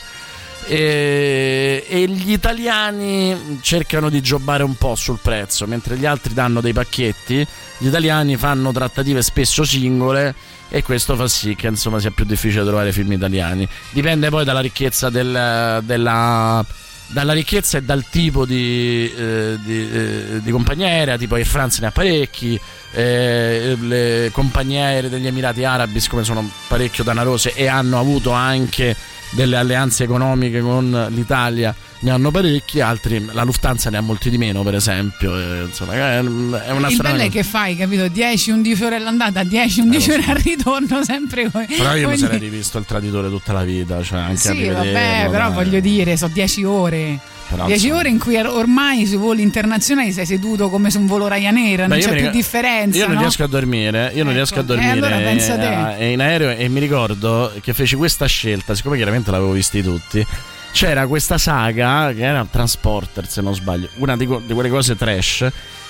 E, 0.65 1.85
e 1.89 2.07
gli 2.07 2.33
italiani 2.33 3.59
cercano 3.63 4.09
di 4.09 4.21
giocare 4.21 4.63
un 4.63 4.75
po' 4.77 4.95
sul 4.95 5.19
prezzo, 5.21 5.67
mentre 5.67 5.97
gli 5.97 6.07
altri 6.07 6.35
danno 6.35 6.61
dei 6.61 6.73
pacchetti, 6.73 7.47
gli 7.79 7.87
italiani 7.87 8.37
fanno 8.37 8.73
trattative 8.73 9.23
spesso 9.23 9.65
singole 9.65 10.35
e 10.69 10.83
questo 10.83 11.17
fa 11.17 11.29
sì 11.29 11.55
che 11.55 11.67
insomma 11.67 11.99
sia 11.99 12.11
più 12.11 12.25
difficile 12.25 12.65
trovare 12.65 12.93
film 12.93 13.13
italiani. 13.13 13.69
Dipende 13.91 14.31
poi 14.31 14.45
dalla 14.45 14.61
ricchezza 14.61 15.11
del- 15.11 15.81
della 15.85 16.65
dalla 17.09 17.35
ricchezza 17.35 17.77
e 17.77 17.83
dal 17.83 18.07
tipo 18.09 18.47
di, 18.47 19.13
eh, 19.15 19.59
di, 19.63 19.91
eh, 19.93 20.41
di 20.43 20.51
compagnia 20.51 20.87
aerea, 20.87 21.19
tipo 21.19 21.35
Air 21.35 21.45
France 21.45 21.83
ne 21.83 21.89
ha 21.89 21.91
parecchi, 21.91 22.59
eh, 22.93 23.77
le 23.79 24.31
compagnie 24.33 24.83
aeree 24.83 25.11
degli 25.11 25.27
Emirati 25.27 25.63
Arabi, 25.63 26.01
siccome 26.01 26.25
sono 26.25 26.49
parecchio 26.69 27.05
danarose 27.05 27.53
e 27.53 27.67
hanno 27.67 27.99
avuto 27.99 28.31
anche 28.31 28.97
delle 29.33 29.57
alleanze 29.57 30.05
economiche 30.05 30.61
con 30.61 31.07
l'Italia, 31.11 31.75
ne 32.01 32.11
hanno 32.11 32.31
parecchi, 32.31 32.81
altri, 32.81 33.25
la 33.33 33.43
Lufthansa 33.45 33.91
ne 33.91 33.97
ha 33.97 34.01
molti 34.01 34.31
di 34.31 34.39
meno, 34.39 34.63
per 34.63 34.75
esempio. 34.75 35.37
eh, 35.39 35.65
insomma, 35.65 35.95
è, 35.95 36.19
una 36.19 36.89
il 36.89 36.95
strana 36.95 37.17
bello 37.17 37.29
è 37.29 37.31
che 37.31 37.43
fai, 37.43 37.77
capito? 37.77 38.05
10-11 38.05 38.85
ore 38.85 38.97
all'andata, 38.97 39.43
10-11 39.43 40.11
ore 40.13 40.25
al 40.27 40.37
ritorno, 40.37 41.03
sempre 41.05 41.51
come. 41.51 41.67
Però 41.67 41.91
io 41.91 41.97
mi 41.97 42.03
come 42.03 42.17
sarei 42.17 42.39
rivisto 42.39 42.79
il 42.79 42.85
traditore 42.85 43.29
tutta 43.29 43.53
la 43.53 43.63
vita, 43.65 44.03
cioè 44.03 44.19
anche 44.21 44.49
a 44.49 44.53
Sì, 44.53 44.59
rivederlo, 44.59 44.93
vabbè, 44.93 45.31
però 45.31 45.47
dai. 45.47 45.55
voglio 45.55 45.81
dire, 45.81 46.17
sono 46.17 46.33
10 46.33 46.65
ore. 46.65 47.19
Però, 47.53 47.66
10 47.66 47.85
insomma. 47.85 48.01
ore 48.01 48.09
in 48.09 48.19
cui 48.19 48.37
ormai 48.37 49.07
sui 49.07 49.16
voli 49.16 49.43
internazionali 49.43 50.11
sei 50.12 50.27
seduto 50.27 50.69
come 50.70 50.91
su 50.91 50.99
un 50.99 51.07
volo 51.07 51.29
Ryanair, 51.29 51.81
non 51.81 51.89
Beh, 51.89 51.99
c'è 52.01 52.16
più 52.16 52.31
differenza. 52.31 52.99
Io 52.99 53.07
non 53.07 53.15
no? 53.15 53.20
riesco 53.20 53.45
a 53.45 53.47
dormire, 53.47 54.11
io 54.15 54.24
non 54.24 54.33
riesco 54.33 54.59
a 54.59 54.62
E 54.62 54.65
dormire 54.65 54.91
allora 54.91 55.16
pensa 55.19 55.57
te. 55.59 55.97
eh, 55.99 56.12
in 56.12 56.20
aereo 56.20 56.51
e 56.51 56.69
mi 56.69 56.81
ricordo 56.81 57.53
che 57.61 57.73
feci 57.74 57.95
questa 57.97 58.27
scelta, 58.27 58.74
siccome 58.74 58.97
chiaramente 58.97 59.31
l'avevo 59.31 59.53
visti 59.53 59.83
tutti. 59.83 60.27
C'era 60.73 61.07
questa 61.07 61.37
saga 61.37 62.12
che 62.15 62.23
era 62.24 62.47
Transporter, 62.51 63.29
se 63.29 63.43
non 63.43 63.55
sbaglio, 63.55 63.89
una 63.97 64.16
di, 64.16 64.27
di 64.47 64.53
quelle 64.55 64.70
cose 64.70 64.97
trash. 64.97 65.47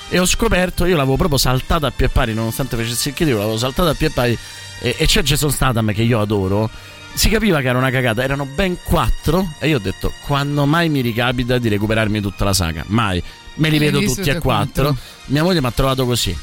E 0.09 0.19
ho 0.19 0.27
scoperto, 0.27 0.85
io 0.85 0.97
l'avevo 0.97 1.17
proprio 1.17 1.39
saltata 1.39 1.87
a 1.87 1.93
pie 1.95 2.09
pari, 2.09 2.35
nonostante 2.35 2.77
facessi 2.77 3.09
il 3.09 3.15
chiedo, 3.15 3.39
l'avevo 3.39 3.57
saltata 3.57 3.91
a 3.91 3.95
pie 3.95 4.11
pari. 4.11 4.37
E, 4.81 4.97
e 4.99 5.07
c'è 5.07 5.23
Jason 5.23 5.51
Statham 5.53 5.93
che 5.93 6.03
io 6.03 6.21
adoro. 6.21 6.69
Si 7.15 7.29
capiva 7.29 7.61
che 7.61 7.69
era 7.69 7.79
una 7.79 7.91
cagata, 7.91 8.23
erano 8.23 8.47
ben 8.47 8.79
quattro. 8.83 9.55
E 9.59 9.69
io 9.69 9.77
ho 9.77 9.81
detto: 9.81 10.13
quando 10.27 10.67
mai 10.67 10.89
mi 10.89 11.01
ricapita 11.01 11.59
di 11.59 11.69
recuperarmi 11.69 12.21
tutta 12.21 12.45
la 12.45 12.53
saga? 12.53 12.85
Mai. 12.89 13.23
Me 13.55 13.69
li 13.69 13.77
E 13.77 13.79
vedo 13.79 14.01
tutti 14.01 14.31
e 14.31 14.39
quattro. 14.39 14.97
Mia 15.27 15.43
moglie 15.43 15.61
mi 15.61 15.67
ha 15.67 15.73
trovato 15.73 16.07
così. 16.07 16.37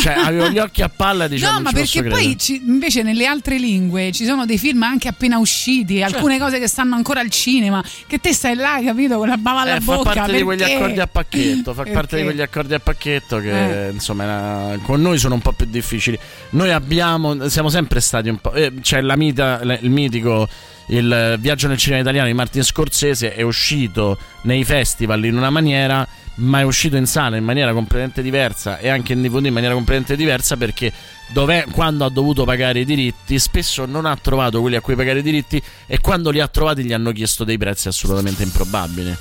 Cioè, 0.00 0.14
avevo 0.14 0.48
gli 0.48 0.58
occhi 0.58 0.82
a 0.82 0.88
palla 0.88 1.28
dicevo: 1.28 1.52
No, 1.52 1.60
ma 1.60 1.70
perché 1.72 2.02
poi 2.02 2.36
ci- 2.38 2.60
invece 2.66 3.02
nelle 3.02 3.26
altre 3.26 3.58
lingue 3.58 4.10
ci 4.10 4.24
sono 4.24 4.44
dei 4.46 4.58
film 4.58 4.82
anche 4.82 5.06
appena 5.06 5.38
usciti, 5.38 5.98
Certo. 5.98 6.16
alcune 6.16 6.38
cose 6.38 6.58
che 6.58 6.66
stanno 6.66 6.96
ancora 6.96 7.20
al 7.20 7.30
cinema, 7.30 7.84
che 8.08 8.18
te 8.18 8.32
stai 8.32 8.56
là, 8.56 8.80
capito, 8.84 9.18
con 9.18 9.28
la 9.28 9.36
bava 9.36 9.60
alla 9.60 9.76
Eh, 9.76 9.80
fa 9.80 9.94
bocca. 9.96 10.12
parte 10.14 10.36
di 10.36 10.42
quegli 10.42 10.58
perché? 10.58 10.74
accordi 10.74 11.00
a 11.00 11.06
pacchetto. 11.06 11.74
Fa 11.74 11.82
parte 11.84 11.92
Perché? 11.92 12.16
di 12.16 12.22
quegli 12.24 12.40
accordi 12.40 12.74
a 12.74 12.80
pacchetto 12.80 13.38
che 13.38 13.86
Eh. 13.88 13.90
insomma 13.92 14.76
con 14.82 15.00
noi 15.00 15.18
sono 15.18 15.34
un 15.34 15.40
po' 15.40 15.52
più 15.52 15.66
difficili. 15.66 16.18
Noi 16.50 16.70
abbiamo, 16.72 17.48
siamo 17.48 17.68
sempre 17.68 18.00
stati 18.00 18.28
un 18.28 18.38
po'. 18.38 18.52
eh, 18.54 18.72
c'è 18.80 19.00
la 19.00 19.16
mita, 19.16 19.60
il 19.80 19.90
mitico. 19.90 20.48
Il 20.86 21.36
viaggio 21.38 21.68
nel 21.68 21.78
cinema 21.78 22.02
italiano 22.02 22.26
di 22.26 22.34
Martin 22.34 22.62
Scorsese 22.62 23.34
è 23.34 23.42
uscito 23.42 24.18
nei 24.42 24.64
festival 24.64 25.24
in 25.24 25.36
una 25.36 25.50
maniera, 25.50 26.06
ma 26.36 26.60
è 26.60 26.62
uscito 26.62 26.96
in 26.96 27.06
sala 27.06 27.36
in 27.36 27.44
maniera 27.44 27.72
completamente 27.72 28.22
diversa 28.22 28.78
e 28.78 28.88
anche 28.88 29.12
in 29.12 29.22
DVD 29.22 29.46
in 29.46 29.52
maniera 29.52 29.74
completamente 29.74 30.16
diversa 30.16 30.56
perché 30.56 30.92
dove, 31.28 31.66
quando 31.70 32.04
ha 32.04 32.10
dovuto 32.10 32.44
pagare 32.44 32.80
i 32.80 32.84
diritti 32.84 33.38
spesso 33.38 33.86
non 33.86 34.06
ha 34.06 34.16
trovato 34.16 34.60
quelli 34.60 34.76
a 34.76 34.80
cui 34.80 34.94
pagare 34.94 35.20
i 35.20 35.22
diritti 35.22 35.62
e 35.86 36.00
quando 36.00 36.30
li 36.30 36.40
ha 36.40 36.48
trovati 36.48 36.84
gli 36.84 36.92
hanno 36.92 37.12
chiesto 37.12 37.44
dei 37.44 37.58
prezzi 37.58 37.88
assolutamente 37.88 38.42
improbabili. 38.42 39.16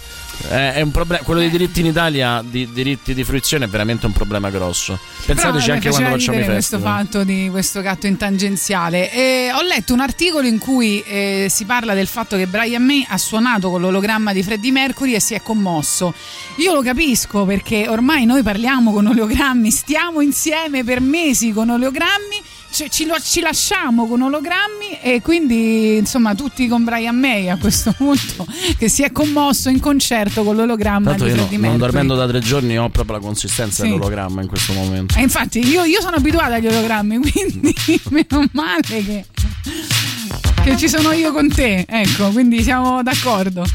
Eh, 0.49 0.73
è 0.73 0.81
un 0.81 0.91
problema, 0.91 1.23
quello 1.23 1.39
dei 1.39 1.49
diritti 1.49 1.79
in 1.79 1.87
Italia, 1.87 2.43
di 2.45 2.71
diritti 2.71 3.13
di 3.13 3.23
fruizione, 3.23 3.65
è 3.65 3.67
veramente 3.67 4.05
un 4.05 4.11
problema 4.11 4.49
grosso. 4.49 4.99
Pensateci 5.25 5.65
Però, 5.65 5.73
anche 5.75 5.87
mi 5.89 5.93
quando 5.93 6.09
facciamo 6.11 6.39
i 6.39 6.43
festival. 6.43 6.55
questo 6.55 6.79
fatto 6.79 7.23
di 7.23 7.47
questo 7.49 7.81
gatto 7.81 8.07
in 8.07 8.17
tangenziale. 8.17 9.11
E 9.11 9.51
ho 9.53 9.61
letto 9.61 9.93
un 9.93 9.99
articolo 9.99 10.47
in 10.47 10.57
cui 10.57 11.01
eh, 11.01 11.47
si 11.49 11.65
parla 11.65 11.93
del 11.93 12.07
fatto 12.07 12.37
che 12.37 12.47
Brian 12.47 12.83
May 12.83 13.05
ha 13.07 13.17
suonato 13.17 13.69
con 13.69 13.81
l'ologramma 13.81 14.33
di 14.33 14.43
Freddie 14.43 14.71
Mercury 14.71 15.13
e 15.13 15.19
si 15.19 15.33
è 15.33 15.41
commosso. 15.41 16.13
Io 16.57 16.73
lo 16.73 16.81
capisco 16.81 17.45
perché 17.45 17.87
ormai 17.87 18.25
noi 18.25 18.43
parliamo 18.43 18.91
con 18.91 19.07
ologrammi, 19.07 19.71
stiamo 19.71 20.21
insieme 20.21 20.83
per 20.83 21.01
mesi 21.01 21.51
con 21.51 21.69
ologrammi. 21.69 22.59
Cioè, 22.71 22.89
ci, 22.89 23.05
lo- 23.05 23.19
ci 23.21 23.41
lasciamo 23.41 24.07
con 24.07 24.21
ologrammi 24.21 24.99
e 25.01 25.21
quindi 25.21 25.97
insomma 25.97 26.33
tutti 26.35 26.67
con 26.67 26.83
Brian 26.83 27.15
May 27.17 27.49
a 27.49 27.57
questo 27.57 27.91
punto 27.97 28.45
che 28.77 28.87
si 28.89 29.03
è 29.03 29.11
commosso 29.11 29.69
in 29.69 29.79
concerto 29.79 30.43
con 30.43 30.55
l'ologramma 30.55 31.09
Tanto 31.09 31.25
di 31.25 31.29
io 31.31 31.35
no- 31.35 31.45
Freddie 31.47 31.67
non 31.67 31.77
dormendo 31.77 32.15
da 32.15 32.27
tre 32.27 32.39
giorni 32.39 32.77
ho 32.77 32.89
proprio 32.89 33.17
la 33.17 33.21
consistenza 33.21 33.83
Sì. 33.83 33.89
dell'ologramma 33.89 34.41
in 34.41 34.47
questo 34.47 34.73
momento. 34.73 35.17
E 35.17 35.21
infatti 35.21 35.59
io, 35.67 35.83
io 35.83 36.01
sono 36.01 36.15
abituata 36.15 36.55
agli 36.55 36.67
ologrammi, 36.67 37.17
quindi 37.31 37.73
meno 38.09 38.47
male 38.53 38.81
che, 38.81 39.25
che 40.63 40.77
ci 40.77 40.87
sono 40.87 41.11
io 41.11 41.31
con 41.31 41.49
te. 41.49 41.85
Ecco, 41.87 42.29
quindi 42.29 42.61
siamo 42.63 43.01
d'accordo. 43.03 43.65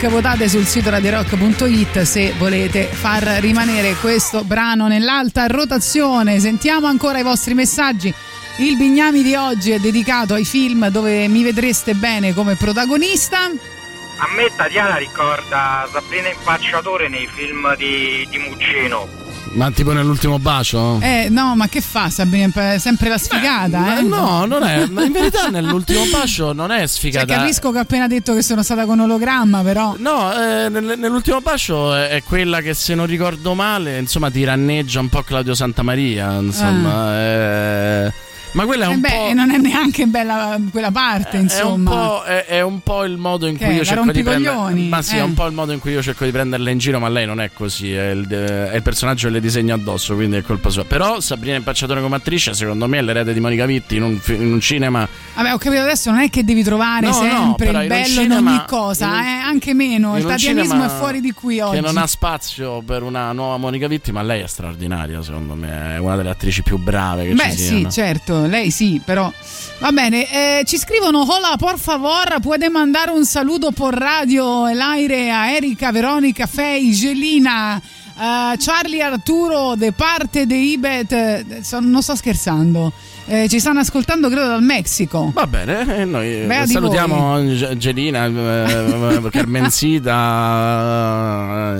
Rock 0.00 0.14
votate 0.14 0.48
sul 0.48 0.64
sito 0.64 0.88
radiorock.it 0.88 2.00
se 2.04 2.32
volete 2.38 2.84
far 2.84 3.22
rimanere 3.40 3.92
questo 3.96 4.44
brano 4.44 4.88
nell'alta 4.88 5.46
rotazione. 5.46 6.40
Sentiamo 6.40 6.86
ancora 6.86 7.18
i 7.18 7.22
vostri 7.22 7.52
messaggi. 7.52 8.10
Il 8.60 8.78
Bignami 8.78 9.22
di 9.22 9.34
oggi 9.34 9.72
è 9.72 9.78
dedicato 9.78 10.32
ai 10.32 10.46
film 10.46 10.88
dove 10.88 11.28
mi 11.28 11.42
vedreste 11.42 11.92
bene 11.92 12.32
come 12.32 12.56
protagonista. 12.56 13.40
A 13.40 14.28
me 14.34 14.50
Tatiana 14.56 14.96
ricorda 14.96 15.86
Sabrina 15.92 16.30
Impacciatore 16.30 17.08
nei 17.08 17.26
film 17.26 17.76
di, 17.76 18.26
di 18.30 18.38
Muccino. 18.38 19.19
Ma 19.52 19.70
tipo 19.72 19.92
nell'ultimo 19.92 20.38
bacio? 20.38 21.00
eh 21.00 21.26
no 21.28 21.56
ma 21.56 21.66
che 21.68 21.80
fa 21.80 22.08
Sabrina 22.08 22.78
sempre 22.78 23.08
la 23.08 23.18
sfigata 23.18 23.98
eh? 23.98 24.02
No, 24.02 24.44
non 24.44 24.62
è. 24.62 24.86
ma 24.86 25.02
In 25.04 25.10
verità 25.12 25.48
nell'ultimo 25.48 26.04
bacio 26.12 26.52
non 26.52 26.70
è 26.70 26.78
Cioè, 26.78 26.86
sfigata. 26.86 27.34
capisco 27.34 27.72
che 27.72 27.78
ho 27.78 27.80
appena 27.80 28.06
detto 28.06 28.32
che 28.34 28.42
sono 28.42 28.62
stata 28.62 28.84
con 28.86 29.00
ologramma 29.00 29.62
però 29.62 29.96
No, 29.98 30.32
eh, 30.32 30.68
nel- 30.68 30.94
nell'ultimo 30.96 31.40
bacio 31.40 31.92
è 31.94 32.22
quella 32.24 32.60
che 32.60 32.74
se 32.74 32.94
non 32.94 33.06
ricordo 33.06 33.54
male, 33.54 33.98
insomma, 33.98 34.30
ti 34.30 34.44
ranneggia 34.44 35.00
un 35.00 35.08
po' 35.08 35.22
Claudio 35.22 35.54
Santamaria, 35.54 36.32
insomma. 36.38 37.18
eh. 37.20 38.12
Ma 38.52 38.64
quella 38.64 38.86
è 38.86 38.88
Eh 38.88 38.94
un 38.94 39.00
beh, 39.00 39.08
po'. 39.08 39.32
non 39.34 39.50
è 39.50 39.58
neanche 39.58 40.06
bella 40.06 40.58
quella 40.72 40.90
parte, 40.90 41.36
È 41.36 41.36
un, 41.36 41.42
insomma. 41.44 41.90
po', 41.90 42.22
è, 42.24 42.44
è 42.46 42.60
un 42.62 42.80
po' 42.80 43.04
il 43.04 43.16
modo 43.16 43.46
in 43.46 43.56
Che 43.56 43.64
cui 43.64 43.74
è, 43.74 43.76
io 43.78 43.84
cerco 43.84 44.10
di 44.10 44.22
prendere. 44.22 44.56
Ma 44.88 45.02
sì, 45.02 45.16
Eh. 45.16 45.18
è 45.18 45.22
un 45.22 45.34
po' 45.34 45.46
il 45.46 45.52
modo 45.52 45.72
in 45.72 45.78
cui 45.78 45.92
io 45.92 46.02
cerco 46.02 46.24
di 46.24 46.30
prenderla 46.32 46.70
in 46.70 46.78
giro, 46.78 46.98
ma 46.98 47.08
lei 47.08 47.26
non 47.26 47.40
è 47.40 47.50
così. 47.52 47.92
È 47.92 48.08
il, 48.10 48.26
è 48.26 48.74
il 48.74 48.82
personaggio 48.82 49.28
che 49.28 49.34
le 49.34 49.40
disegna 49.40 49.74
addosso, 49.74 50.14
quindi 50.14 50.36
è 50.36 50.42
colpa 50.42 50.68
sua. 50.70 50.84
Però 50.84 51.20
Sabrina 51.20 51.56
Impacciatore 51.56 52.00
come 52.00 52.16
attrice, 52.16 52.52
secondo 52.54 52.86
me, 52.88 52.98
è 52.98 53.02
l'erede 53.02 53.32
di 53.32 53.40
Monica 53.40 53.66
Vitti 53.66 53.96
in 53.96 54.02
un, 54.02 54.20
in 54.26 54.52
un 54.52 54.60
cinema. 54.60 55.06
Vabbè, 55.34 55.52
ho 55.52 55.58
capito 55.58 55.82
adesso 55.82 56.10
non 56.10 56.20
è 56.20 56.28
che 56.28 56.42
devi 56.44 56.62
trovare 56.64 57.06
No, 57.06 57.12
no, 57.12 57.28
sempre 57.28 57.66
però 57.66 57.78
il 57.82 57.84
in 57.86 57.90
un 57.92 57.98
bello 58.00 58.06
in 58.20 58.26
cinema- 58.28 58.50
ogni 58.50 58.62
cosa, 58.66 59.04
in 59.06 59.12
un- 59.12 59.18
eh, 59.24 59.40
anche 59.44 59.74
meno. 59.74 60.10
in 60.12 60.18
Il 60.18 60.24
un 60.24 60.30
tatianismo 60.30 60.84
è 60.84 60.88
fuori 60.88 61.20
di 61.20 61.32
qui 61.32 61.60
oggi. 61.60 61.76
Che 61.76 61.80
non 61.80 61.96
ha 61.98 62.06
spazio 62.06 62.82
per 62.82 63.02
una 63.04 63.30
nuova 63.32 63.56
Monica 63.58 63.86
Vitti, 63.86 64.10
ma 64.10 64.22
lei 64.22 64.42
è 64.42 64.46
straordinaria, 64.48 65.22
secondo 65.22 65.54
me. 65.54 65.94
È 65.94 65.98
una 65.98 66.16
delle 66.16 66.30
attrici 66.30 66.62
più 66.62 66.78
brave 66.78 67.26
che 67.28 67.34
Beh, 67.34 67.50
ci 67.52 67.56
sì, 67.58 67.64
siano. 67.66 67.90
Lei 68.46 68.70
sì, 68.70 69.00
però. 69.04 69.32
Va 69.78 69.92
bene, 69.92 70.26
eh, 70.30 70.64
ci 70.64 70.76
scrivono: 70.78 71.20
Hola, 71.20 71.56
por 71.56 71.78
favor, 71.78 72.40
puede 72.40 72.68
mandare 72.68 73.10
un 73.10 73.24
saludo 73.24 73.70
por 73.72 73.94
radio 73.94 74.68
el 74.68 74.80
aire 74.80 75.30
a 75.30 75.50
Erika, 75.50 75.90
Veronica, 75.90 76.46
Fei, 76.46 76.92
Gelina. 76.92 77.80
eh, 78.20 78.56
Charlie 78.58 79.02
Arturo 79.02 79.74
de 79.76 79.92
parte 79.92 80.46
de 80.46 80.56
Ibet 80.56 81.12
eh, 81.12 81.44
non 81.80 82.02
sto 82.02 82.14
scherzando 82.14 82.92
Eh, 83.32 83.48
ci 83.48 83.60
stanno 83.60 83.78
ascoltando 83.78 84.28
credo 84.28 84.48
dal 84.48 84.62
Messico 84.62 85.30
Va 85.32 85.46
bene, 85.46 85.98
e 85.98 86.04
noi 86.04 86.46
Beh, 86.46 86.66
salutiamo 86.66 87.54
Ge- 87.54 87.76
Gelina, 87.76 88.26
eh, 88.26 89.28
Carmencita. 89.30 90.16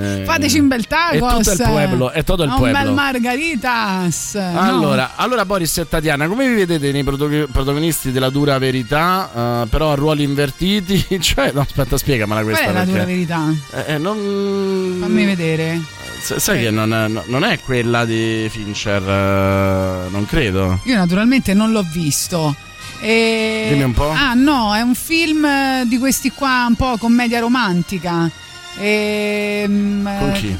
eh, 0.00 0.24
fateci 0.24 0.60
un 0.60 0.68
bel 0.68 0.86
tacos 0.86 1.16
E 1.16 1.18
tutto 1.20 1.50
il 1.50 1.68
pueblo. 1.68 2.12
E 2.12 2.22
tutto 2.22 2.44
il 2.44 2.50
un 2.50 2.56
pueblo. 2.56 2.78
bel 2.78 2.92
margaritas 2.92 4.34
no? 4.34 4.60
Allora, 4.60 5.12
allora, 5.16 5.44
Boris 5.44 5.76
e 5.78 5.88
Tatiana, 5.88 6.28
come 6.28 6.46
vi 6.48 6.54
vedete 6.54 6.92
nei 6.92 7.02
protagonisti 7.02 8.12
della 8.12 8.30
dura 8.30 8.56
verità, 8.58 9.62
eh, 9.62 9.66
però 9.68 9.90
a 9.90 9.94
ruoli 9.94 10.22
invertiti? 10.22 11.04
cioè, 11.20 11.50
no, 11.52 11.62
aspetta, 11.62 11.96
spiegamela 11.96 12.42
qual 12.42 12.54
questa. 12.54 12.70
è 12.70 12.72
la 12.72 12.84
dura 12.84 13.04
verità? 13.04 13.52
Eh, 13.72 13.94
eh, 13.94 13.98
non... 13.98 14.98
fammi 15.00 15.24
vedere 15.24 15.80
Sai 16.20 16.60
che 16.60 16.70
non 16.70 16.92
è, 16.92 17.08
no- 17.08 17.24
non 17.26 17.44
è 17.44 17.58
quella 17.60 18.04
di 18.04 18.48
Fincher, 18.50 19.02
eh, 19.02 20.10
non 20.10 20.26
credo. 20.26 20.80
Io 20.84 20.96
naturalmente 20.96 21.54
non 21.54 21.72
l'ho 21.72 21.84
visto. 21.90 22.54
E... 23.00 23.68
Dimmi 23.70 23.84
un 23.84 23.92
po'. 23.92 24.10
Ah 24.10 24.34
no, 24.34 24.74
è 24.74 24.80
un 24.82 24.94
film 24.94 25.44
eh, 25.44 25.84
di 25.86 25.98
questi 25.98 26.30
qua 26.30 26.66
un 26.68 26.76
po' 26.76 26.96
commedia 26.98 27.40
romantica. 27.40 28.30
Ehm, 28.78 30.18
Con 30.18 30.28
eh, 30.28 30.32
chi? 30.32 30.56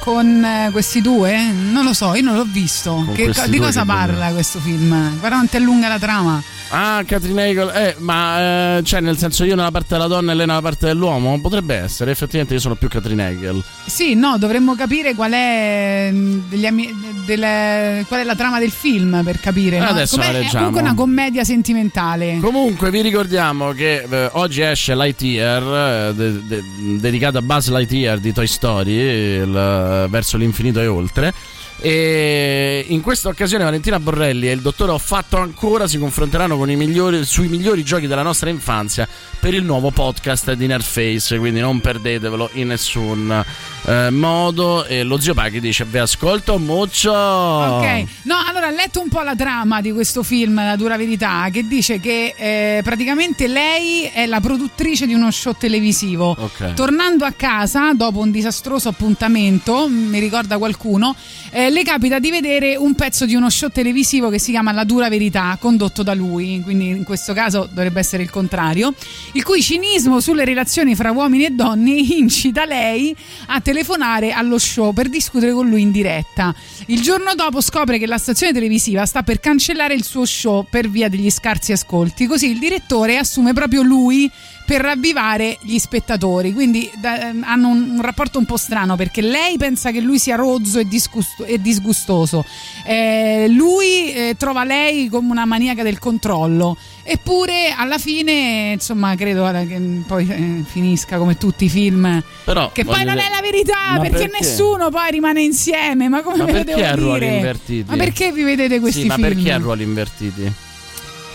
Con 0.00 0.44
eh, 0.44 0.68
questi 0.70 1.00
due? 1.00 1.36
Non 1.52 1.84
lo 1.84 1.92
so, 1.92 2.14
io 2.14 2.22
non 2.22 2.36
l'ho 2.36 2.46
visto. 2.48 3.06
Che- 3.14 3.32
di 3.48 3.58
cosa 3.58 3.84
parla 3.84 4.30
questo 4.32 4.58
film? 4.60 4.88
Guarda 5.18 5.36
quanto 5.36 5.56
è 5.56 5.60
lunga 5.60 5.88
la 5.88 5.98
trama. 5.98 6.42
Ah, 6.70 7.04
Catherine 7.06 7.48
Hegel, 7.48 7.70
eh, 7.74 7.94
ma 7.98 8.78
eh, 8.78 8.82
cioè 8.82 9.00
nel 9.00 9.16
senso 9.16 9.44
io 9.44 9.54
nella 9.54 9.70
parte 9.70 9.94
della 9.94 10.08
donna 10.08 10.32
e 10.32 10.34
lei 10.34 10.46
nella 10.46 10.60
parte 10.60 10.86
dell'uomo? 10.86 11.40
Potrebbe 11.40 11.76
essere, 11.76 12.10
effettivamente 12.10 12.54
io 12.54 12.60
sono 12.60 12.74
più 12.74 12.88
Catherine 12.88 13.28
Hegel. 13.30 13.62
Sì, 13.86 14.14
no, 14.14 14.36
dovremmo 14.36 14.74
capire 14.74 15.14
qual 15.14 15.30
è, 15.30 16.10
degli 16.12 16.66
ami- 16.66 16.92
delle- 17.24 18.04
qual 18.08 18.20
è 18.20 18.24
la 18.24 18.34
trama 18.34 18.58
del 18.58 18.72
film 18.72 19.22
per 19.24 19.38
capire. 19.38 19.78
no? 19.78 19.86
Adesso 19.86 20.16
Com'è- 20.16 20.32
la 20.32 20.38
È 20.38 20.42
leggiamo. 20.42 20.56
comunque 20.64 20.80
una 20.80 20.94
commedia 20.94 21.44
sentimentale. 21.44 22.38
Comunque 22.40 22.90
vi 22.90 23.00
ricordiamo 23.00 23.70
che 23.70 24.04
eh, 24.08 24.28
oggi 24.32 24.60
esce 24.62 24.96
Lightyear, 24.96 26.08
eh, 26.10 26.14
de- 26.14 26.46
de- 26.46 26.62
dedicato 26.98 27.38
a 27.38 27.42
Buzz 27.42 27.68
Lightyear 27.68 28.18
di 28.18 28.32
Toy 28.32 28.46
Story, 28.48 28.92
il- 28.92 30.06
verso 30.10 30.36
l'infinito 30.36 30.80
e 30.80 30.86
oltre. 30.88 31.32
E 31.78 32.84
in 32.88 33.02
questa 33.02 33.28
occasione 33.28 33.64
Valentina 33.64 34.00
Borrelli 34.00 34.48
e 34.48 34.52
il 34.52 34.60
dottore 34.60 34.92
Ho 34.92 34.98
fatto 34.98 35.36
ancora 35.36 35.86
si 35.86 35.98
confronteranno 35.98 36.56
con 36.56 36.70
i 36.70 36.76
migliori, 36.76 37.24
sui 37.24 37.48
migliori 37.48 37.84
giochi 37.84 38.06
della 38.06 38.22
nostra 38.22 38.48
infanzia 38.48 39.06
per 39.38 39.54
il 39.54 39.62
nuovo 39.62 39.90
podcast 39.90 40.54
di 40.54 40.66
Nerdface, 40.66 41.38
quindi 41.38 41.60
non 41.60 41.80
perdetevelo 41.80 42.50
in 42.54 42.68
nessun 42.68 43.44
eh, 43.84 44.10
modo. 44.10 44.84
E 44.86 45.02
lo 45.02 45.20
zio 45.20 45.34
Paghi 45.34 45.60
dice: 45.60 45.84
Vi 45.84 45.98
ascolto 45.98 46.58
mucho. 46.58 47.12
Ok, 47.12 48.04
no, 48.22 48.36
allora 48.44 48.68
ho 48.68 48.74
letto 48.74 49.00
un 49.00 49.08
po' 49.08 49.22
la 49.22 49.36
trama 49.36 49.80
di 49.80 49.92
questo 49.92 50.22
film, 50.22 50.56
La 50.56 50.76
dura 50.76 50.96
verità, 50.96 51.48
che 51.52 51.66
dice 51.68 52.00
che 52.00 52.34
eh, 52.36 52.80
praticamente 52.82 53.46
lei 53.46 54.04
è 54.12 54.26
la 54.26 54.40
produttrice 54.40 55.06
di 55.06 55.14
uno 55.14 55.30
show 55.30 55.54
televisivo. 55.56 56.34
Ok. 56.36 56.74
Tornando 56.74 57.24
a 57.24 57.32
casa 57.32 57.92
dopo 57.94 58.20
un 58.20 58.30
disastroso 58.30 58.88
appuntamento, 58.88 59.86
mi 59.88 60.18
ricorda 60.18 60.58
qualcuno, 60.58 61.14
eh, 61.50 61.65
le 61.70 61.82
capita 61.82 62.18
di 62.18 62.30
vedere 62.30 62.76
un 62.76 62.94
pezzo 62.94 63.26
di 63.26 63.34
uno 63.34 63.50
show 63.50 63.70
televisivo 63.70 64.28
che 64.28 64.38
si 64.38 64.50
chiama 64.50 64.72
La 64.72 64.84
dura 64.84 65.08
verità, 65.08 65.56
condotto 65.60 66.02
da 66.02 66.14
lui, 66.14 66.60
quindi 66.62 66.88
in 66.88 67.04
questo 67.04 67.32
caso 67.32 67.68
dovrebbe 67.70 68.00
essere 68.00 68.22
il 68.22 68.30
contrario, 68.30 68.92
il 69.32 69.42
cui 69.42 69.62
cinismo 69.62 70.20
sulle 70.20 70.44
relazioni 70.44 70.94
fra 70.94 71.12
uomini 71.12 71.46
e 71.46 71.50
donne 71.50 71.92
incita 71.92 72.64
lei 72.64 73.14
a 73.46 73.60
telefonare 73.60 74.32
allo 74.32 74.58
show 74.58 74.92
per 74.92 75.08
discutere 75.08 75.52
con 75.52 75.68
lui 75.68 75.82
in 75.82 75.90
diretta. 75.90 76.54
Il 76.86 77.00
giorno 77.00 77.34
dopo 77.34 77.60
scopre 77.60 77.98
che 77.98 78.06
la 78.06 78.18
stazione 78.18 78.52
televisiva 78.52 79.06
sta 79.06 79.22
per 79.22 79.40
cancellare 79.40 79.94
il 79.94 80.04
suo 80.04 80.24
show 80.24 80.66
per 80.68 80.88
via 80.88 81.08
degli 81.08 81.30
scarsi 81.30 81.72
ascolti, 81.72 82.26
così 82.26 82.50
il 82.50 82.58
direttore 82.58 83.18
assume 83.18 83.52
proprio 83.52 83.82
lui 83.82 84.30
per 84.66 84.80
ravvivare 84.82 85.56
gli 85.62 85.78
spettatori. 85.78 86.52
Quindi 86.52 86.90
da- 87.00 87.28
ehm, 87.28 87.44
hanno 87.46 87.68
un, 87.68 87.90
un 87.90 88.00
rapporto 88.02 88.38
un 88.38 88.44
po' 88.44 88.56
strano 88.56 88.96
perché 88.96 89.22
lei 89.22 89.56
pensa 89.56 89.90
che 89.92 90.00
lui 90.00 90.18
sia 90.18 90.34
rozzo 90.36 90.78
e, 90.80 90.86
disgusto- 90.86 91.44
e 91.44 91.60
disgustoso. 91.60 92.44
Eh, 92.84 93.46
lui 93.48 94.12
eh, 94.12 94.34
trova 94.36 94.64
lei 94.64 95.08
come 95.08 95.30
una 95.30 95.44
maniaca 95.46 95.82
del 95.82 95.98
controllo. 95.98 96.76
Eppure 97.08 97.72
alla 97.76 97.98
fine, 97.98 98.72
insomma, 98.72 99.14
credo 99.14 99.48
che 99.68 99.80
poi 100.04 100.28
eh, 100.28 100.62
finisca 100.66 101.18
come 101.18 101.38
tutti 101.38 101.66
i 101.66 101.68
film. 101.68 102.20
Però, 102.44 102.72
Che 102.72 102.84
poi 102.84 103.04
non 103.04 103.14
dire- 103.14 103.26
è 103.26 103.30
la 103.30 103.40
verità, 103.40 103.92
Ma 103.92 104.00
perché, 104.00 104.28
perché? 104.28 104.38
nessuno 104.40 104.88
poi 104.90 105.10
rimane 105.12 105.40
insieme. 105.42 106.08
Ma 106.08 106.22
come 106.22 106.38
Ma 106.38 106.44
ve 106.46 106.52
lo 106.52 106.56
perché 106.64 106.74
devo 106.74 106.86
a 106.88 106.94
ruoli 106.96 107.20
dire? 107.20 107.34
invertiti? 107.36 107.84
Ma 107.90 107.96
perché 107.96 108.32
vi 108.32 108.42
vedete 108.42 108.80
questi 108.80 109.02
sì, 109.02 109.06
ma 109.06 109.14
film? 109.14 109.28
perché 109.28 109.52
a 109.52 109.56
ruoli 109.58 109.82
invertiti? 109.84 110.52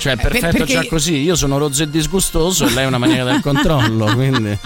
Cioè, 0.02 0.16
per- 0.16 0.32
perfetto 0.32 0.58
perché- 0.58 0.74
già 0.74 0.86
così. 0.88 1.16
Io 1.18 1.36
sono 1.36 1.58
rozzo 1.60 1.84
e 1.84 1.90
disgustoso 1.90 2.66
e 2.66 2.72
lei 2.72 2.86
è 2.86 2.88
una 2.88 2.98
maniaca 2.98 3.24
del 3.32 3.42
controllo. 3.42 4.06
Quindi. 4.16 4.58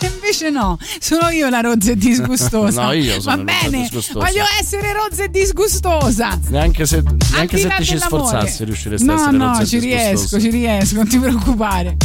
E 0.00 0.06
invece 0.06 0.50
no, 0.50 0.78
sono 0.98 1.28
io 1.28 1.48
la 1.48 1.60
rozza 1.60 1.92
e 1.92 1.96
disgustosa. 1.96 2.82
No, 2.86 2.92
io 2.92 3.20
sono 3.20 3.36
Va 3.36 3.42
la 3.42 3.52
rozza 3.52 3.66
e 3.66 3.70
bene, 3.70 3.82
disgustosa. 3.82 4.26
voglio 4.26 4.44
essere 4.60 4.92
rozza 4.92 5.22
e 5.24 5.28
disgustosa. 5.30 6.38
Neanche 6.48 6.86
se, 6.86 7.02
neanche 7.32 7.58
se 7.58 7.68
ti 7.76 7.84
ci 7.84 7.98
sforzassi 7.98 8.64
riusciresti 8.64 9.08
a 9.08 9.12
No, 9.12 9.20
essere 9.20 9.36
no, 9.36 9.46
rozzo 9.48 9.62
e 9.62 9.66
ci 9.66 9.78
riesco, 9.78 10.40
ci 10.40 10.50
riesco, 10.50 10.94
non 10.96 11.08
ti 11.08 11.18
preoccupare. 11.18 11.96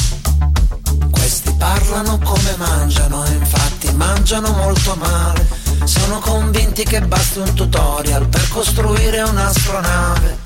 Questi 1.11 1.51
parlano 1.57 2.19
come 2.23 2.55
mangiano, 2.57 3.25
infatti 3.27 3.91
mangiano 3.95 4.51
molto 4.51 4.95
male. 4.99 5.47
Sono 5.85 6.19
convinti 6.19 6.83
che 6.83 7.01
basti 7.01 7.39
un 7.39 7.53
tutorial 7.53 8.27
per 8.27 8.47
costruire 8.47 9.21
un'astronave. 9.21 10.37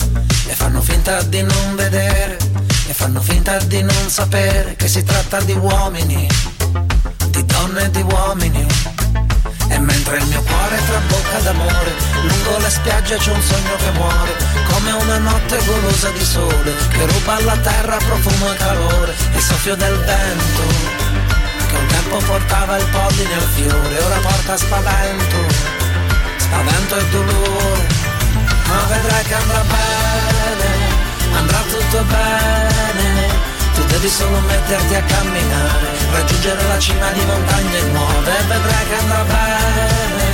E 0.47 0.53
fanno 0.53 0.81
finta 0.81 1.21
di 1.23 1.41
non 1.41 1.75
vedere, 1.75 2.37
e 2.87 2.93
fanno 2.93 3.21
finta 3.21 3.57
di 3.59 3.81
non 3.81 4.09
sapere 4.09 4.75
che 4.75 4.87
si 4.87 5.03
tratta 5.03 5.39
di 5.41 5.53
uomini, 5.53 6.27
di 7.29 7.45
donne 7.45 7.83
e 7.83 7.91
di 7.91 8.01
uomini. 8.01 8.65
E 9.69 9.77
mentre 9.79 10.17
il 10.17 10.25
mio 10.25 10.41
cuore 10.41 10.79
trabocca 10.85 11.39
d'amore, 11.39 11.93
lungo 12.21 12.57
le 12.57 12.69
spiagge 12.69 13.17
c'è 13.17 13.31
un 13.31 13.41
sogno 13.41 13.75
che 13.75 13.91
muore, 13.91 14.35
come 14.71 14.91
una 14.91 15.17
notte 15.19 15.59
golosa 15.65 16.09
di 16.09 16.23
sole, 16.23 16.73
che 16.89 17.05
ruba 17.05 17.35
alla 17.35 17.57
terra 17.57 17.97
profumo 17.97 18.51
e 18.51 18.55
calore, 18.55 19.15
il 19.33 19.41
soffio 19.41 19.75
del 19.75 19.97
vento, 19.99 20.96
un 21.79 21.87
tempo 21.87 22.17
portava 22.17 22.77
il 22.77 22.85
polline 22.87 23.33
al 23.33 23.49
fiore, 23.55 24.03
ora 24.03 24.17
porta 24.17 24.57
spavento, 24.57 25.37
spavento 26.37 26.95
e 26.97 27.05
dolore, 27.09 27.87
ma 28.67 28.77
vedrai 28.87 29.23
che 29.23 29.33
andrà 29.33 29.61
bene, 29.61 30.69
andrà 31.33 31.59
tutto 31.69 32.03
bene, 32.03 33.29
tu 33.75 33.83
devi 33.85 34.09
solo 34.09 34.39
metterti 34.39 34.95
a 34.95 35.03
camminare, 35.03 35.87
raggiungere 36.11 36.67
la 36.67 36.79
cima 36.79 37.09
di 37.11 37.25
montagne 37.25 37.81
nuove. 37.93 38.37
E 38.37 38.43
vedrai 38.43 38.87
che 38.89 38.95
andrà 38.95 39.23
bene, 39.23 40.25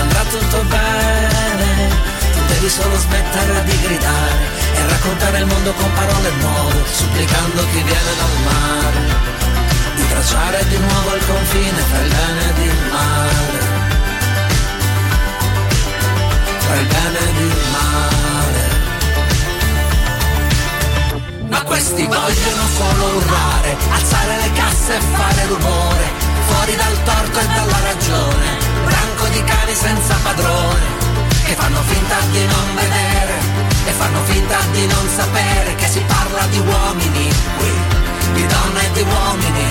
andrà 0.00 0.22
tutto 0.30 0.62
bene, 0.62 1.88
tu 2.32 2.40
devi 2.46 2.68
solo 2.68 2.96
smettere 2.96 3.64
di 3.64 3.80
gridare 3.80 4.46
e 4.74 4.86
raccontare 4.88 5.38
il 5.38 5.46
mondo 5.46 5.72
con 5.72 5.92
parole 5.92 6.30
nuove, 6.40 6.84
supplicando 6.90 7.66
chi 7.72 7.82
viene 7.82 8.12
dal 8.18 8.36
mare, 8.44 9.37
di 9.98 10.08
tracciare 10.08 10.64
di 10.68 10.78
nuovo 10.78 11.14
il 11.16 11.26
confine 11.26 11.82
tra 11.90 11.98
il 11.98 12.08
bene 12.08 12.40
ed 12.48 12.58
il 12.58 12.78
male, 12.90 13.58
tra 16.60 16.74
il 16.76 16.86
bene 16.86 17.18
ed 17.18 17.36
il 17.36 17.56
male. 17.76 18.62
Ma 21.48 21.62
questi 21.62 22.06
vogliono 22.06 22.64
solo 22.76 23.16
urlare, 23.16 23.76
alzare 23.90 24.36
le 24.42 24.52
casse 24.52 24.94
e 24.96 25.00
fare 25.16 25.46
rumore, 25.46 26.06
fuori 26.46 26.76
dal 26.76 27.02
torto 27.02 27.38
e 27.40 27.46
dalla 27.46 27.80
ragione, 27.82 28.46
branco 28.84 29.26
di 29.28 29.42
cani 29.42 29.74
senza 29.74 30.14
padrone, 30.22 30.86
che 31.44 31.54
fanno 31.54 31.82
finta 31.82 32.16
di 32.30 32.46
non 32.46 32.74
vedere, 32.74 33.34
e 33.86 33.90
fanno 33.92 34.22
finta 34.24 34.58
di 34.72 34.86
non 34.86 35.08
sapere 35.08 35.74
che 35.74 35.88
si 35.88 36.00
parla 36.06 36.46
di 36.46 36.58
uomini 36.58 37.32
qui, 37.58 38.07
di 38.32 38.46
donne 38.46 38.80
e 38.86 38.92
di 38.92 39.02
uomini. 39.02 39.68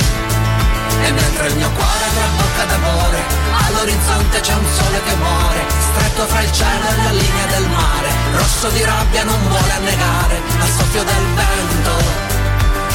E 1.04 1.12
mentre 1.12 1.48
il 1.48 1.56
mio 1.56 1.70
cuore 1.72 2.06
trabocca 2.16 2.66
d'amore, 2.66 3.20
all'orizzonte 3.68 4.40
c'è 4.40 4.54
un 4.54 4.66
sole 4.66 5.02
che 5.04 5.16
muore, 5.16 5.66
stretto 5.92 6.26
fra 6.26 6.42
il 6.42 6.52
cielo 6.52 6.86
e 6.90 6.96
la 7.04 7.12
linea 7.12 7.46
del 7.46 7.68
mare, 7.70 8.10
rosso 8.34 8.68
di 8.70 8.84
rabbia 8.84 9.24
non 9.24 9.40
vuole 9.48 9.72
annegare 9.72 10.42
al 10.60 10.70
soffio 10.70 11.04
del 11.04 11.26
vento, 11.36 11.92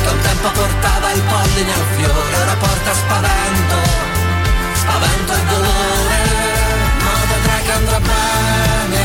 che 0.02 0.08
un 0.08 0.20
tempo 0.20 0.50
portava 0.50 1.12
il 1.12 1.22
polline 1.22 1.72
al 1.72 1.86
fiore, 1.96 2.36
ora 2.42 2.56
porta 2.56 2.92
spavento, 2.92 3.76
spavento 4.74 5.32
e 5.32 5.44
dolore, 5.46 6.20
ma 7.04 7.12
vedrai 7.30 7.62
che 7.62 7.72
andrà 7.72 8.00
bene, 8.00 9.02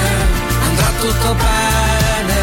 andrà 0.68 0.90
tutto 1.00 1.34
bene, 1.36 2.36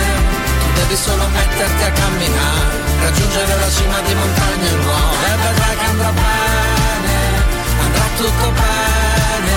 tu 0.60 0.72
devi 0.74 0.96
solo 0.96 1.26
metterti 1.26 1.82
a 1.82 1.90
camminare, 1.90 2.84
raggiungere 3.05 3.55
la 3.60 3.70
cima 3.70 4.01
di 4.01 4.14
montagne 4.14 4.70
nuove, 4.81 5.26
e 5.28 5.36
vedrai 5.44 5.76
che 5.76 5.86
andrà 5.93 6.10
bene, 6.10 7.16
andrà 7.85 8.06
tutto 8.16 8.47
bene, 8.51 9.56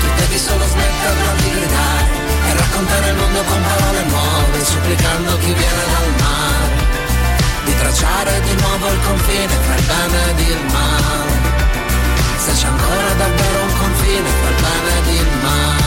tu 0.00 0.06
devi 0.20 0.38
solo 0.38 0.64
smetterla 0.66 1.32
di 1.42 1.50
gridare 1.50 2.04
e 2.46 2.50
raccontare 2.54 3.08
il 3.10 3.16
mondo 3.16 3.42
con 3.42 3.60
parole 3.62 4.02
nuove, 4.04 4.64
supplicando 4.64 5.38
chi 5.38 5.52
viene 5.52 5.84
dal 5.92 6.10
mare, 6.22 6.74
di 7.64 7.76
tracciare 7.76 8.40
di 8.42 8.54
nuovo 8.54 8.86
il 8.92 9.00
confine 9.00 9.54
tra 9.64 9.74
il 9.74 9.84
bene 9.90 10.18
ed 10.30 10.38
il 10.38 10.64
male, 10.70 11.34
se 12.44 12.52
c'è 12.52 12.66
ancora 12.66 13.10
davvero 13.18 13.62
un 13.62 13.74
confine 13.82 14.28
tra 14.40 14.48
il 14.48 14.58
bene 14.62 14.90
ed 14.98 15.06
il 15.14 15.30
male. 15.42 15.85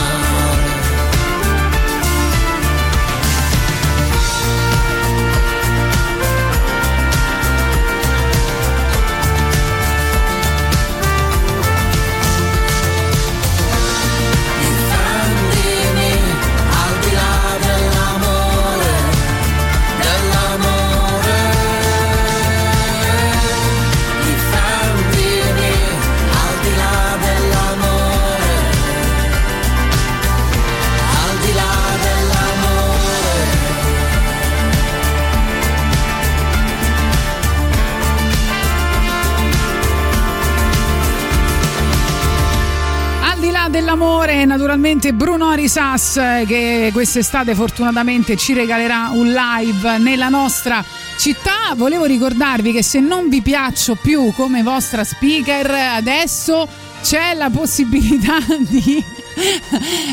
Dell'amore, 43.90 44.44
naturalmente 44.44 45.12
Bruno 45.12 45.48
Arisas 45.48 46.16
eh, 46.16 46.44
che 46.46 46.90
quest'estate 46.92 47.56
fortunatamente 47.56 48.36
ci 48.36 48.52
regalerà 48.52 49.10
un 49.12 49.32
live 49.32 49.98
nella 49.98 50.28
nostra 50.28 50.84
città. 51.18 51.74
Volevo 51.74 52.04
ricordarvi 52.04 52.70
che 52.70 52.84
se 52.84 53.00
non 53.00 53.28
vi 53.28 53.42
piaccio 53.42 53.96
più 53.96 54.32
come 54.36 54.62
vostra 54.62 55.02
speaker, 55.02 55.68
adesso 55.70 56.68
c'è 57.02 57.34
la 57.34 57.50
possibilità 57.50 58.38
di, 58.68 59.02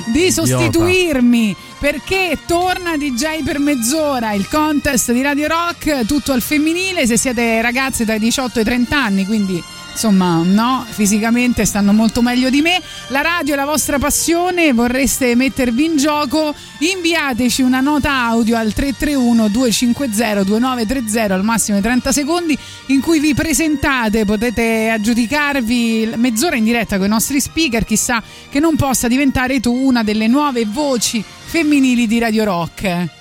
di 0.06 0.32
sostituirmi 0.32 1.56
perché 1.78 2.40
torna 2.48 2.98
DJ 2.98 3.44
per 3.44 3.60
mezz'ora 3.60 4.32
il 4.34 4.48
contest 4.50 5.12
di 5.12 5.22
Radio 5.22 5.48
Rock 5.48 6.06
tutto 6.08 6.32
al 6.32 6.42
femminile 6.42 7.06
se 7.06 7.18
siete 7.18 7.62
ragazze 7.62 8.04
tra 8.06 8.16
i 8.16 8.20
18 8.20 8.58
e 8.58 8.62
i 8.64 8.66
30 8.66 8.98
anni 8.98 9.26
quindi 9.28 9.64
insomma, 9.98 10.44
no, 10.44 10.86
fisicamente 10.88 11.66
stanno 11.66 11.92
molto 11.92 12.22
meglio 12.22 12.52
di 12.52 12.62
me. 12.62 12.80
La 13.08 13.22
radio 13.22 13.56
è 13.56 13.58
la 13.58 13.66
vostra 13.66 13.98
passione, 13.98 14.72
vorreste 14.72 15.34
mettervi 15.34 15.86
in 15.86 15.98
gioco? 15.98 16.54
Inviateci 16.78 17.64
una 17.64 17.80
nota 17.80 18.12
audio 18.12 18.58
al 18.58 18.74
331 18.74 19.48
250 19.50 20.44
2930 20.44 21.34
al 21.34 21.44
massimo 21.44 21.78
di 21.78 21.84
30 21.84 22.12
secondi 22.12 22.58
in 22.88 23.02
cui 23.02 23.20
vi 23.20 23.34
presentate, 23.34 24.24
potete 24.24 24.90
aggiudicarvi 24.90 26.14
mezz'ora 26.16 26.56
in 26.56 26.64
diretta 26.64 26.98
con 26.98 27.08
i 27.08 27.10
nostri 27.10 27.42
speaker, 27.42 27.84
chissà 27.84 28.22
che 28.50 28.60
non 28.60 28.76
possa 28.76 29.08
diventare 29.08 29.60
tu 29.60 29.74
una 29.74 30.04
delle 30.04 30.28
nuove 30.28 30.66
voci 30.66 31.24
femminili 31.24 32.06
di 32.06 32.20
Radio 32.20 32.44
Rock. 32.44 33.17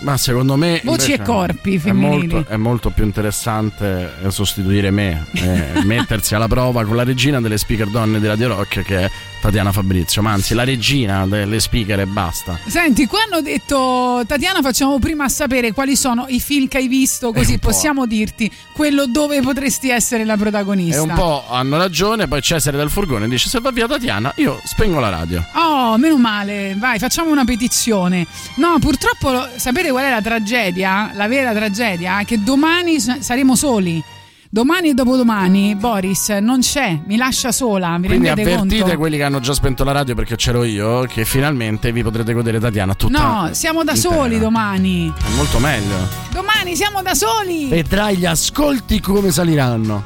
Ma 0.00 0.16
secondo 0.16 0.56
me. 0.56 0.80
Voci 0.84 1.12
e 1.12 1.22
corpi 1.22 1.76
è 1.76 1.78
femminili. 1.78 2.34
molto, 2.34 2.50
è 2.50 2.56
molto 2.56 2.90
più 2.90 3.04
interessante 3.04 4.12
eh, 4.22 4.30
sostituire 4.30 4.90
me, 4.90 5.26
eh, 5.34 5.82
mettersi 5.84 6.34
alla 6.34 6.48
prova 6.48 6.84
con 6.84 6.96
la 6.96 7.04
regina 7.04 7.40
delle 7.40 7.58
speaker 7.58 7.88
donne 7.88 8.20
di 8.20 8.26
Radio 8.26 8.48
Rock 8.48 8.82
che 8.82 9.04
è 9.04 9.10
Tatiana 9.40 9.72
Fabrizio. 9.72 10.22
Ma 10.22 10.32
anzi, 10.32 10.54
la 10.54 10.64
regina 10.64 11.26
delle 11.26 11.60
speaker 11.60 12.00
e 12.00 12.06
basta. 12.06 12.58
Senti, 12.66 13.06
qua 13.06 13.20
hanno 13.22 13.40
detto 13.40 14.22
Tatiana, 14.26 14.60
facciamo 14.62 14.98
prima 14.98 15.28
sapere 15.28 15.72
quali 15.72 15.96
sono 15.96 16.26
i 16.28 16.40
film 16.40 16.68
che 16.68 16.78
hai 16.78 16.88
visto, 16.88 17.32
così 17.32 17.58
possiamo 17.58 18.06
dirti 18.06 18.50
quello 18.72 19.06
dove 19.06 19.40
potresti 19.40 19.90
essere 19.90 20.24
la 20.24 20.36
protagonista. 20.36 20.96
E 20.96 21.00
un 21.00 21.14
po' 21.14 21.44
hanno 21.48 21.76
ragione, 21.76 22.26
poi 22.28 22.42
Cesare 22.42 22.76
del 22.76 22.90
Furgone 22.90 23.28
dice: 23.28 23.48
Se 23.48 23.60
va 23.60 23.70
via 23.70 23.86
Tatiana, 23.86 24.32
io 24.36 24.60
spengo 24.64 25.00
la 25.00 25.08
radio. 25.08 25.44
Oh, 25.54 25.96
meno 25.98 26.16
male, 26.18 26.74
vai, 26.78 26.98
facciamo 26.98 27.30
una 27.30 27.44
petizione. 27.44 28.26
No, 28.56 28.78
purtroppo 28.80 29.48
sapete 29.56 29.90
qual 29.90 30.04
è 30.04 30.10
la 30.10 30.22
tragedia? 30.22 31.10
La 31.14 31.28
vera 31.28 31.52
tragedia? 31.52 32.22
Che 32.24 32.42
domani 32.42 32.98
saremo 33.00 33.54
soli. 33.54 34.02
Domani 34.50 34.88
e 34.88 34.94
dopodomani 34.94 35.74
Boris 35.76 36.30
non 36.40 36.60
c'è, 36.60 36.98
mi 37.06 37.16
lascia 37.18 37.52
sola, 37.52 37.98
vi 38.00 38.06
Quindi 38.06 38.28
avvertite 38.30 38.78
conto? 38.80 38.96
quelli 38.96 39.18
che 39.18 39.22
hanno 39.24 39.40
già 39.40 39.52
spento 39.52 39.84
la 39.84 39.92
radio 39.92 40.14
perché 40.14 40.36
c'ero 40.36 40.64
io, 40.64 41.02
che 41.02 41.26
finalmente 41.26 41.92
vi 41.92 42.02
potrete 42.02 42.32
godere 42.32 42.58
Tatiana 42.58 42.94
tutta. 42.94 43.18
No, 43.20 43.48
siamo 43.52 43.84
da 43.84 43.92
intera. 43.92 44.14
soli 44.14 44.38
domani. 44.38 45.12
È 45.14 45.34
molto 45.36 45.58
meglio. 45.58 45.96
Domani 46.32 46.74
siamo 46.76 47.02
da 47.02 47.14
soli. 47.14 47.68
Vedrai 47.68 48.16
gli 48.16 48.24
ascolti 48.24 49.00
come 49.00 49.30
saliranno. 49.30 50.02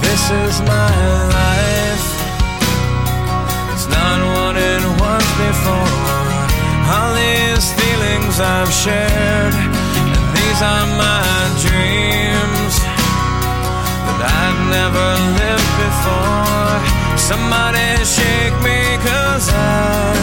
This 0.00 0.30
is 0.46 0.60
my 0.60 1.26
life. 1.26 2.06
It's 3.72 3.86
not 3.88 4.20
what 4.36 4.56
it 4.56 4.84
was 5.00 5.24
before. 5.38 6.02
All 6.88 7.14
these 7.16 7.72
feelings 7.72 8.38
I've 8.38 8.70
shared, 8.72 9.52
are 10.64 10.86
my 10.96 11.24
dreams 11.64 12.74
that 14.06 14.20
I've 14.40 14.60
never 14.78 15.08
lived 15.40 15.72
before. 15.84 16.76
Somebody 17.30 17.88
shake 18.16 18.56
me, 18.64 18.78
cause 19.04 19.46
I, 19.52 20.16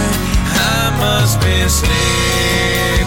I 0.74 0.82
must 1.04 1.36
be 1.46 1.58
sleeping. 1.70 3.01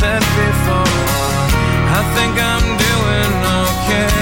said 0.00 0.20
before, 0.20 0.92
I 1.98 2.02
think 2.16 2.34
I'm 2.52 2.66
doing 2.88 3.32
okay. 3.64 4.12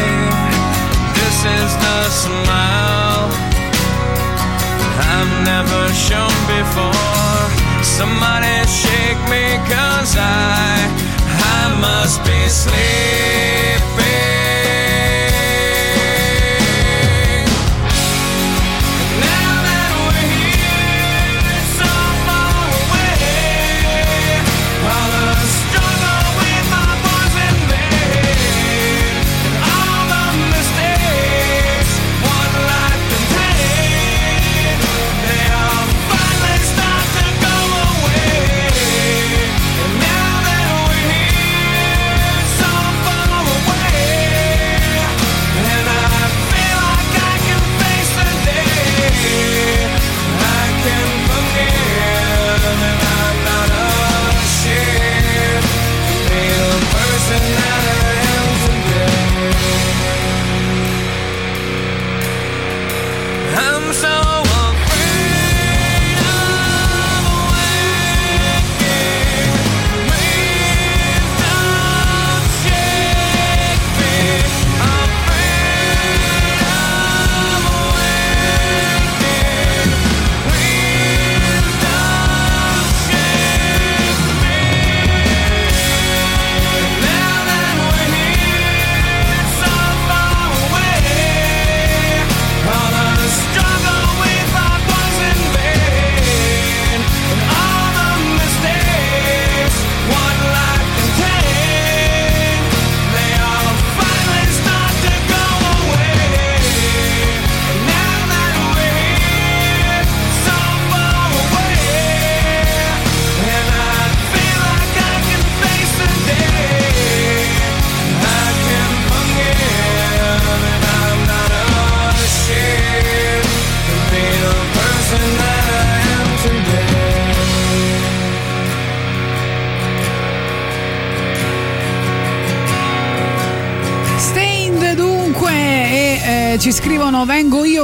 This 1.18 1.38
is 1.58 1.70
the 1.84 2.00
smile 2.22 3.26
I've 5.14 5.34
never 5.52 5.82
shown 6.06 6.36
before. 6.46 7.42
Somebody 7.82 8.54
shake 8.70 9.22
me, 9.26 9.58
cause 9.66 10.14
I, 10.14 10.86
I 11.58 11.60
must 11.82 12.22
be 12.22 12.40
sleeping. 12.62 13.74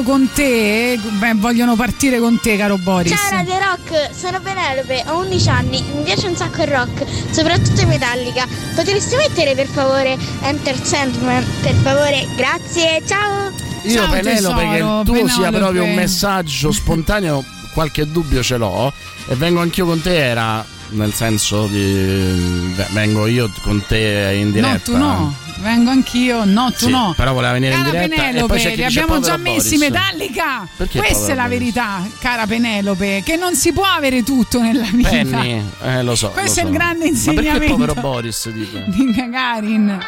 Io 0.01 0.03
con 0.03 0.31
te, 0.33 0.99
Beh, 1.19 1.35
vogliono 1.35 1.77
partire 1.77 2.19
con 2.19 2.41
te 2.41 2.57
caro 2.57 2.79
Boris. 2.79 3.13
Ciao 3.13 3.31
Radio 3.31 3.55
Rock, 3.59 4.15
sono 4.15 4.41
Penelope, 4.41 5.05
ho 5.09 5.19
11 5.19 5.49
anni, 5.49 5.83
mi 5.95 6.03
piace 6.03 6.27
un 6.27 6.37
sacco 6.37 6.63
il 6.63 6.69
rock, 6.69 7.05
soprattutto 7.31 7.81
i 7.83 7.87
Metallica. 7.87 8.47
Potresti 8.75 9.17
mettere 9.17 9.55
per 9.55 9.67
favore 9.67 10.17
Enter 10.43 10.77
Sandman? 10.83 11.45
Per 11.61 11.75
favore, 11.75 12.27
grazie, 12.35 13.03
ciao! 13.07 13.51
Io 13.83 13.93
Ciao, 14.03 14.11
Penelope 14.11 14.61
che 14.61 14.67
il 14.69 14.77
tesoro, 14.77 15.03
tuo 15.03 15.15
sia 15.15 15.27
Penelope. 15.27 15.59
proprio 15.59 15.85
un 15.85 15.95
messaggio 15.95 16.73
spontaneo, 16.73 17.45
qualche 17.73 18.11
dubbio 18.11 18.43
ce 18.43 18.57
l'ho. 18.57 18.93
E 19.29 19.35
vengo 19.35 19.61
anch'io 19.61 19.85
con 19.87 20.01
te 20.01 20.17
era 20.17 20.65
nel 20.91 21.13
senso 21.13 21.67
di 21.67 22.75
vengo 22.91 23.27
io 23.27 23.51
con 23.63 23.83
te 23.87 24.37
in 24.39 24.53
diretta. 24.53 24.73
No, 24.73 24.81
tu 24.83 24.97
no, 24.97 25.35
vengo 25.61 25.91
anch'io, 25.91 26.45
no, 26.45 26.71
tu 26.73 26.87
Sì, 26.87 26.91
no. 26.91 27.13
però 27.17 27.33
voleva 27.33 27.53
venire 27.53 27.75
in 27.75 27.83
Cara 27.83 27.91
diretta 27.91 28.15
e 28.15 28.17
poi 28.17 28.27
Penelope, 28.27 28.57
c'è 28.59 28.71
chi 28.71 28.77
li 28.77 28.85
abbiamo 28.85 29.21
già 29.21 29.37
messi 29.37 29.77
Boris. 29.77 29.91
Metallica. 29.91 30.69
Perché 30.77 30.99
Questa 30.99 31.33
è 31.33 31.35
la 31.35 31.43
Boris? 31.43 31.59
verità, 31.59 32.03
cara 32.19 32.47
Penelope, 32.47 33.23
che 33.25 33.37
non 33.37 33.55
si 33.55 33.73
può 33.73 33.85
avere 33.85 34.23
tutto 34.23 34.61
nella 34.61 34.87
vita. 34.93 35.09
Penny, 35.11 35.63
eh, 35.83 36.03
lo 36.03 36.15
so. 36.15 36.31
Questo 36.31 36.61
lo 36.61 36.67
è 36.67 36.69
il 36.71 36.73
so. 36.73 36.79
grande 36.79 37.05
Ma 37.11 37.17
perché 37.17 37.31
insegnamento. 37.41 37.75
povero 37.77 37.95
Boris 37.95 38.51
dite? 38.51 38.85
di 38.89 39.13
Gagarin. 39.13 39.99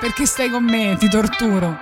Perché 0.00 0.26
stai 0.26 0.50
con 0.50 0.64
me, 0.64 0.96
ti 0.98 1.08
torturo. 1.08 1.78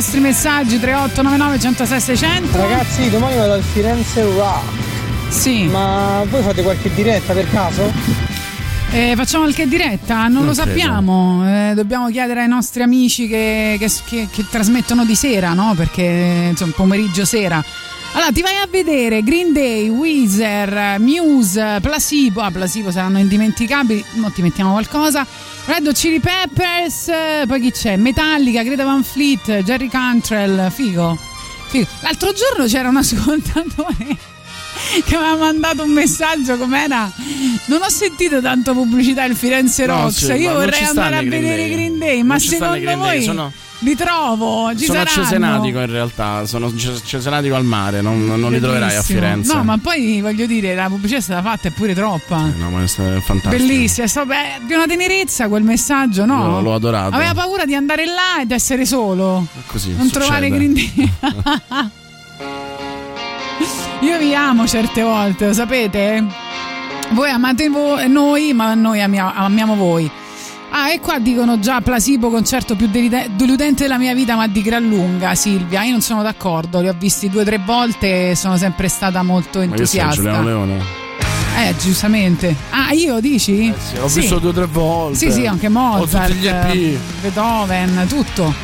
Vostri 0.00 0.20
messaggi 0.20 0.80
3899 0.80 1.58
106 1.60 2.00
600. 2.00 2.56
Ragazzi, 2.56 3.10
domani 3.10 3.36
vado 3.36 3.52
al 3.52 3.62
Firenze 3.62 4.22
Rock. 4.22 4.64
Sì. 5.28 5.64
Ma 5.64 6.24
voi 6.26 6.42
fate 6.42 6.62
qualche 6.62 6.90
diretta 6.94 7.34
per 7.34 7.46
caso? 7.50 7.92
Eh, 8.92 9.12
facciamo 9.14 9.42
qualche 9.44 9.68
diretta? 9.68 10.22
Non, 10.22 10.32
Non 10.32 10.46
lo 10.46 10.54
sappiamo. 10.54 11.42
Eh, 11.46 11.74
dobbiamo 11.74 12.08
chiedere 12.08 12.40
ai 12.40 12.48
nostri 12.48 12.82
amici 12.82 13.28
che, 13.28 13.76
che- 13.78 13.90
che- 14.06 14.28
che 14.32 14.44
trasmettono 14.48 15.04
di 15.04 15.14
sera, 15.14 15.52
no? 15.52 15.74
Perché 15.76 16.46
insomma, 16.50 16.72
pomeriggio 16.74 17.26
sera. 17.26 17.62
Allora, 18.12 18.32
ti 18.32 18.42
vai 18.42 18.56
a 18.56 18.66
vedere 18.66 19.22
Green 19.22 19.52
Day, 19.52 19.88
Weezer, 19.88 20.98
Muse, 20.98 21.78
Placebo. 21.80 22.40
Ah, 22.40 22.50
Placebo 22.50 22.90
saranno 22.90 23.18
indimenticabili. 23.18 24.04
Non 24.14 24.32
ti 24.32 24.42
mettiamo 24.42 24.72
qualcosa. 24.72 25.24
Red 25.66 25.86
Hot 25.86 25.94
Chili 25.94 26.18
Peppers. 26.18 27.10
Poi 27.46 27.60
chi 27.60 27.70
c'è? 27.70 27.96
Metallica, 27.96 28.62
Greta 28.62 28.84
Van 28.84 29.04
Fleet, 29.04 29.62
Jerry 29.62 29.88
Cantrell. 29.88 30.70
Figo. 30.70 31.16
Figo. 31.68 31.86
L'altro 32.00 32.32
giorno 32.32 32.66
c'era 32.66 32.88
un 32.88 32.96
ascoltatore 32.98 34.29
che 35.04 35.16
mi 35.16 35.24
ha 35.24 35.36
mandato 35.36 35.82
un 35.82 35.90
messaggio 35.90 36.56
com'era 36.56 37.10
non 37.66 37.82
ho 37.82 37.88
sentito 37.88 38.40
tanto 38.40 38.72
pubblicità 38.72 39.24
il 39.24 39.36
Firenze 39.36 39.86
No, 39.86 40.02
Rocks 40.02 40.26
sì, 40.26 40.32
io 40.32 40.52
vorrei 40.54 40.82
andare 40.84 41.16
a 41.16 41.22
Green 41.22 41.42
vedere 41.42 41.62
i. 41.66 41.70
Green 41.70 41.98
Day 41.98 42.18
Non 42.18 42.26
ma 42.26 42.38
secondo 42.38 42.78
Green 42.80 42.84
Day, 43.00 43.14
voi 43.16 43.22
sono- 43.22 43.52
li 43.82 43.96
trovo 43.96 44.70
ci 44.76 44.84
sono 44.84 44.98
saranno 44.98 45.24
Cesenatico 45.24 45.78
in 45.80 45.90
realtà, 45.90 46.44
sono 46.44 46.70
Cesenatico 46.76 47.54
al 47.54 47.64
mare, 47.64 48.02
non, 48.02 48.26
non 48.26 48.52
li 48.52 48.60
troverai 48.60 48.94
a. 48.96 49.00
Firenze. 49.02 49.54
no 49.54 49.64
ma 49.64 49.78
poi 49.78 50.20
voglio 50.20 50.44
dire 50.44 50.74
la 50.74 50.88
pubblicità 50.88 51.18
è 51.18 51.22
stata 51.22 51.40
fatta 51.40 51.68
è 51.68 51.70
pure 51.70 51.94
troppa 51.94 52.36
No, 52.58 52.68
ma 52.70 52.82
è 52.82 52.86
fantastico. 52.86 53.48
Bellissima, 53.48 54.04
è 54.04 54.08
stato- 54.08 54.26
beh, 54.26 54.66
di 54.66 54.74
una 54.74 54.86
tenerezza 54.86 55.48
quel 55.48 55.62
messaggio, 55.62 56.26
no? 56.26 56.46
L'ho- 56.50 56.60
l'ho 56.60 56.74
adorato. 56.74 57.14
Aveva 57.14 57.32
paura 57.32 57.64
di 57.64 57.74
andare 57.74 58.04
là 58.04 58.42
ed 58.42 58.50
essere 58.50 58.84
solo. 58.84 59.46
Così, 59.66 59.92
non 59.94 60.08
succede. 60.08 60.24
trovare 60.24 60.50
Green 60.50 60.72
Day. 60.74 61.12
Io 64.00 64.18
vi 64.18 64.34
amo 64.34 64.66
certe 64.66 65.02
volte, 65.02 65.46
lo 65.46 65.52
sapete? 65.52 66.24
Voi 67.10 67.30
amate 67.30 67.68
noi, 68.08 68.52
ma 68.54 68.74
noi 68.74 69.02
amia- 69.02 69.34
amiamo 69.34 69.74
voi. 69.74 70.10
Ah, 70.70 70.92
e 70.92 71.00
qua 71.00 71.18
dicono 71.18 71.58
già 71.58 71.80
Plasibo 71.80 72.30
concerto 72.30 72.76
più 72.76 72.86
deludente 72.88 73.82
della 73.82 73.98
mia 73.98 74.14
vita, 74.14 74.36
ma 74.36 74.46
di 74.46 74.62
gran 74.62 74.88
lunga, 74.88 75.34
Silvia. 75.34 75.82
Io 75.82 75.90
non 75.90 76.00
sono 76.00 76.22
d'accordo, 76.22 76.80
li 76.80 76.88
ho 76.88 76.94
visti 76.96 77.28
due 77.28 77.42
o 77.42 77.44
tre 77.44 77.58
volte 77.58 78.30
e 78.30 78.34
sono 78.36 78.56
sempre 78.56 78.88
stata 78.88 79.22
molto 79.22 79.58
Ma 79.58 79.64
che 79.74 79.84
sei 79.84 80.00
entusiasta. 80.00 80.14
Giuliano 80.14 80.44
Leone? 80.44 80.78
Eh, 81.58 81.74
giustamente. 81.76 82.54
Ah, 82.70 82.92
io 82.92 83.20
dici? 83.20 83.74
Sì, 83.76 83.96
ho 83.98 84.06
visto 84.06 84.38
due 84.38 84.50
o 84.50 84.52
tre 84.52 84.66
volte. 84.66 85.18
Sì, 85.18 85.30
sì, 85.32 85.46
anche 85.46 85.66
Ho 85.66 85.70
Mozart, 85.70 86.28
tutti 86.28 86.38
gli 86.38 86.46
EP. 86.46 86.98
Beethoven, 87.20 88.06
tutto. 88.08 88.54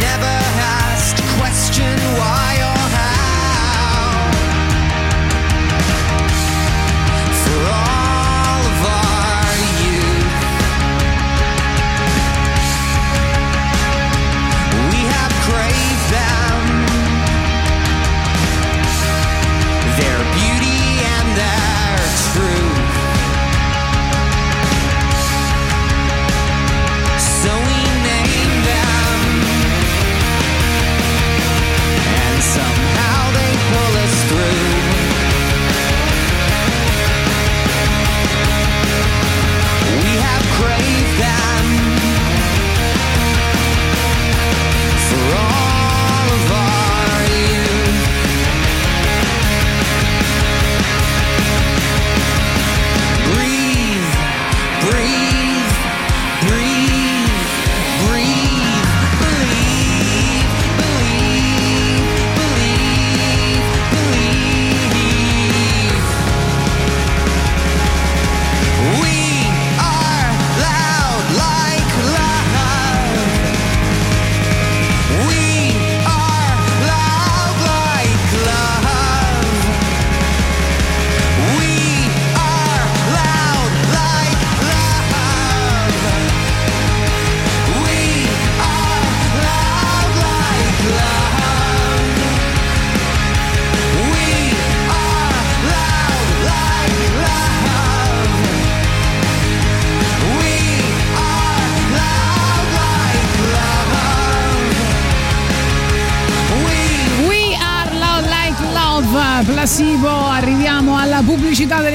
Never 0.00 0.24
asked 0.24 1.18
question 1.38 1.98
why 2.16 2.71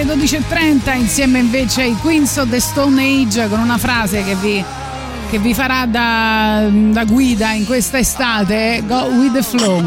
12.30 0.07 0.95
insieme 0.95 1.39
invece 1.39 1.81
ai 1.81 1.93
Queens 2.01 2.38
of 2.38 2.49
the 2.49 2.61
Stone 2.61 3.01
Age 3.01 3.49
con 3.49 3.59
una 3.59 3.77
frase 3.77 4.23
che 4.23 4.35
vi, 4.35 4.63
che 5.29 5.38
vi 5.38 5.53
farà 5.53 5.85
da, 5.85 6.65
da 6.71 7.03
guida 7.03 7.51
in 7.51 7.65
questa 7.65 7.97
estate, 7.97 8.84
Go 8.88 9.03
with 9.07 9.34
the 9.34 9.43
flow. 9.43 9.84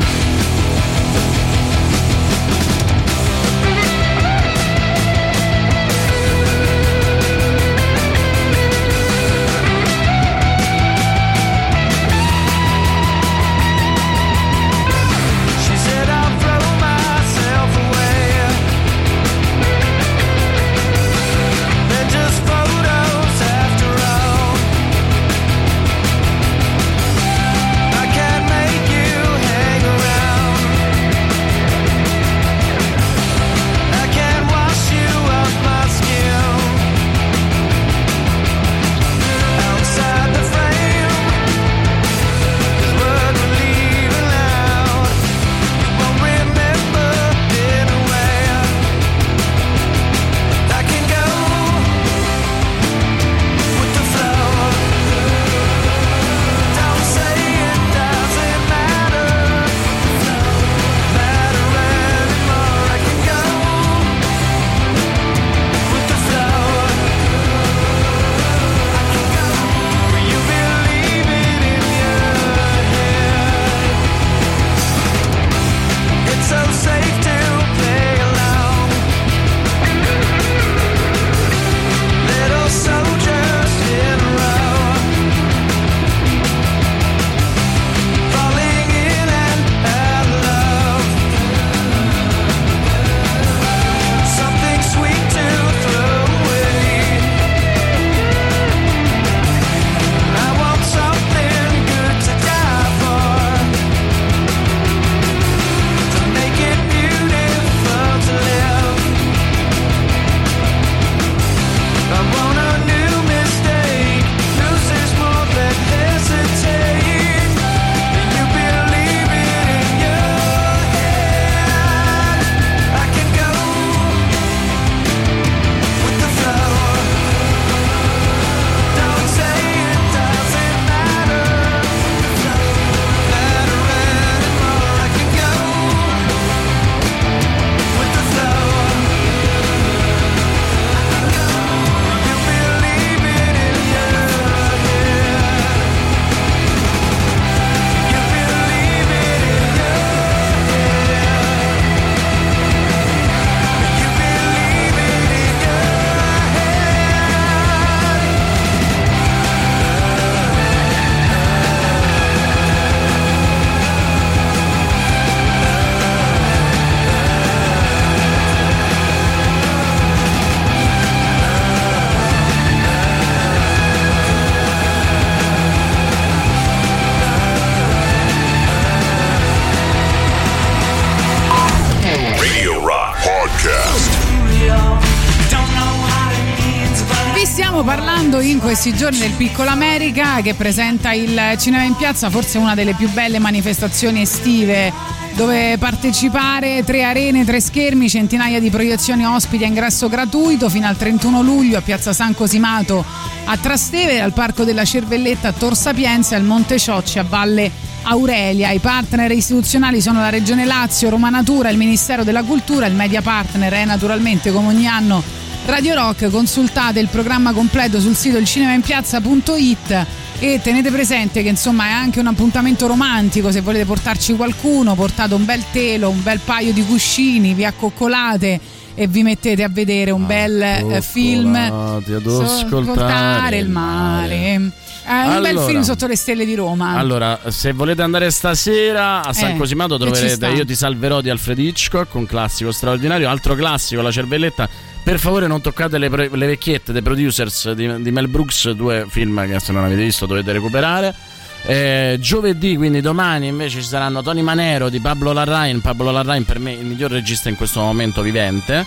Questi 188.71 188.95
giorni 188.95 189.19
del 189.19 189.33
Piccolo 189.33 189.69
America 189.69 190.41
che 190.43 190.55
presenta 190.55 191.11
il 191.11 191.57
Cinema 191.59 191.83
in 191.83 191.97
Piazza, 191.97 192.31
forse 192.31 192.57
una 192.57 192.77
delle 192.77 192.95
più 192.95 193.11
belle 193.11 193.41
manifestazioni 193.41 194.21
estive 194.21 194.93
dove 195.35 195.77
partecipare, 195.77 196.85
tre 196.85 197.03
arene, 197.03 197.45
tre 197.45 197.61
schermi, 197.61 198.09
centinaia 198.09 198.61
di 198.61 198.71
proiezioni 198.71 199.27
ospiti 199.27 199.65
a 199.65 199.67
ingresso 199.67 200.09
gratuito 200.09 200.69
fino 200.69 200.87
al 200.87 200.97
31 200.97 201.43
luglio 201.43 201.79
a 201.79 201.81
Piazza 201.81 202.13
San 202.13 202.33
Cosimato 202.33 203.05
a 203.45 203.57
Trastevere, 203.57 204.21
al 204.21 204.33
Parco 204.33 204.63
della 204.63 204.85
Cervelletta 204.85 205.49
a 205.49 205.53
Tor 205.53 205.75
Sapienza 205.75 206.37
e 206.37 206.39
al 206.39 206.45
Monte 206.45 206.79
Ciocci 206.79 207.19
a 207.19 207.25
Valle 207.29 207.69
Aurelia. 208.03 208.71
I 208.71 208.79
partner 208.79 209.33
istituzionali 209.33 210.01
sono 210.01 210.21
la 210.21 210.29
Regione 210.29 210.65
Lazio, 210.65 211.11
Roma 211.11 211.29
Natura, 211.29 211.71
il 211.71 211.77
Ministero 211.77 212.23
della 212.23 212.45
Cultura, 212.45 212.87
il 212.87 212.95
media 212.95 213.21
partner 213.21 213.73
è 213.73 213.85
naturalmente 213.85 214.53
come 214.53 214.69
ogni 214.69 214.87
anno 214.87 215.41
Radio 215.67 215.95
Rock, 215.95 216.31
consultate 216.31 217.01
il 217.01 217.09
programma 217.09 217.53
completo 217.53 218.01
sul 218.01 218.17
sito 218.17 218.39
ilcinemainpiazza.it 218.39 220.07
e 220.41 220.61
tenete 220.63 220.91
presente 220.91 221.43
che 221.43 221.49
insomma 221.51 221.87
è 221.87 221.91
anche 221.91 222.19
un 222.19 222.27
appuntamento 222.27 222.87
romantico, 222.87 223.53
se 223.53 223.61
volete 223.61 223.85
portarci 223.85 224.35
qualcuno, 224.35 224.95
portate 224.95 225.35
un 225.35 225.45
bel 225.45 225.63
telo, 225.71 226.09
un 226.09 226.23
bel 226.23 226.41
paio 226.45 226.73
di 226.73 226.85
cuscini, 226.85 227.55
vi 227.55 227.65
accoccolate 227.65 228.61
e 228.95 229.07
vi 229.07 229.23
mettete 229.23 229.63
a 229.63 229.69
vedere 229.69 230.11
un 230.11 230.27
bel 230.27 230.61
eh, 230.61 231.03
film 231.03 231.55
ad 231.55 232.23
So- 232.23 232.43
ascoltare 232.43 233.59
il 233.59 233.69
mare. 233.69 234.73
Eh, 235.07 235.13
un 235.13 235.41
bel 235.41 235.47
Allora. 235.47 235.67
film 235.67 235.81
sotto 235.83 236.07
le 236.07 236.17
stelle 236.17 236.45
di 236.45 236.55
Roma. 236.55 236.97
Allora, 236.97 237.41
se 237.49 237.73
volete 237.73 238.03
andare 238.03 238.31
stasera 238.31 239.23
a 239.25 239.33
San 239.33 239.53
Eh, 239.53 239.57
Cosimato 239.57 239.97
troverete. 239.99 240.47
Io 240.49 240.65
ti 240.65 240.75
salverò 240.75 241.21
di 241.21 241.31
Alfred 241.31 241.59
Hitchcock, 241.59 242.15
un 242.15 242.27
classico 242.27 242.71
straordinario, 242.71 243.29
altro 243.29 243.55
classico, 243.55 244.03
La 244.03 244.11
cervelletta. 244.13 244.69
Per 245.03 245.19
favore 245.19 245.47
non 245.47 245.61
toccate 245.63 245.97
le, 245.99 246.11
pre- 246.11 246.29
le 246.31 246.47
vecchiette 246.47 246.93
dei 246.93 247.03
producers 247.03 247.73
di, 247.73 248.03
di 248.03 248.11
Mel 248.11 248.29
Brooks, 248.29 248.71
due 248.73 249.07
film 249.09 249.45
che 249.47 249.59
se 249.59 249.73
non 249.73 249.85
avete 249.85 250.03
visto 250.03 250.27
dovete 250.27 250.53
recuperare. 250.53 251.15
Eh, 251.63 252.17
giovedì, 252.21 252.77
quindi 252.77 253.01
domani 253.01 253.47
invece 253.47 253.81
ci 253.81 253.87
saranno 253.87 254.23
Tony 254.23 254.41
Manero 254.43 254.89
di 254.89 255.01
Pablo 255.01 255.33
Larrain. 255.33 255.81
Pablo 255.81 256.11
Larrain 256.11 256.45
per 256.45 256.59
me 256.59 256.73
il 256.73 256.85
miglior 256.87 257.11
regista 257.11 257.49
in 257.49 257.57
questo 257.57 257.81
momento 257.81 258.23
vivente. 258.23 258.85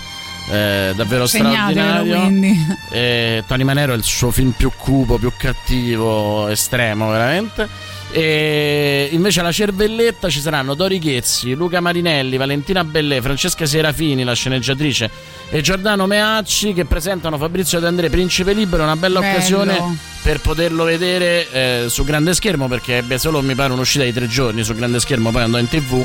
Eh, 0.51 0.93
davvero 0.95 1.25
straordinario. 1.25 2.19
quindi. 2.19 2.77
Eh, 2.89 3.43
Tony 3.47 3.63
Manero 3.63 3.93
è 3.93 3.95
il 3.95 4.03
suo 4.03 4.31
film 4.31 4.51
più 4.51 4.71
cupo, 4.75 5.17
più 5.17 5.31
cattivo, 5.37 6.47
estremo 6.47 7.09
veramente. 7.09 7.67
E 8.15 9.09
invece 9.11 9.39
alla 9.39 9.51
cervelletta 9.51 10.29
ci 10.29 10.39
saranno 10.39 10.75
Dori 10.75 10.99
Ghezzi, 10.99 11.53
Luca 11.55 11.79
Marinelli, 11.79 12.37
Valentina 12.37 12.83
Bellè, 12.83 13.21
Francesca 13.21 13.65
Serafini, 13.65 14.23
la 14.23 14.33
sceneggiatrice, 14.33 15.09
e 15.49 15.61
Giordano 15.61 16.05
Meacci 16.05 16.73
che 16.73 16.85
presentano 16.85 17.37
Fabrizio 17.37 17.79
De 17.79 17.87
André, 17.87 18.09
Principe 18.09 18.53
Libero, 18.53 18.83
una 18.83 18.95
bella 18.95 19.19
Bello. 19.19 19.33
occasione 19.33 20.11
per 20.23 20.39
poterlo 20.39 20.85
vedere 20.85 21.51
eh, 21.51 21.85
su 21.89 22.05
grande 22.05 22.33
schermo 22.33 22.69
perché 22.69 22.99
ebbe 22.99 23.17
solo 23.17 23.41
mi 23.41 23.55
pare 23.55 23.73
un'uscita 23.73 24.05
di 24.05 24.13
tre 24.13 24.25
giorni 24.29 24.63
su 24.63 24.73
grande 24.73 25.01
schermo 25.01 25.31
poi 25.31 25.41
andò 25.41 25.57
in 25.57 25.67
tv 25.67 26.01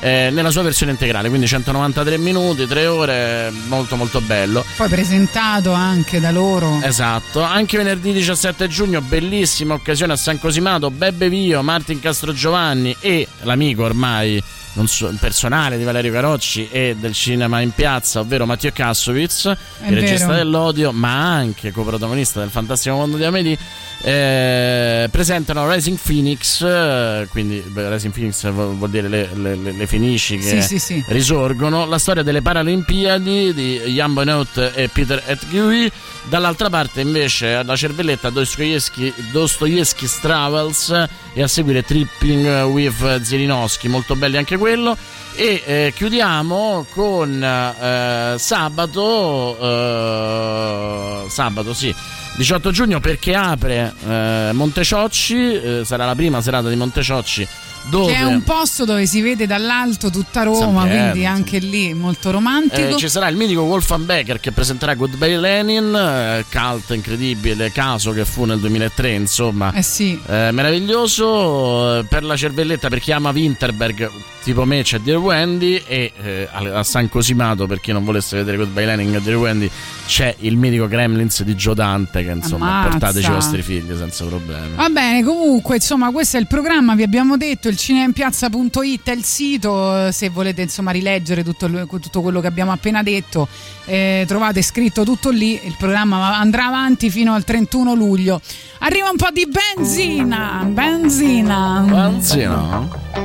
eh, 0.00 0.28
nella 0.30 0.50
sua 0.50 0.60
versione 0.60 0.92
integrale 0.92 1.28
quindi 1.30 1.46
193 1.46 2.18
minuti 2.18 2.66
3 2.66 2.86
ore 2.86 3.50
molto 3.68 3.96
molto 3.96 4.20
bello 4.20 4.62
Poi 4.76 4.88
presentato 4.90 5.72
anche 5.72 6.20
da 6.20 6.30
loro. 6.30 6.80
Esatto, 6.82 7.40
anche 7.40 7.78
venerdì 7.78 8.12
17 8.12 8.68
giugno, 8.68 9.00
bellissima 9.00 9.72
occasione 9.72 10.12
a 10.12 10.16
San 10.16 10.38
Cosimato, 10.38 10.90
Bebbe 10.90 11.30
Vio, 11.52 11.62
Martin 11.62 12.00
Castro 12.00 12.32
Giovanni 12.32 12.96
e 12.98 13.28
l'amico 13.42 13.84
ormai 13.84 14.42
non 14.74 14.88
so, 14.88 15.14
personale 15.20 15.76
di 15.76 15.84
Valerio 15.84 16.10
Carocci 16.10 16.66
e 16.70 16.96
del 16.98 17.12
cinema 17.12 17.60
in 17.60 17.72
piazza, 17.72 18.20
ovvero 18.20 18.46
Matteo 18.46 18.70
Kassovitz, 18.72 19.54
il 19.86 19.94
regista 19.94 20.28
vero. 20.28 20.38
dell'odio, 20.38 20.92
ma 20.92 21.34
anche 21.34 21.70
coprotagonista 21.70 22.40
del 22.40 22.48
fantastico 22.48 22.94
mondo 22.96 23.18
di 23.18 23.24
Amelie. 23.24 23.58
Eh, 24.02 25.08
presentano 25.10 25.70
Rising 25.70 25.96
Phoenix, 25.98 26.60
eh, 26.62 27.26
quindi 27.30 27.58
beh, 27.66 27.88
Rising 27.90 28.12
Phoenix 28.12 28.50
vuol 28.50 28.90
dire 28.90 29.08
le, 29.08 29.28
le- 29.34 29.54
le- 29.54 29.72
le 29.72 29.86
fenici 29.86 30.38
che 30.38 30.60
Sì, 30.60 30.62
sì, 30.62 30.78
sì. 30.78 31.04
risorgono. 31.08 31.86
La 31.86 31.98
storia 31.98 32.22
delle 32.22 32.42
Paralimpiadi 32.42 33.54
di 33.54 33.76
Jan 33.92 34.12
Bonot 34.12 34.72
e 34.74 34.88
Peter 34.88 35.22
Etgui. 35.26 35.90
Dall'altra 36.24 36.70
parte, 36.70 37.00
invece, 37.00 37.54
alla 37.54 37.74
cervelletta 37.74 38.30
Dostoevsky, 38.30 39.12
Dostoevsky's 39.32 40.20
Travels 40.20 41.06
e 41.34 41.42
a 41.42 41.48
seguire 41.48 41.82
Tripping 41.82 42.62
with 42.66 43.22
Zielinowski, 43.22 43.88
molto 43.88 44.14
belli 44.14 44.36
anche 44.36 44.56
quello. 44.56 44.96
E 45.34 45.62
eh, 45.64 45.92
chiudiamo 45.96 46.86
con 46.90 47.42
eh, 47.42 48.34
sabato, 48.38 49.58
eh, 49.60 51.28
sabato 51.28 51.74
sì, 51.74 51.92
18 52.36 52.70
giugno 52.70 53.00
perché 53.00 53.34
apre 53.34 53.92
eh, 54.06 54.50
Monteciocci, 54.52 55.52
eh, 55.54 55.82
sarà 55.84 56.06
la 56.06 56.14
prima 56.14 56.40
serata 56.40 56.68
di 56.68 56.76
Monteciocci 56.76 57.46
dove 57.88 58.12
Che 58.12 58.18
è 58.18 58.22
un 58.24 58.42
posto 58.42 58.84
dove 58.84 59.06
si 59.06 59.20
vede 59.20 59.46
dall'alto 59.46 60.10
tutta 60.10 60.42
Roma, 60.42 60.84
Piero, 60.84 61.00
quindi 61.00 61.26
anche 61.26 61.58
lì 61.58 61.94
molto 61.94 62.30
romantico. 62.30 62.88
Eh, 62.88 62.96
ci 62.96 63.08
sarà 63.08 63.28
il 63.28 63.36
mitico 63.36 63.62
Wolfgang 63.62 64.04
Becker 64.04 64.40
che 64.40 64.52
presenterà 64.52 64.94
Goodbye 64.94 65.38
Lenin, 65.38 65.94
eh, 65.94 66.44
cult 66.50 66.90
incredibile, 66.90 67.72
caso 67.72 68.12
che 68.12 68.24
fu 68.24 68.44
nel 68.44 68.58
2003, 68.58 69.12
insomma. 69.12 69.72
Eh 69.72 69.82
sì. 69.82 70.18
Eh, 70.26 70.50
meraviglioso 70.52 71.98
eh, 71.98 72.04
per 72.04 72.24
la 72.24 72.36
cervelletta 72.36 72.88
per 72.88 73.00
chi 73.00 73.12
ama 73.12 73.30
Winterberg 73.30 74.10
tipo 74.42 74.64
me 74.64 74.82
c'è 74.82 74.98
Dear 74.98 75.18
Wendy 75.18 75.80
e 75.86 76.12
eh, 76.20 76.48
a 76.50 76.78
a 76.78 76.82
San 76.82 77.08
Cosimato 77.08 77.66
per 77.66 77.80
chi 77.80 77.92
non 77.92 78.04
volesse 78.04 78.36
vedere 78.36 78.56
Goodbye 78.56 78.86
Lenin 78.86 79.14
e 79.14 79.20
Dear 79.20 79.36
Wendy 79.36 79.70
c'è 80.06 80.34
il 80.40 80.56
mitico 80.56 80.88
Gremlins 80.88 81.42
di 81.42 81.54
Joe 81.54 81.74
Dante 81.74 82.24
che 82.24 82.30
insomma 82.30 82.80
Ammazza. 82.80 82.88
portateci 82.88 83.26
i 83.28 83.32
vostri 83.32 83.62
figli 83.62 83.94
senza 83.96 84.24
problemi 84.24 84.74
Va 84.74 84.88
bene, 84.88 85.22
comunque, 85.22 85.76
insomma, 85.76 86.10
questo 86.10 86.36
è 86.36 86.40
il 86.40 86.46
programma, 86.46 86.94
vi 86.94 87.02
abbiamo 87.02 87.36
detto, 87.36 87.68
il 87.72 87.78
cinemainpiazza.it 87.78 89.08
è 89.08 89.12
il 89.12 89.24
sito, 89.24 90.06
eh, 90.06 90.12
se 90.12 90.28
volete 90.28 90.62
insomma 90.62 90.90
rileggere 90.90 91.42
tutto, 91.42 91.68
tutto 91.98 92.20
quello 92.20 92.40
che 92.40 92.46
abbiamo 92.46 92.70
appena 92.70 93.02
detto, 93.02 93.48
eh, 93.86 94.24
trovate 94.28 94.60
scritto 94.60 95.02
tutto 95.04 95.30
lì, 95.30 95.58
il 95.64 95.74
programma 95.78 96.36
andrà 96.36 96.66
avanti 96.66 97.10
fino 97.10 97.32
al 97.32 97.44
31 97.44 97.94
luglio. 97.94 98.40
Arriva 98.80 99.08
un 99.08 99.16
po' 99.16 99.30
di 99.32 99.48
benzina, 99.48 100.62
benzina. 100.64 101.84
Benzina? 101.88 103.21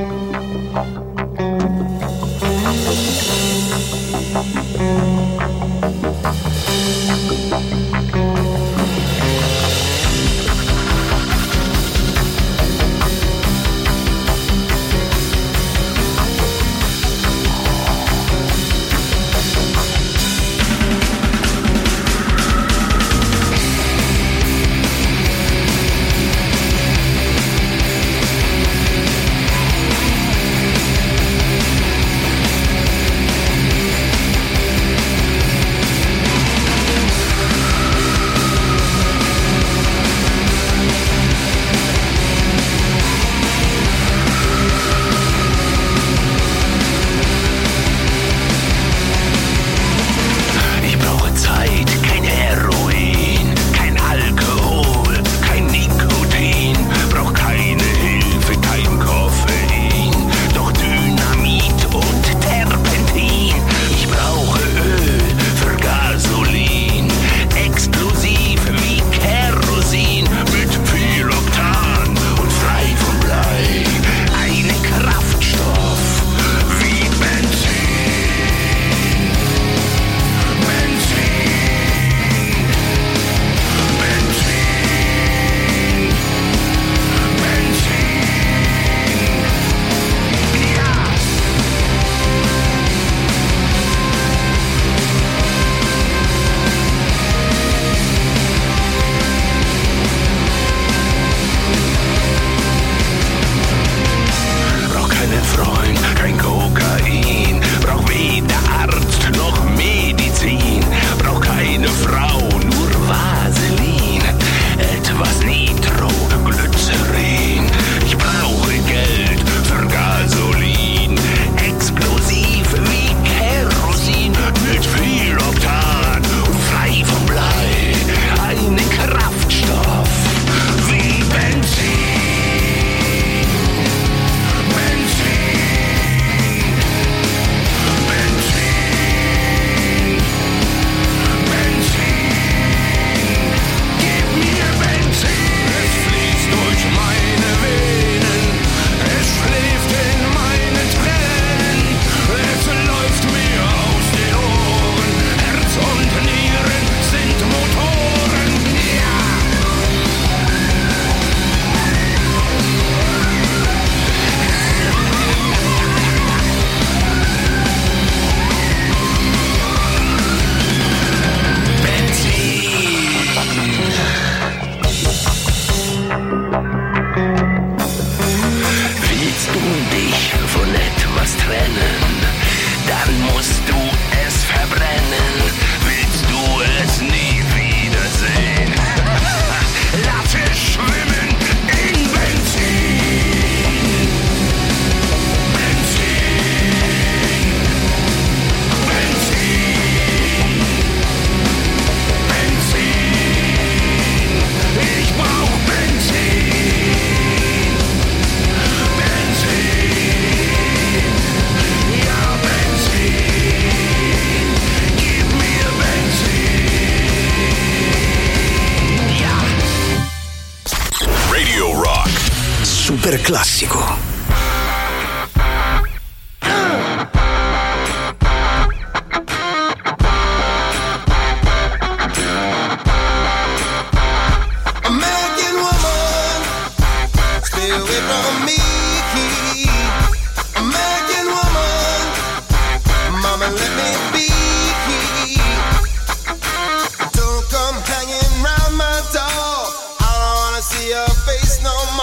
no 251.68 251.97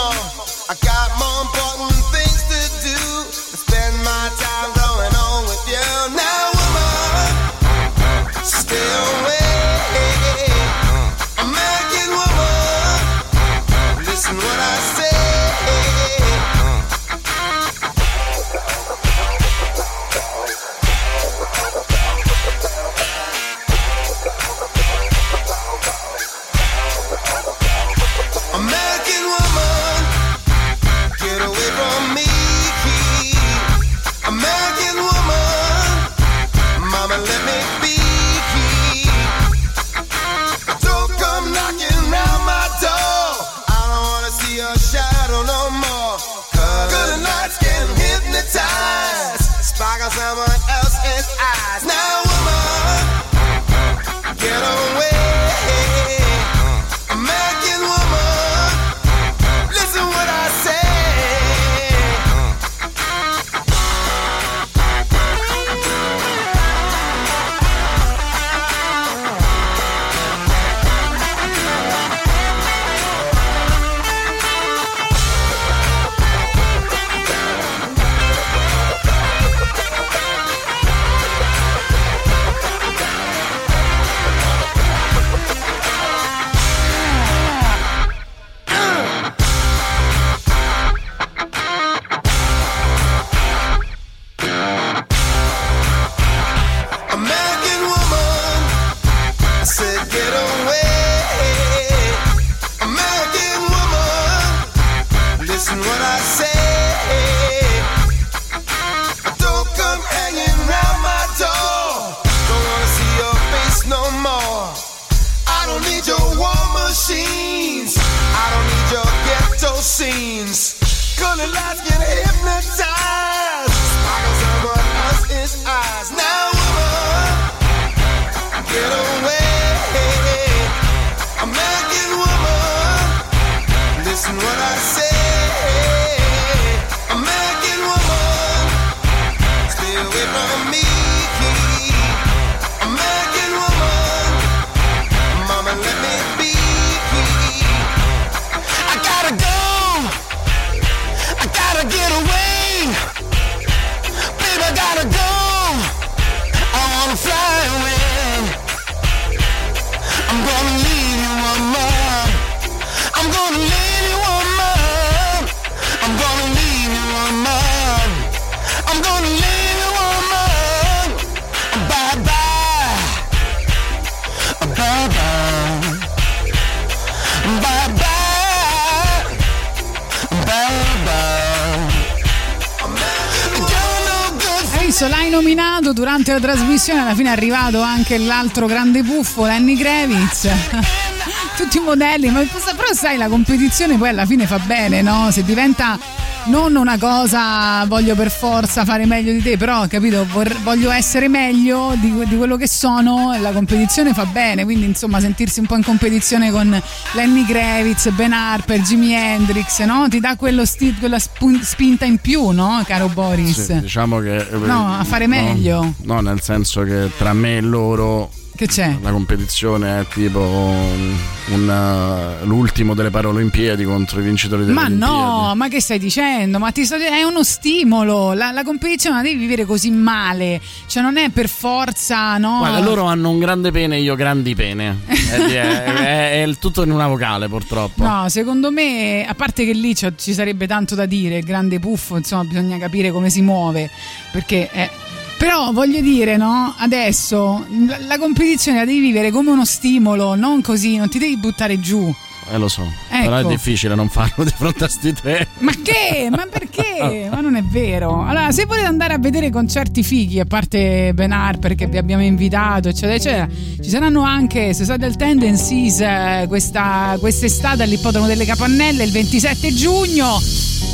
della 186.36 186.54
trasmissione 186.54 187.02
alla 187.02 187.16
fine 187.16 187.30
è 187.30 187.32
arrivato 187.32 187.82
anche 187.82 188.18
l'altro 188.18 188.68
grande 188.68 189.04
buffo, 189.04 189.46
Lenny 189.46 189.78
Kravitz. 189.78 190.48
Tutti 191.56 191.78
i 191.78 191.82
modelli, 191.82 192.30
ma 192.30 192.42
però 192.42 192.94
sai 192.94 193.18
la 193.18 193.28
competizione 193.28 193.98
poi 193.98 194.10
alla 194.10 194.26
fine 194.26 194.46
fa 194.46 194.60
bene, 194.60 195.02
no? 195.02 195.32
Se 195.32 195.44
diventa 195.44 195.98
non 196.46 196.76
una 196.76 196.98
cosa 196.98 197.86
voglio 197.86 198.16
per 198.16 198.30
forza 198.30 198.86
fare 198.86 199.06
meglio 199.06 199.32
di 199.32 199.42
te, 199.42 199.58
però 199.58 199.88
capito, 199.88 200.26
vor- 200.32 200.62
voglio 200.62 200.92
essere 200.92 201.28
meglio 201.28 201.94
di, 202.00 202.14
di, 202.28 202.38
quello 202.38 202.58
che 202.58 202.68
sono, 202.68 203.36
la 203.40 203.52
competizione 203.52 204.14
fa 204.14 204.26
bene, 204.26 204.64
quindi 204.64 204.86
insomma 204.86 205.20
sentirsi 205.20 205.60
un 205.60 205.66
po' 205.66 205.76
in 205.76 205.84
competizione 205.84 206.52
con 206.52 206.80
Lenny 207.14 207.46
Kravitz, 207.46 208.10
Ben 208.12 208.34
Harper, 208.34 208.80
Jimi 208.82 209.14
Hendrix, 209.14 209.84
no? 209.84 210.08
Ti 210.10 210.20
dà 210.20 210.38
sti- 210.64 210.96
quella 211.00 211.20
sp- 211.20 211.62
spinta 211.62 212.06
in 212.06 212.18
più, 212.18 212.50
no, 212.50 212.84
caro 212.86 213.08
Boris? 213.08 213.66
Sì, 213.66 213.80
diciamo 213.80 214.20
che... 214.20 214.38
Eh, 214.38 214.58
no, 214.58 214.98
a 214.98 215.04
fare 215.04 215.26
no, 215.26 215.36
meglio. 215.36 215.94
No, 216.04 216.20
nel 216.22 216.42
senso 216.42 216.84
che 216.84 217.10
tra 217.18 217.34
me 217.34 217.58
e 217.58 217.62
loro... 217.62 218.32
Che 218.56 218.68
c'è? 218.68 218.98
La 219.02 219.12
competizione 219.12 220.00
è 220.00 220.08
tipo 220.08 221.35
un- 221.48 222.40
uh, 222.42 222.46
l'ultimo 222.46 222.94
delle 222.96 223.10
Paralimpiadi 223.12 223.84
contro 223.84 224.20
i 224.20 224.24
vincitori 224.24 224.62
delle 224.64 224.74
Ma 224.74 224.86
Olimpiadi. 224.86 225.14
no, 225.14 225.54
ma 225.56 225.68
che 225.68 225.80
stai 225.80 226.00
dicendo? 226.00 226.58
Ma 226.60 226.72
ti 226.72 226.86
sto 226.86 226.96
è 226.96 227.24
uno 227.24 227.44
stimolo. 227.44 228.34
La, 228.34 228.52
la 228.52 228.64
competizione 228.64 229.18
la 229.18 229.22
devi 229.22 229.36
vivere 229.38 229.66
così 229.66 229.92
male. 229.92 230.60
Cioè, 230.88 231.04
non 231.04 231.18
è 231.18 231.30
per 231.30 231.48
forza, 231.50 232.38
no? 232.38 232.58
Guarda, 232.60 232.80
loro 232.80 233.04
hanno 233.06 233.30
un 233.30 233.40
grande 233.40 233.72
pene, 233.72 234.00
io 234.00 234.16
grandi 234.16 234.56
pene. 234.56 235.00
È, 235.06 235.14
è- 235.14 235.84
è- 235.96 236.32
è 236.32 236.44
il 236.44 236.58
tutto 236.58 236.84
in 236.84 236.92
una 236.92 237.08
vocale, 237.08 237.48
purtroppo. 237.48 238.04
No, 238.04 238.28
secondo 238.30 238.72
me, 238.72 239.26
a 239.28 239.34
parte 239.36 239.66
che 239.66 239.74
lì 239.74 239.94
ci 239.96 240.34
sarebbe 240.34 240.66
tanto 240.68 240.96
da 240.96 241.06
dire, 241.06 241.38
il 241.38 241.46
grande 241.46 241.80
puffo, 241.80 242.18
insomma, 242.18 242.44
bisogna 242.44 242.78
capire 242.78 243.12
come 243.12 243.30
si 243.30 243.42
muove, 243.42 243.90
perché 244.32 244.70
è... 244.72 244.90
Però 245.38 245.72
voglio 245.72 246.02
dire, 246.02 246.38
no? 246.38 246.74
Adesso 246.78 247.66
la, 248.08 248.18
competizione 248.18 248.80
la 248.80 248.86
devi 248.86 249.00
vivere 249.00 249.32
come 249.32 249.52
uno 249.52 249.66
stimolo, 249.66 250.36
non 250.36 250.62
così, 250.62 250.98
non 250.98 251.10
ti 251.10 251.20
devi 251.20 251.38
buttare 251.38 251.80
giù. 251.80 252.14
Eh, 252.52 252.58
lo 252.58 252.68
so. 252.68 252.84
Ecco. 253.10 253.24
Però 253.24 253.38
è 253.38 253.46
difficile 253.46 253.96
non 253.96 254.08
farlo 254.08 254.44
di 254.46 254.52
fronte 254.56 254.84
a 254.84 254.88
sti 254.88 255.14
tre. 255.14 255.48
Ma 255.60 255.72
che? 255.72 256.30
Ma 256.30 256.46
perché? 256.50 257.28
Ma 257.30 257.42
non 257.42 257.56
è 257.56 257.64
vero. 257.64 258.24
Allora, 258.24 258.52
se 258.52 258.66
volete 258.66 258.86
andare 258.86 259.14
a 259.14 259.18
vedere 259.18 259.50
concerti 259.50 260.04
fighi, 260.04 260.40
a 260.40 260.46
parte 260.46 261.14
Ben 261.14 261.32
Harper 261.32 261.76
che 261.76 261.88
vi 261.88 261.98
abbiamo 261.98 262.24
invitato, 262.24 262.90
eccetera, 262.90 263.14
eccetera, 263.16 263.48
ci 263.82 263.90
saranno 263.90 264.22
anche 264.22 264.74
Suicidal 264.74 265.16
Tendencies 265.16 266.00
eh, 266.02 266.46
questa, 266.48 267.18
quest'estate 267.20 267.84
all'Ippodromo 267.84 268.28
delle 268.28 268.46
Capannelle 268.46 269.04
il 269.04 269.12
27 269.12 269.74
giugno, 269.74 270.40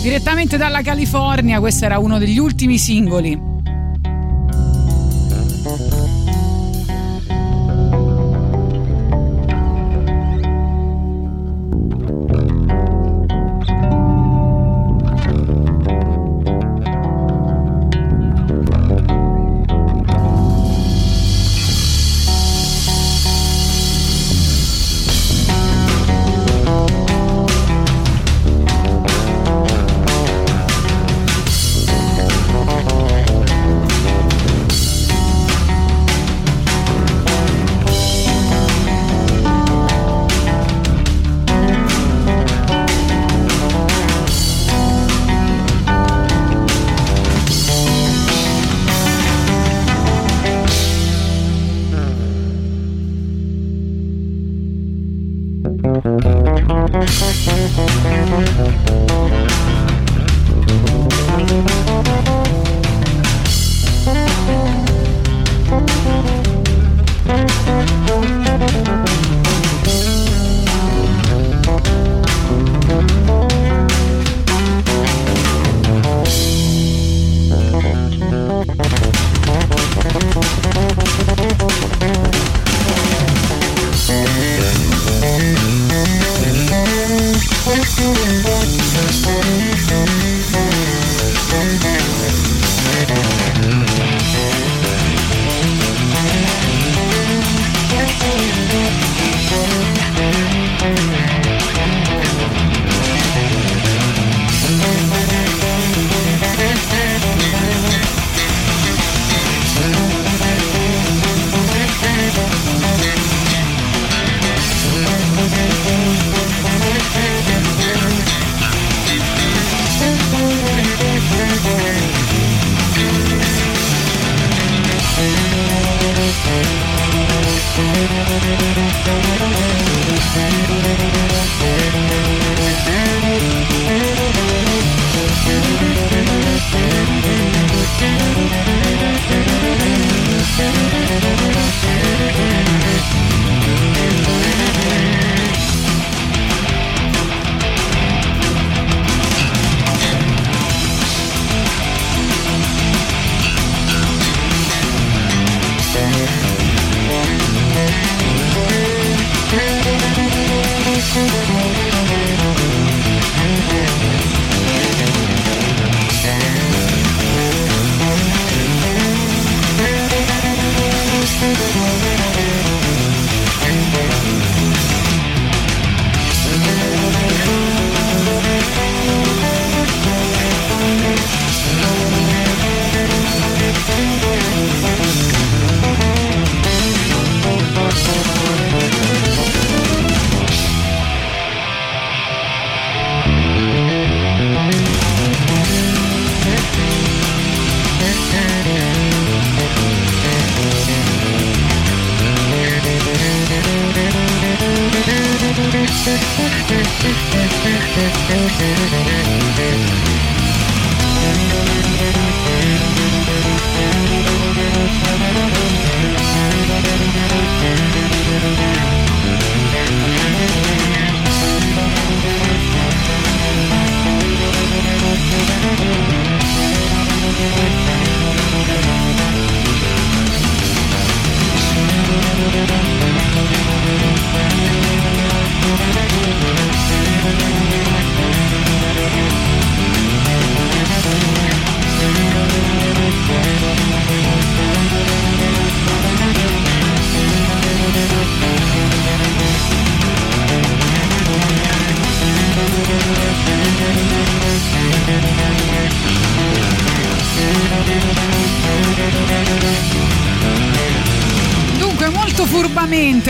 direttamente 0.01 0.57
dalla 0.57 0.81
California. 0.81 1.59
Questo 1.59 1.85
era 1.85 1.99
uno 1.99 2.17
degli 2.17 2.39
ultimi 2.39 2.77
singoli. 2.77 3.59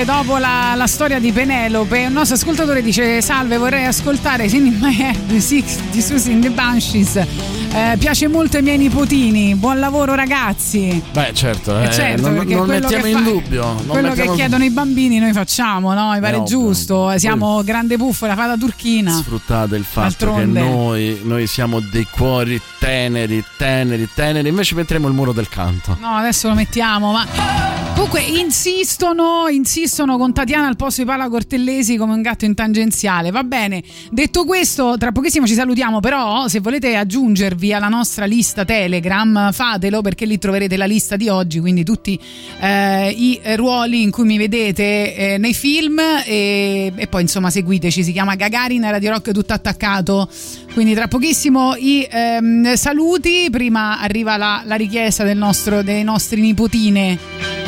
Furbamente 0.02 0.06
dopo 0.06 0.38
la, 0.38 0.74
la 0.76 0.88
storia 0.88 1.20
di 1.20 1.32
Penelope, 1.32 2.06
un 2.06 2.14
nostro 2.14 2.36
ascoltatore 2.36 2.82
dice: 2.82 3.22
Salve, 3.22 3.58
vorrei 3.58 3.86
ascoltare 3.86 4.48
Sin 4.50 4.66
in 4.66 4.78
My 4.80 4.98
Head 5.00 5.18
di 5.26 5.40
Six 5.42 5.78
di 5.92 6.02
Susie 6.02 6.32
in 6.34 6.42
the 6.42 6.50
Banshees. 6.50 7.16
Eh, 7.74 7.96
piace 7.98 8.28
molto 8.28 8.58
ai 8.58 8.64
miei 8.64 8.78
nipotini. 8.78 9.56
Buon 9.56 9.80
lavoro, 9.80 10.14
ragazzi. 10.16 11.02
Beh, 11.14 11.32
certo, 11.34 11.80
eh, 11.80 11.86
Eh, 11.86 11.92
certo, 11.92 12.30
non, 12.30 12.46
non 12.46 12.68
mettiamo 12.68 13.06
in 13.06 13.18
fa- 13.18 13.22
dubbio. 13.24 13.64
non 13.64 13.86
Quello 13.88 14.08
mettiamo- 14.10 14.32
che 14.32 14.38
chiedono 14.38 14.64
i 14.66 14.70
bambini 14.70 15.20
noi 15.20 15.32
facciamo, 15.34 15.94
no? 15.94 16.12
Mi 16.12 16.20
pare 16.20 16.36
ovvio. 16.38 16.46
giusto. 16.46 17.18
Siamo 17.18 17.64
grande 17.64 17.96
puffo, 17.98 18.26
la 18.26 18.36
fata 18.36 18.58
turchina. 18.58 19.12
Sfruttate 19.12 19.76
il 19.76 19.86
fatto 19.86 20.26
D'altronde. 20.26 20.62
che 20.62 20.68
noi, 20.68 21.20
noi 21.24 21.48
siamo 21.48 21.80
dei 21.80 22.06
cuori 22.10 22.60
teneri, 22.80 23.44
teneri, 23.58 24.08
teneri. 24.14 24.50
Invece 24.50 24.76
metteremo 24.76 25.08
il 25.08 25.14
muro 25.14 25.32
del 25.32 25.48
canto. 25.48 25.96
No, 26.00 26.10
adesso 26.16 26.48
lo 26.50 26.56
mettiamo, 26.56 27.12
ma. 27.14 27.71
Comunque 28.02 28.40
insistono, 28.42 29.48
insistono 29.48 30.18
con 30.18 30.34
Tatiana 30.34 30.66
al 30.66 30.76
posto 30.76 31.02
di 31.02 31.08
Paola 31.08 31.30
Cortellesi 31.30 31.98
come 31.98 32.14
un 32.14 32.24
gatto 32.24 32.46
in 32.46 32.56
tangenziale. 32.56 33.30
Va 33.30 33.44
bene. 33.44 33.84
Detto 34.10 34.44
questo, 34.44 34.98
tra 34.98 35.12
pochissimo 35.12 35.46
ci 35.46 35.54
salutiamo, 35.54 36.00
però 36.00 36.48
se 36.48 36.62
volete 36.62 36.96
aggiungervi 36.96 37.72
alla 37.72 37.90
nostra 37.90 38.26
lista 38.26 38.66
Telegram, 38.66 39.52
fatelo 39.52 40.02
perché 40.02 40.26
lì 40.26 40.40
troverete 40.40 40.78
la 40.78 40.86
lista 40.86 41.16
di 41.16 41.30
oggi, 41.30 41.60
quindi 41.60 41.84
tutti 41.84 42.20
eh, 42.60 43.12
i 43.12 43.40
ruoli 43.56 44.02
in 44.02 44.10
cui 44.10 44.26
mi 44.26 44.40
vedete 44.40 45.16
eh, 45.16 45.38
nei 45.38 45.54
film 45.54 46.00
e, 46.00 46.92
e 46.96 47.08
poi 47.08 47.22
insomma 47.22 47.52
seguiteci, 47.52 48.04
si 48.04 48.12
chiama 48.12 48.34
Gagarin 48.34 48.82
Radio 48.82 49.12
Rock 49.12 49.32
tutto 49.32 49.54
attaccato. 49.54 50.28
Quindi 50.74 50.96
tra 50.96 51.08
pochissimo 51.08 51.76
i 51.76 52.08
ehm, 52.10 52.74
saluti, 52.74 53.48
prima 53.52 54.00
arriva 54.00 54.38
la, 54.38 54.64
la 54.66 54.76
richiesta 54.76 55.32
nostro, 55.36 55.84
dei 55.84 56.04
nostri 56.04 56.42
nipotine. 56.42 57.61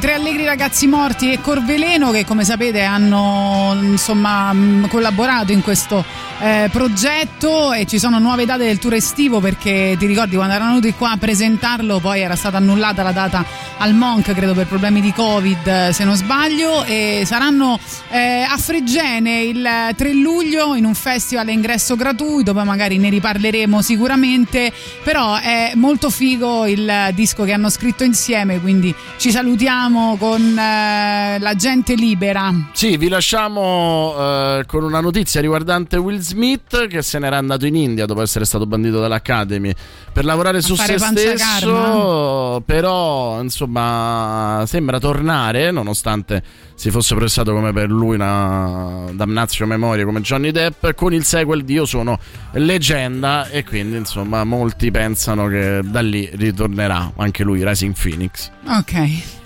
Tre 0.00 0.14
Allegri 0.14 0.46
Ragazzi 0.46 0.86
Morti 0.86 1.30
e 1.30 1.42
Corveleno 1.42 2.10
che 2.10 2.24
come 2.24 2.42
sapete 2.42 2.80
hanno 2.80 3.76
insomma 3.82 4.50
mh, 4.50 4.88
collaborato 4.88 5.52
in 5.52 5.60
questo 5.60 6.02
eh, 6.38 6.70
progetto 6.72 7.74
e 7.74 7.84
ci 7.84 7.98
sono 7.98 8.18
nuove 8.18 8.46
date 8.46 8.64
del 8.64 8.78
tour 8.78 8.94
estivo 8.94 9.40
perché 9.40 9.96
ti 9.98 10.06
ricordi 10.06 10.36
quando 10.36 10.54
erano 10.54 10.70
venuti 10.70 10.94
qua 10.94 11.10
a 11.10 11.16
presentarlo 11.18 11.98
poi 11.98 12.22
era 12.22 12.34
stata 12.34 12.56
annullata 12.56 13.02
la 13.02 13.12
data 13.12 13.44
al 13.80 13.94
Monk 13.94 14.32
credo 14.32 14.54
per 14.54 14.66
problemi 14.66 15.00
di 15.00 15.12
Covid 15.12 15.66
eh, 15.66 15.92
se 15.92 16.04
non 16.04 16.14
sbaglio 16.14 16.84
e 16.84 17.22
saranno 17.24 17.78
eh, 18.10 18.46
a 18.48 18.56
Fregene 18.56 19.42
il 19.42 19.68
3 19.96 20.12
luglio 20.14 20.74
in 20.74 20.84
un 20.84 20.94
festival 20.94 21.48
a 21.48 21.50
ingresso 21.50 21.96
gratuito 21.96 22.52
poi 22.52 22.64
magari 22.64 22.98
ne 22.98 23.08
riparleremo 23.08 23.82
sicuramente 23.82 24.72
però 25.02 25.36
è 25.36 25.72
molto 25.74 26.10
figo 26.10 26.66
il 26.66 27.10
disco 27.14 27.44
che 27.44 27.52
hanno 27.52 27.70
scritto 27.70 28.04
insieme 28.04 28.60
quindi 28.60 28.94
ci 29.16 29.30
salutiamo 29.30 30.16
con 30.16 30.58
eh, 30.58 31.38
la 31.38 31.54
gente 31.54 31.94
libera. 31.94 32.52
Sì, 32.72 32.96
vi 32.96 33.08
lasciamo 33.08 34.14
eh, 34.18 34.64
con 34.66 34.84
una 34.84 35.00
notizia 35.00 35.40
riguardante 35.40 35.96
Will 35.96 36.20
Smith 36.20 36.86
che 36.86 37.02
se 37.02 37.18
n'era 37.18 37.38
andato 37.38 37.66
in 37.66 37.74
India 37.74 38.06
dopo 38.06 38.22
essere 38.22 38.44
stato 38.44 38.66
bandito 38.66 39.00
dall'Academy 39.00 39.72
per 40.12 40.24
lavorare 40.24 40.60
su 40.60 40.74
fare 40.74 40.98
se 40.98 41.36
stesso, 41.36 42.62
però 42.64 43.40
insomma 43.40 43.69
sembra 43.72 44.98
tornare 44.98 45.70
nonostante 45.70 46.42
si 46.74 46.90
fosse 46.90 47.14
processato 47.14 47.52
come 47.52 47.72
per 47.72 47.90
lui 47.90 48.14
una 48.14 49.04
damnatio 49.12 49.66
memoria 49.66 50.04
come 50.04 50.20
Johnny 50.20 50.50
Depp 50.50 50.90
con 50.94 51.12
il 51.12 51.24
sequel 51.24 51.64
di 51.64 51.74
Io 51.74 51.84
sono 51.84 52.18
leggenda 52.52 53.48
e 53.48 53.64
quindi 53.64 53.96
insomma 53.96 54.44
molti 54.44 54.90
pensano 54.90 55.46
che 55.48 55.80
da 55.84 56.00
lì 56.00 56.28
ritornerà 56.32 57.12
anche 57.16 57.42
lui 57.44 57.64
Rising 57.66 57.94
Phoenix. 57.94 58.50
ok 58.66 59.38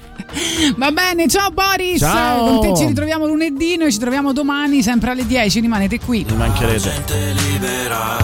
Va 0.77 0.91
bene, 0.91 1.29
ciao 1.29 1.51
Boris! 1.51 1.99
Ciao. 1.99 2.47
Con 2.47 2.61
te 2.61 2.77
ci 2.81 2.87
ritroviamo 2.87 3.27
lunedì, 3.27 3.77
noi 3.77 3.93
ci 3.93 3.99
troviamo 3.99 4.33
domani 4.33 4.83
sempre 4.83 5.11
alle 5.11 5.27
10, 5.27 5.61
rimanete 5.61 5.99
qui. 6.01 6.25
Mi 6.29 6.37
mancherete. 6.37 6.79
gente 6.79 7.33
libera 7.33 8.17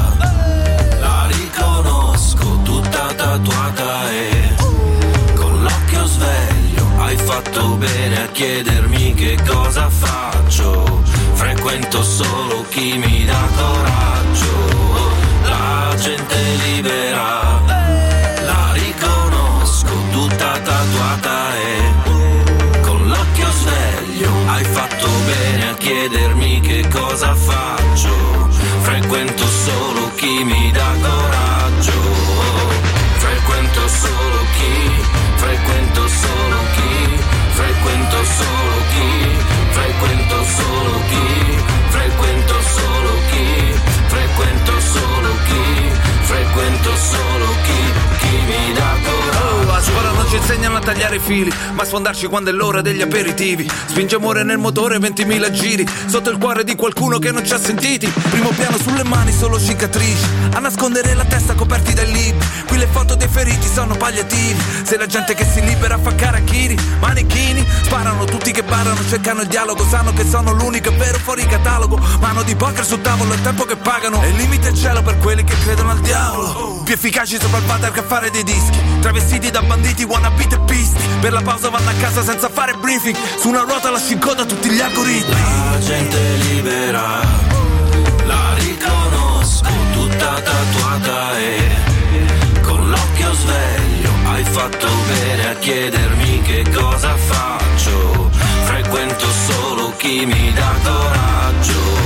La 1.01 1.29
riconosco 1.31 2.61
tutta 2.63 3.13
tatuata 3.15 4.11
e 4.11 4.50
hai 7.11 7.17
fatto 7.17 7.75
bene 7.75 8.23
a 8.23 8.27
chiedermi 8.29 9.15
che 9.15 9.37
cosa 9.45 9.91
faccio. 9.91 11.03
Frequento 11.33 12.05
solo 12.05 12.65
chi 12.69 12.99
mi 12.99 13.25
dà 13.25 13.49
coraggio. 13.57 15.11
La 15.43 15.93
gente 15.99 16.37
libera, 16.67 17.61
la 18.45 18.73
riconosco 18.75 19.91
tutta 20.13 20.57
tatuata 20.61 21.57
e 21.57 22.81
con 22.81 23.09
l'occhio 23.09 23.51
sveglio. 23.51 24.31
Hai 24.47 24.65
fatto 24.67 25.09
bene 25.27 25.71
a 25.71 25.75
chiedermi 25.75 26.61
che 26.61 26.87
cosa 26.93 27.35
faccio. 27.35 28.15
Frequento 28.83 29.45
solo 29.49 30.13
chi 30.15 30.45
mi 30.45 30.71
dà 30.71 30.93
coraggio. 31.03 31.93
Frequento 33.17 33.89
solo 33.89 34.45
chi 34.57 35.00
solo 38.41 38.77
chi, 38.93 39.11
frequento 39.77 40.37
solo 40.59 40.93
chi, 41.11 41.27
frequento 41.97 42.55
solo 42.77 43.13
chi, 43.31 43.49
frequento 44.15 44.81
solo 44.95 45.31
chi, 45.49 45.65
frequento 46.31 46.91
solo 46.97 47.47
chi, 47.67 47.81
chi 48.21 48.37
mi 48.49 48.73
dà 48.75 48.80
ci 50.31 50.37
insegnano 50.37 50.77
a 50.77 50.81
tagliare 50.81 51.17
i 51.17 51.19
fili, 51.19 51.53
ma 51.73 51.83
a 51.83 51.85
sfondarci 51.85 52.27
quando 52.27 52.51
è 52.51 52.53
l'ora 52.53 52.81
degli 52.83 53.03
aperitivi. 53.03 53.69
Spinge 53.87 54.15
amore 54.15 54.45
nel 54.45 54.59
motore, 54.59 54.99
20.000 54.99 55.51
giri, 55.51 55.85
sotto 56.07 56.31
il 56.31 56.39
cuore 56.39 56.63
di 56.63 56.77
qualcuno 56.77 57.19
che 57.19 57.33
non 57.33 57.45
ci 57.45 57.53
ha 57.53 57.59
sentiti. 57.59 58.07
Primo 58.07 58.51
piano 58.51 58.79
sulle 58.79 59.03
mani, 59.03 59.33
solo 59.33 59.59
cicatrici, 59.59 60.25
a 60.55 60.61
nascondere 60.61 61.15
la 61.15 61.25
testa 61.25 61.55
coperti 61.55 61.95
dai 61.95 62.13
libri. 62.13 62.47
Qui 62.65 62.79
le 62.79 62.87
foto 62.87 63.17
dei 63.17 63.27
feriti 63.27 63.67
sono 63.67 63.97
palliativi. 63.97 64.57
Se 64.85 64.97
la 64.97 65.07
gente 65.07 65.35
che 65.35 65.45
si 65.45 65.65
libera 65.65 65.99
fa 65.99 66.15
carachiri, 66.15 66.79
manichini, 67.01 67.67
sparano 67.83 68.25
tutti 68.25 68.53
che 68.53 68.63
barano, 68.63 69.01
cercano 69.09 69.41
il 69.41 69.49
dialogo, 69.49 69.85
sanno 69.85 70.13
che 70.13 70.25
sono 70.25 70.53
l'unico 70.53 70.93
vero 70.97 71.19
fuori 71.19 71.45
catalogo. 71.45 71.99
Mano 72.21 72.45
di 72.45 72.55
poker 72.55 72.85
sul 72.85 73.01
tavolo, 73.01 73.35
il 73.35 73.43
tempo 73.43 73.65
che 73.65 73.75
pagano. 73.75 74.23
E 74.23 74.29
il 74.29 74.37
limite 74.37 74.69
è 74.69 74.71
il 74.71 74.77
cielo 74.77 75.03
per 75.03 75.19
quelli 75.19 75.43
che 75.43 75.57
credono 75.65 75.91
al 75.91 75.99
diavolo. 75.99 76.83
Più 76.85 76.95
efficaci 76.95 77.37
sopra 77.41 77.59
il 77.59 77.65
water 77.67 77.91
che 77.91 77.99
a 77.99 78.05
fare 78.05 78.31
dei 78.31 78.45
dischi. 78.45 78.79
Travestiti 79.01 79.51
da 79.51 79.63
banditi, 79.63 80.05
wannabe 80.21 80.47
e 80.51 80.59
pisti. 80.67 81.03
Per 81.21 81.33
la 81.33 81.43
pausa 81.43 81.71
vanno 81.71 81.91
a 81.91 81.95
casa 81.95 82.23
senza 82.23 82.49
fare 82.49 82.75
briefing. 82.75 83.17
Su 83.39 83.49
una 83.49 83.61
ruota 83.61 83.91
lasci 83.91 84.13
in 84.13 84.19
coda 84.21 84.45
tutti 84.45 84.69
gli 84.69 84.81
algoritmi. 84.81 85.35
La 85.35 85.79
gente 85.79 86.19
libera, 86.49 87.21
la 88.25 88.55
riconosco, 88.55 89.69
tutta 89.93 90.41
tatuata 90.41 91.39
e 91.39 92.61
con 92.63 92.89
l'occhio 92.89 93.33
sveglio 93.33 94.11
hai 94.27 94.45
fatto 94.45 94.87
bene 95.09 95.49
a 95.49 95.55
chiedermi 95.55 96.43
che 96.43 96.65
cosa 96.75 97.17
faccio. 97.17 98.31
Frequento 98.65 99.27
solo 99.47 99.93
chi 99.97 100.25
mi 100.27 100.53
dà 100.53 100.73
coraggio. 100.83 101.99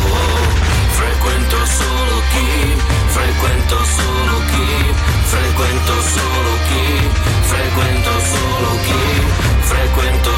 Frequento 0.95 1.57
solo 1.66 2.23
chi, 2.32 2.82
frequento 3.09 3.85
solo 3.85 4.41
chi, 4.51 4.95
frequento 5.24 5.93
solo 6.01 6.51
chi, 6.69 7.09
frequento 7.41 8.03
frequento 9.95 10.34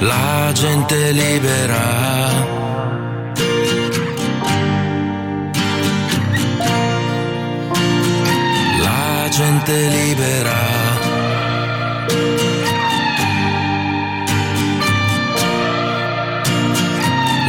La 0.00 0.52
gente 0.54 1.12
libera. 1.12 1.84
La 8.80 9.28
gente 9.32 9.90
libera. 9.90 10.60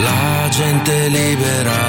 La 0.01 0.49
gente 0.51 1.09
libera. 1.09 1.88